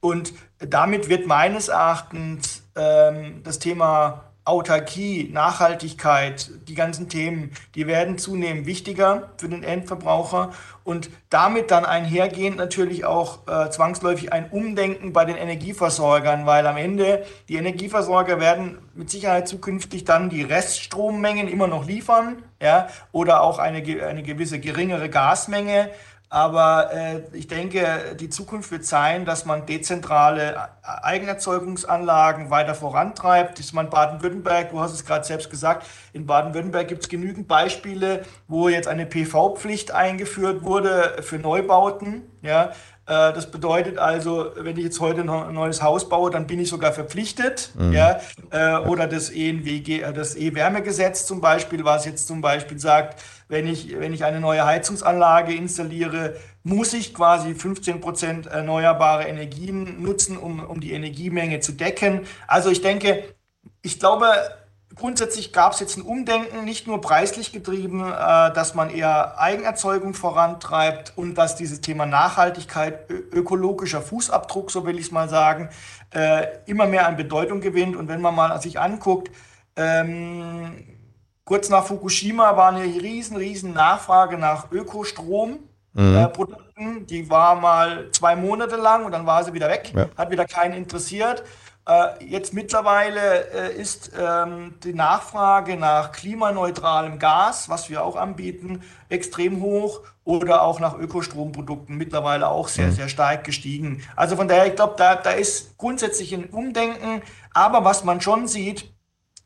Und 0.01 0.33
damit 0.59 1.07
wird 1.07 1.27
meines 1.27 1.69
Erachtens 1.69 2.63
ähm, 2.75 3.41
das 3.43 3.59
Thema 3.59 4.31
Autarkie, 4.43 5.29
Nachhaltigkeit, 5.31 6.49
die 6.67 6.73
ganzen 6.73 7.09
Themen, 7.09 7.51
die 7.75 7.85
werden 7.85 8.17
zunehmend 8.17 8.65
wichtiger 8.65 9.29
für 9.37 9.47
den 9.47 9.61
Endverbraucher 9.61 10.49
und 10.83 11.11
damit 11.29 11.69
dann 11.69 11.85
einhergehend 11.85 12.57
natürlich 12.57 13.05
auch 13.05 13.47
äh, 13.47 13.69
zwangsläufig 13.69 14.33
ein 14.33 14.49
Umdenken 14.49 15.13
bei 15.13 15.25
den 15.25 15.37
Energieversorgern, 15.37 16.47
weil 16.47 16.65
am 16.65 16.77
Ende 16.77 17.23
die 17.49 17.57
Energieversorger 17.57 18.39
werden 18.39 18.79
mit 18.95 19.11
Sicherheit 19.11 19.47
zukünftig 19.47 20.05
dann 20.05 20.31
die 20.31 20.41
Reststrommengen 20.41 21.47
immer 21.47 21.67
noch 21.67 21.85
liefern, 21.85 22.41
ja, 22.59 22.87
oder 23.11 23.43
auch 23.43 23.59
eine, 23.59 23.77
eine 24.03 24.23
gewisse 24.23 24.59
geringere 24.59 25.09
Gasmenge. 25.09 25.91
Aber 26.34 26.93
äh, 26.93 27.23
ich 27.34 27.47
denke, 27.47 28.15
die 28.17 28.29
Zukunft 28.29 28.71
wird 28.71 28.86
sein, 28.86 29.25
dass 29.25 29.43
man 29.43 29.65
dezentrale 29.65 30.69
Eigenerzeugungsanlagen 30.82 32.49
weiter 32.49 32.73
vorantreibt. 32.73 33.59
Ist 33.59 33.73
man 33.73 33.89
Baden-Württemberg, 33.89 34.69
du 34.71 34.79
hast 34.79 34.93
es 34.93 35.05
gerade 35.05 35.25
selbst 35.25 35.49
gesagt, 35.49 35.86
in 36.13 36.25
Baden-Württemberg 36.25 36.88
gibt 36.88 37.03
es 37.03 37.09
genügend 37.09 37.49
Beispiele, 37.49 38.23
wo 38.47 38.69
jetzt 38.69 38.88
eine 38.88 39.05
PV-Pflicht 39.05 39.91
eingeführt 39.91 40.63
wurde 40.63 41.21
für 41.21 41.38
Neubauten. 41.38 42.23
Ja, 42.41 42.71
das 43.05 43.49
bedeutet 43.49 43.97
also, 43.97 44.51
wenn 44.55 44.77
ich 44.77 44.83
jetzt 44.83 44.99
heute 44.99 45.21
ein 45.21 45.53
neues 45.53 45.81
Haus 45.81 46.07
baue, 46.07 46.31
dann 46.31 46.47
bin 46.47 46.59
ich 46.59 46.69
sogar 46.69 46.93
verpflichtet. 46.93 47.71
Mhm. 47.75 47.93
Ja, 47.93 48.21
äh, 48.51 48.77
oder 48.87 49.07
das 49.07 49.29
ENWG, 49.29 50.01
äh, 50.01 50.13
das 50.13 50.35
E-Wärmegesetz 50.35 51.25
zum 51.25 51.41
Beispiel, 51.41 51.83
was 51.83 52.05
jetzt 52.05 52.27
zum 52.27 52.41
Beispiel 52.41 52.79
sagt, 52.79 53.21
wenn 53.49 53.67
ich, 53.67 53.99
wenn 53.99 54.13
ich 54.13 54.23
eine 54.23 54.39
neue 54.39 54.65
Heizungsanlage 54.65 55.53
installiere, 55.53 56.35
muss 56.63 56.93
ich 56.93 57.13
quasi 57.13 57.53
15 57.53 57.99
Prozent 57.99 58.45
erneuerbare 58.47 59.23
Energien 59.23 60.01
nutzen, 60.01 60.37
um, 60.37 60.63
um 60.63 60.79
die 60.79 60.93
Energiemenge 60.93 61.59
zu 61.59 61.73
decken. 61.73 62.21
Also 62.47 62.69
ich 62.69 62.81
denke, 62.81 63.23
ich 63.81 63.99
glaube, 63.99 64.27
grundsätzlich 64.95 65.53
gab 65.53 65.73
es 65.73 65.79
jetzt 65.79 65.97
ein 65.97 66.03
Umdenken, 66.03 66.63
nicht 66.63 66.87
nur 66.87 67.01
preislich 67.01 67.51
getrieben, 67.51 68.01
äh, 68.01 68.53
dass 68.53 68.75
man 68.75 68.89
eher 68.89 69.39
Eigenerzeugung 69.39 70.13
vorantreibt 70.13 71.13
und 71.15 71.35
dass 71.35 71.55
dieses 71.55 71.81
Thema 71.81 72.05
Nachhaltigkeit, 72.05 73.09
ökologischer 73.09 74.01
Fußabdruck, 74.01 74.71
so 74.71 74.85
will 74.85 74.97
ich 74.97 75.07
es 75.07 75.11
mal 75.11 75.29
sagen, 75.29 75.69
äh, 76.13 76.47
immer 76.65 76.87
mehr 76.87 77.07
an 77.07 77.17
Bedeutung 77.17 77.61
gewinnt. 77.61 77.95
Und 77.95 78.07
wenn 78.07 78.21
man 78.21 78.35
mal 78.35 78.61
sich 78.61 78.79
anguckt, 78.79 79.31
ähm, 79.75 80.91
Kurz 81.51 81.67
nach 81.67 81.83
Fukushima 81.83 82.55
war 82.55 82.69
eine 82.69 82.85
riesen, 82.85 83.35
riesen 83.35 83.73
Nachfrage 83.73 84.37
nach 84.37 84.71
Ökostromprodukten. 84.71 85.67
Mhm. 85.93 87.01
Äh, 87.01 87.05
die 87.05 87.29
war 87.29 87.55
mal 87.55 88.09
zwei 88.11 88.37
Monate 88.37 88.77
lang 88.77 89.03
und 89.03 89.11
dann 89.11 89.25
war 89.25 89.43
sie 89.43 89.51
wieder 89.51 89.67
weg, 89.67 89.91
ja. 89.93 90.07
hat 90.17 90.31
wieder 90.31 90.45
keinen 90.45 90.75
interessiert. 90.75 91.43
Äh, 91.88 92.23
jetzt 92.25 92.53
mittlerweile 92.53 93.49
äh, 93.51 93.75
ist 93.75 94.11
ähm, 94.17 94.75
die 94.84 94.93
Nachfrage 94.93 95.77
nach 95.77 96.11
klimaneutralem 96.11 97.17
Gas, 97.17 97.69
was 97.69 97.89
wir 97.89 98.03
auch 98.03 98.15
anbieten, 98.15 98.84
extrem 99.09 99.61
hoch 99.61 100.01
oder 100.23 100.61
auch 100.61 100.79
nach 100.79 100.97
Ökostromprodukten 100.97 101.97
mittlerweile 101.97 102.49
auch 102.49 102.67
sehr, 102.67 102.88
mhm. 102.88 102.91
sehr 102.91 103.09
stark 103.09 103.43
gestiegen. 103.43 104.03
Also 104.15 104.36
von 104.36 104.47
daher, 104.47 104.67
ich 104.67 104.75
glaube, 104.75 104.93
da, 104.97 105.15
da 105.15 105.32
ist 105.32 105.77
grundsätzlich 105.77 106.34
ein 106.34 106.45
Umdenken. 106.45 107.23
Aber 107.53 107.84
was 107.84 108.03
man 108.03 108.21
schon 108.21 108.47
sieht, 108.47 108.93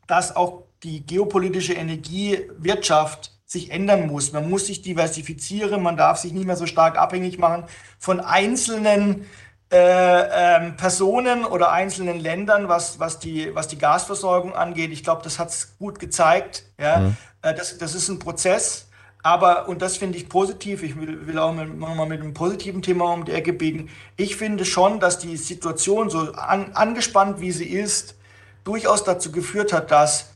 dass 0.07 0.35
auch 0.35 0.63
die 0.83 1.05
geopolitische 1.05 1.73
Energiewirtschaft 1.73 3.31
sich 3.45 3.71
ändern 3.71 4.07
muss. 4.07 4.33
Man 4.33 4.49
muss 4.49 4.67
sich 4.67 4.81
diversifizieren, 4.81 5.81
man 5.81 5.97
darf 5.97 6.17
sich 6.17 6.33
nicht 6.33 6.45
mehr 6.45 6.55
so 6.55 6.65
stark 6.65 6.97
abhängig 6.97 7.37
machen 7.37 7.65
von 7.99 8.19
einzelnen 8.19 9.25
äh, 9.71 9.77
ähm, 9.77 10.77
Personen 10.77 11.43
oder 11.43 11.71
einzelnen 11.71 12.19
Ländern, 12.19 12.69
was, 12.69 12.99
was, 12.99 13.19
die, 13.19 13.53
was 13.55 13.67
die 13.67 13.77
Gasversorgung 13.77 14.53
angeht. 14.53 14.91
Ich 14.91 15.03
glaube, 15.03 15.21
das 15.23 15.39
hat 15.39 15.49
es 15.49 15.77
gut 15.77 15.99
gezeigt. 15.99 16.65
Ja? 16.79 16.99
Mhm. 16.99 17.17
Äh, 17.41 17.53
das, 17.53 17.77
das 17.77 17.95
ist 17.95 18.09
ein 18.09 18.19
Prozess. 18.19 18.87
Aber, 19.23 19.67
und 19.67 19.81
das 19.81 19.97
finde 19.97 20.19
ich 20.19 20.29
positiv, 20.29 20.83
ich 20.83 20.95
will, 20.95 21.25
will 21.25 21.39
auch 21.39 21.51
mal 21.51 22.05
mit 22.05 22.21
einem 22.21 22.35
positiven 22.35 22.83
Thema 22.83 23.11
um 23.11 23.25
die 23.25 23.31
Ecke 23.31 23.53
biegen. 23.53 23.89
Ich 24.17 24.35
finde 24.35 24.65
schon, 24.65 24.99
dass 24.99 25.17
die 25.17 25.35
Situation 25.35 26.11
so 26.11 26.33
an, 26.33 26.73
angespannt, 26.73 27.39
wie 27.39 27.51
sie 27.51 27.65
ist, 27.65 28.15
durchaus 28.63 29.03
dazu 29.03 29.31
geführt 29.31 29.73
hat, 29.73 29.89
dass 29.89 30.34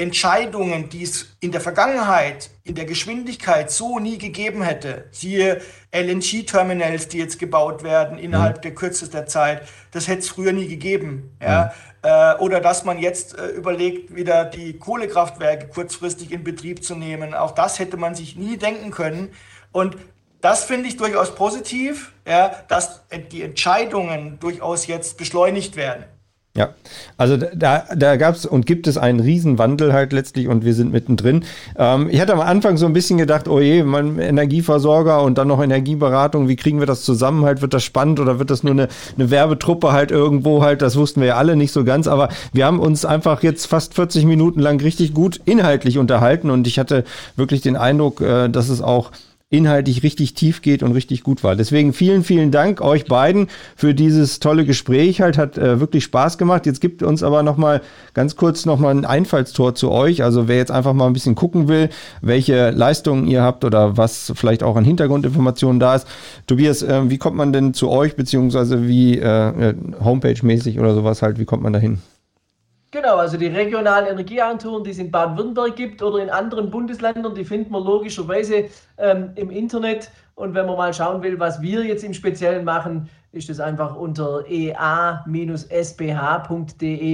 Entscheidungen, 0.00 0.88
die 0.88 1.02
es 1.02 1.36
in 1.40 1.52
der 1.52 1.60
Vergangenheit 1.60 2.50
in 2.64 2.74
der 2.74 2.86
Geschwindigkeit 2.86 3.70
so 3.70 3.98
nie 3.98 4.16
gegeben 4.16 4.62
hätte, 4.62 5.04
siehe 5.10 5.60
LNG-Terminals, 5.92 7.08
die 7.08 7.18
jetzt 7.18 7.38
gebaut 7.38 7.82
werden 7.82 8.16
innerhalb 8.18 8.58
mhm. 8.58 8.62
der 8.62 8.74
kürzester 8.74 9.26
Zeit, 9.26 9.68
das 9.90 10.08
hätte 10.08 10.20
es 10.20 10.28
früher 10.28 10.52
nie 10.52 10.68
gegeben. 10.68 11.36
Ja? 11.42 11.72
Mhm. 12.02 12.08
Äh, 12.08 12.34
oder 12.36 12.60
dass 12.60 12.84
man 12.84 12.98
jetzt 12.98 13.38
äh, 13.38 13.48
überlegt, 13.48 14.14
wieder 14.14 14.46
die 14.46 14.78
Kohlekraftwerke 14.78 15.68
kurzfristig 15.68 16.32
in 16.32 16.44
Betrieb 16.44 16.82
zu 16.82 16.94
nehmen. 16.94 17.34
Auch 17.34 17.52
das 17.52 17.78
hätte 17.78 17.98
man 17.98 18.14
sich 18.14 18.36
nie 18.36 18.56
denken 18.56 18.90
können. 18.90 19.32
Und 19.70 19.98
das 20.40 20.64
finde 20.64 20.88
ich 20.88 20.96
durchaus 20.96 21.34
positiv, 21.34 22.12
ja, 22.26 22.54
dass 22.68 23.02
die 23.30 23.42
Entscheidungen 23.42 24.38
durchaus 24.40 24.86
jetzt 24.86 25.18
beschleunigt 25.18 25.76
werden. 25.76 26.04
Ja, 26.60 26.74
also 27.16 27.38
da, 27.38 27.84
da 27.96 28.16
gab 28.16 28.34
es 28.34 28.44
und 28.44 28.66
gibt 28.66 28.86
es 28.86 28.98
einen 28.98 29.18
Riesenwandel 29.18 29.94
halt 29.94 30.12
letztlich 30.12 30.46
und 30.46 30.62
wir 30.62 30.74
sind 30.74 30.92
mittendrin. 30.92 31.46
Ähm, 31.78 32.10
ich 32.10 32.20
hatte 32.20 32.34
am 32.34 32.40
Anfang 32.40 32.76
so 32.76 32.84
ein 32.84 32.92
bisschen 32.92 33.16
gedacht, 33.16 33.48
oh 33.48 33.60
je, 33.60 33.82
man, 33.82 34.18
Energieversorger 34.18 35.22
und 35.22 35.38
dann 35.38 35.48
noch 35.48 35.62
Energieberatung, 35.62 36.48
wie 36.48 36.56
kriegen 36.56 36.78
wir 36.78 36.84
das 36.84 37.00
zusammen? 37.02 37.46
Halt, 37.46 37.62
wird 37.62 37.72
das 37.72 37.82
spannend 37.82 38.20
oder 38.20 38.38
wird 38.38 38.50
das 38.50 38.62
nur 38.62 38.74
eine, 38.74 38.88
eine 39.16 39.30
Werbetruppe 39.30 39.92
halt 39.92 40.10
irgendwo 40.10 40.62
halt? 40.62 40.82
Das 40.82 40.96
wussten 40.96 41.22
wir 41.22 41.28
ja 41.28 41.36
alle 41.36 41.56
nicht 41.56 41.72
so 41.72 41.82
ganz, 41.82 42.06
aber 42.06 42.28
wir 42.52 42.66
haben 42.66 42.78
uns 42.78 43.06
einfach 43.06 43.42
jetzt 43.42 43.64
fast 43.64 43.94
40 43.94 44.26
Minuten 44.26 44.60
lang 44.60 44.78
richtig 44.82 45.14
gut 45.14 45.40
inhaltlich 45.46 45.96
unterhalten 45.96 46.50
und 46.50 46.66
ich 46.66 46.78
hatte 46.78 47.04
wirklich 47.36 47.62
den 47.62 47.76
Eindruck, 47.76 48.20
äh, 48.20 48.50
dass 48.50 48.68
es 48.68 48.82
auch 48.82 49.12
inhaltlich 49.50 50.04
richtig 50.04 50.34
tief 50.34 50.62
geht 50.62 50.84
und 50.84 50.92
richtig 50.92 51.24
gut 51.24 51.42
war. 51.42 51.56
Deswegen 51.56 51.92
vielen, 51.92 52.22
vielen 52.22 52.52
Dank 52.52 52.80
euch 52.80 53.06
beiden 53.06 53.48
für 53.74 53.94
dieses 53.94 54.38
tolle 54.38 54.64
Gespräch. 54.64 55.20
Halt 55.20 55.36
hat 55.36 55.58
äh, 55.58 55.80
wirklich 55.80 56.04
Spaß 56.04 56.38
gemacht. 56.38 56.66
Jetzt 56.66 56.80
gibt 56.80 57.02
uns 57.02 57.24
aber 57.24 57.42
noch 57.42 57.56
mal 57.56 57.82
ganz 58.14 58.36
kurz 58.36 58.64
noch 58.64 58.78
mal 58.78 58.90
ein 58.90 59.04
Einfallstor 59.04 59.74
zu 59.74 59.90
euch. 59.90 60.22
Also 60.22 60.46
wer 60.46 60.56
jetzt 60.56 60.70
einfach 60.70 60.92
mal 60.92 61.08
ein 61.08 61.12
bisschen 61.12 61.34
gucken 61.34 61.66
will, 61.66 61.88
welche 62.20 62.70
Leistungen 62.70 63.26
ihr 63.26 63.42
habt 63.42 63.64
oder 63.64 63.96
was 63.96 64.32
vielleicht 64.36 64.62
auch 64.62 64.76
an 64.76 64.84
Hintergrundinformationen 64.84 65.80
da 65.80 65.96
ist. 65.96 66.06
Tobias, 66.46 66.82
äh, 66.82 67.10
wie 67.10 67.18
kommt 67.18 67.36
man 67.36 67.52
denn 67.52 67.74
zu 67.74 67.90
euch 67.90 68.14
beziehungsweise 68.14 68.86
wie 68.86 69.18
äh, 69.18 69.74
Homepage-mäßig 70.02 70.78
oder 70.78 70.94
sowas 70.94 71.22
halt? 71.22 71.40
Wie 71.40 71.44
kommt 71.44 71.64
man 71.64 71.72
dahin? 71.72 71.98
Genau, 72.92 73.18
also 73.18 73.36
die 73.36 73.46
regionalen 73.46 74.08
Energieagenturen, 74.08 74.82
die 74.82 74.90
es 74.90 74.98
in 74.98 75.12
Baden-Württemberg 75.12 75.76
gibt 75.76 76.02
oder 76.02 76.20
in 76.20 76.28
anderen 76.28 76.70
Bundesländern, 76.70 77.36
die 77.36 77.44
findet 77.44 77.70
man 77.70 77.84
logischerweise 77.84 78.64
ähm, 78.98 79.30
im 79.36 79.50
Internet. 79.50 80.10
Und 80.34 80.54
wenn 80.54 80.66
man 80.66 80.76
mal 80.76 80.92
schauen 80.92 81.22
will, 81.22 81.38
was 81.38 81.62
wir 81.62 81.84
jetzt 81.84 82.02
im 82.02 82.14
Speziellen 82.14 82.64
machen, 82.64 83.08
ist 83.30 83.48
es 83.48 83.60
einfach 83.60 83.94
unter 83.94 84.44
ea-sbh.de 84.48 84.76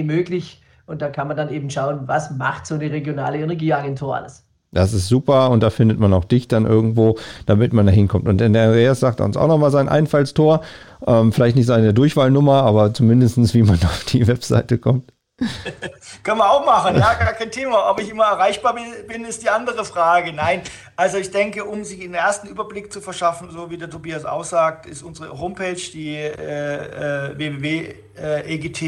möglich. 0.03 0.63
Und 0.87 1.03
da 1.03 1.11
kann 1.11 1.29
man 1.29 1.37
dann 1.37 1.51
eben 1.51 1.69
schauen, 1.69 2.05
was 2.07 2.31
macht 2.31 2.65
so 2.67 2.77
eine 2.77 2.91
regionale 2.91 3.37
Energieagentur 3.39 4.17
alles. 4.17 4.47
Das 4.73 4.95
ist 4.95 5.09
super 5.09 5.51
und 5.51 5.63
da 5.63 5.69
findet 5.71 5.99
man 5.99 6.13
auch 6.15 6.25
dich 6.25 6.49
dann 6.49 6.65
irgendwo, 6.65 7.19
damit 7.45 7.75
man 7.75 7.87
da 7.87 7.93
hinkommt. 7.93 8.29
Und 8.29 8.39
der 8.39 8.47
Andreas 8.47 9.01
sagt 9.01 9.21
uns 9.21 9.37
auch 9.37 9.49
nochmal 9.49 9.71
sein 9.71 9.91
Einfallstor. 9.91 10.63
Ähm, 11.07 11.33
vielleicht 11.33 11.57
nicht 11.57 11.67
seine 11.67 11.93
Durchwahlnummer, 11.93 12.63
aber 12.63 12.95
zumindest 12.95 13.55
wie 13.55 13.63
man 13.63 13.75
auf 13.85 14.05
die 14.07 14.27
Webseite 14.27 14.79
kommt. 14.79 15.13
Können 16.23 16.39
wir 16.39 16.51
auch 16.51 16.65
machen, 16.65 16.97
ja, 16.97 17.13
gar 17.13 17.35
kein 17.35 17.51
Thema. 17.51 17.91
Ob 17.91 18.01
ich 18.01 18.09
immer 18.09 18.25
erreichbar 18.25 18.75
bin, 19.07 19.27
ist 19.27 19.43
die 19.43 19.51
andere 19.51 19.85
Frage. 19.85 20.33
Nein, 20.33 20.63
also 20.97 21.19
ich 21.19 21.31
denke, 21.31 21.67
um 21.67 21.85
sich 21.85 22.03
einen 22.03 22.15
ersten 22.15 22.49
Überblick 22.49 22.91
zu 22.91 23.03
verschaffen, 23.03 23.51
so 23.51 23.71
wie 23.71 23.77
der 23.77 23.91
Tobias 23.91 24.25
aussagt, 24.25 24.87
ist 24.87 25.03
unsere 25.03 25.39
Homepage 25.39 25.75
die 25.75 26.17
äh, 26.17 27.33
äh, 27.33 27.37
www.egt, 27.37 28.83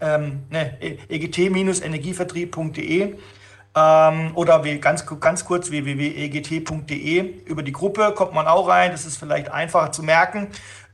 ähm, 0.00 0.44
ne, 0.50 0.78
egt-energievertrieb.de 1.08 3.16
ähm, 3.74 4.30
oder 4.34 4.64
wie, 4.64 4.78
ganz, 4.78 5.04
ganz 5.20 5.44
kurz 5.44 5.70
www.egt.de. 5.70 7.42
Über 7.44 7.64
die 7.64 7.72
Gruppe 7.72 8.12
kommt 8.14 8.34
man 8.34 8.46
auch 8.46 8.68
rein, 8.68 8.92
das 8.92 9.04
ist 9.04 9.16
vielleicht 9.16 9.50
einfacher 9.50 9.90
zu 9.90 10.04
merken. 10.04 10.46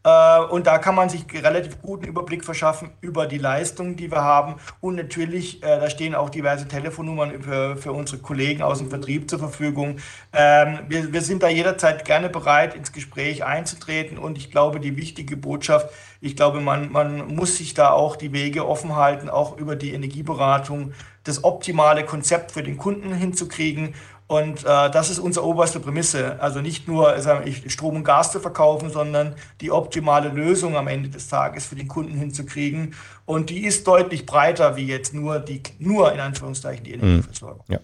Äh, 0.05 0.41
und 0.51 0.67
da 0.67 0.79
kann 0.79 0.95
man 0.95 1.09
sich 1.09 1.25
relativ 1.33 1.81
guten 1.81 2.05
Überblick 2.05 2.45
verschaffen 2.45 2.91
über 3.01 3.27
die 3.27 3.39
Leistungen, 3.39 3.97
die 3.97 4.11
wir 4.11 4.23
haben. 4.23 4.57
Und 4.81 4.97
natürlich, 4.97 5.63
äh, 5.63 5.81
da 5.81 5.89
stehen 5.89 6.15
auch 6.15 6.31
diverse 6.31 6.69
Telefonnummern 6.69 7.43
für, 7.43 7.77
für 7.77 7.93
unsere 7.93 8.21
Kollegen 8.21 8.63
aus 8.63 8.79
dem 8.79 8.91
Vertrieb 8.91 9.29
zur 9.31 9.39
Verfügung. 9.39 9.97
Ähm, 10.33 10.81
wir, 10.89 11.13
wir 11.13 11.23
sind 11.23 11.43
da 11.43 11.49
jederzeit 11.49 12.05
gerne 12.05 12.29
bereit, 12.29 12.75
ins 12.75 12.93
Gespräch 12.93 13.45
einzutreten. 13.45 14.19
Und 14.19 14.37
ich 14.37 14.51
glaube, 14.51 14.79
die 14.79 14.97
wichtige 14.97 15.37
Botschaft, 15.37 15.89
ich 16.21 16.37
glaube, 16.37 16.61
man, 16.61 16.93
man 16.93 17.35
muss 17.35 17.57
sich 17.57 17.75
da 17.75 17.91
auch 17.91 18.17
die 18.17 18.33
Wege 18.33 18.69
offen 18.69 18.97
halten, 18.97 19.31
auch 19.31 19.57
über 19.57 19.75
die 19.75 19.95
Energieberatung 19.95 20.93
das 21.25 21.43
optimale 21.43 22.05
Konzept 22.05 22.53
für 22.53 22.63
den 22.63 22.77
Kunden 22.77 23.13
hinzukriegen. 23.13 23.95
Und 24.27 24.65
äh, 24.65 24.91
das 24.91 25.11
ist 25.11 25.19
unsere 25.19 25.47
oberste 25.47 25.81
Prämisse. 25.81 26.41
Also 26.41 26.61
nicht 26.61 26.89
nur 26.89 27.19
sagen 27.21 27.45
wir, 27.45 27.71
Strom 27.71 27.97
und 27.97 28.05
Gas 28.05 28.33
zu 28.33 28.41
verkaufen, 28.41 28.91
sondern 28.91 29.35
die 29.61 29.71
optimale 29.71 30.31
Lösung 30.31 30.77
am 30.77 30.89
Ende 30.89 31.11
des 31.11 31.29
Tages 31.29 31.67
für 31.67 31.77
den 31.77 31.89
Kunden 31.89 32.17
hinzukriegen. 32.17 32.95
Und 33.27 33.51
die 33.51 33.65
ist 33.65 33.87
deutlich 33.87 34.25
breiter 34.25 34.77
wie 34.77 34.87
jetzt 34.87 35.13
nur 35.13 35.41
die, 35.41 35.63
nur 35.79 36.13
in 36.13 36.21
Anführungszeichen 36.21 36.85
die 36.85 36.97
mhm. 36.97 37.03
Energieversorgung. 37.03 37.65
Ja. 37.69 37.81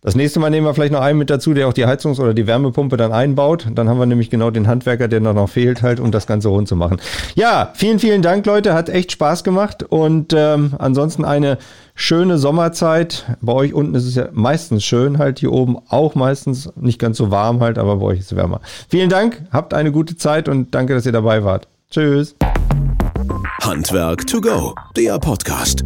Das 0.00 0.14
nächste 0.14 0.38
Mal 0.38 0.50
nehmen 0.50 0.64
wir 0.64 0.74
vielleicht 0.74 0.92
noch 0.92 1.00
einen 1.00 1.18
mit 1.18 1.28
dazu, 1.28 1.54
der 1.54 1.66
auch 1.66 1.72
die 1.72 1.84
Heizungs- 1.84 2.20
oder 2.20 2.32
die 2.32 2.46
Wärmepumpe 2.46 2.96
dann 2.96 3.12
einbaut. 3.12 3.66
Dann 3.74 3.88
haben 3.88 3.98
wir 3.98 4.06
nämlich 4.06 4.30
genau 4.30 4.52
den 4.52 4.68
Handwerker, 4.68 5.08
der 5.08 5.18
noch 5.18 5.48
fehlt, 5.48 5.82
halt, 5.82 5.98
um 5.98 6.12
das 6.12 6.28
Ganze 6.28 6.48
rund 6.48 6.68
zu 6.68 6.76
machen. 6.76 7.00
Ja, 7.34 7.72
vielen, 7.74 7.98
vielen 7.98 8.22
Dank, 8.22 8.46
Leute. 8.46 8.74
Hat 8.74 8.88
echt 8.88 9.10
Spaß 9.10 9.42
gemacht. 9.42 9.82
Und 9.82 10.32
ähm, 10.36 10.74
ansonsten 10.78 11.24
eine 11.24 11.58
schöne 11.96 12.38
Sommerzeit. 12.38 13.24
Bei 13.40 13.52
euch 13.52 13.74
unten 13.74 13.96
ist 13.96 14.06
es 14.06 14.14
ja 14.14 14.28
meistens 14.32 14.84
schön, 14.84 15.18
halt 15.18 15.40
hier 15.40 15.52
oben 15.52 15.78
auch 15.88 16.14
meistens 16.14 16.70
nicht 16.76 17.00
ganz 17.00 17.16
so 17.16 17.32
warm 17.32 17.60
halt, 17.60 17.76
aber 17.76 17.96
bei 17.96 18.06
euch 18.06 18.20
ist 18.20 18.30
es 18.30 18.36
wärmer. 18.36 18.60
Vielen 18.88 19.10
Dank, 19.10 19.42
habt 19.50 19.74
eine 19.74 19.90
gute 19.90 20.16
Zeit 20.16 20.48
und 20.48 20.74
danke, 20.76 20.94
dass 20.94 21.06
ihr 21.06 21.12
dabei 21.12 21.42
wart. 21.42 21.66
Tschüss. 21.90 22.36
Handwerk 23.62 24.26
to 24.28 24.40
go, 24.40 24.74
der 24.96 25.18
Podcast. 25.18 25.84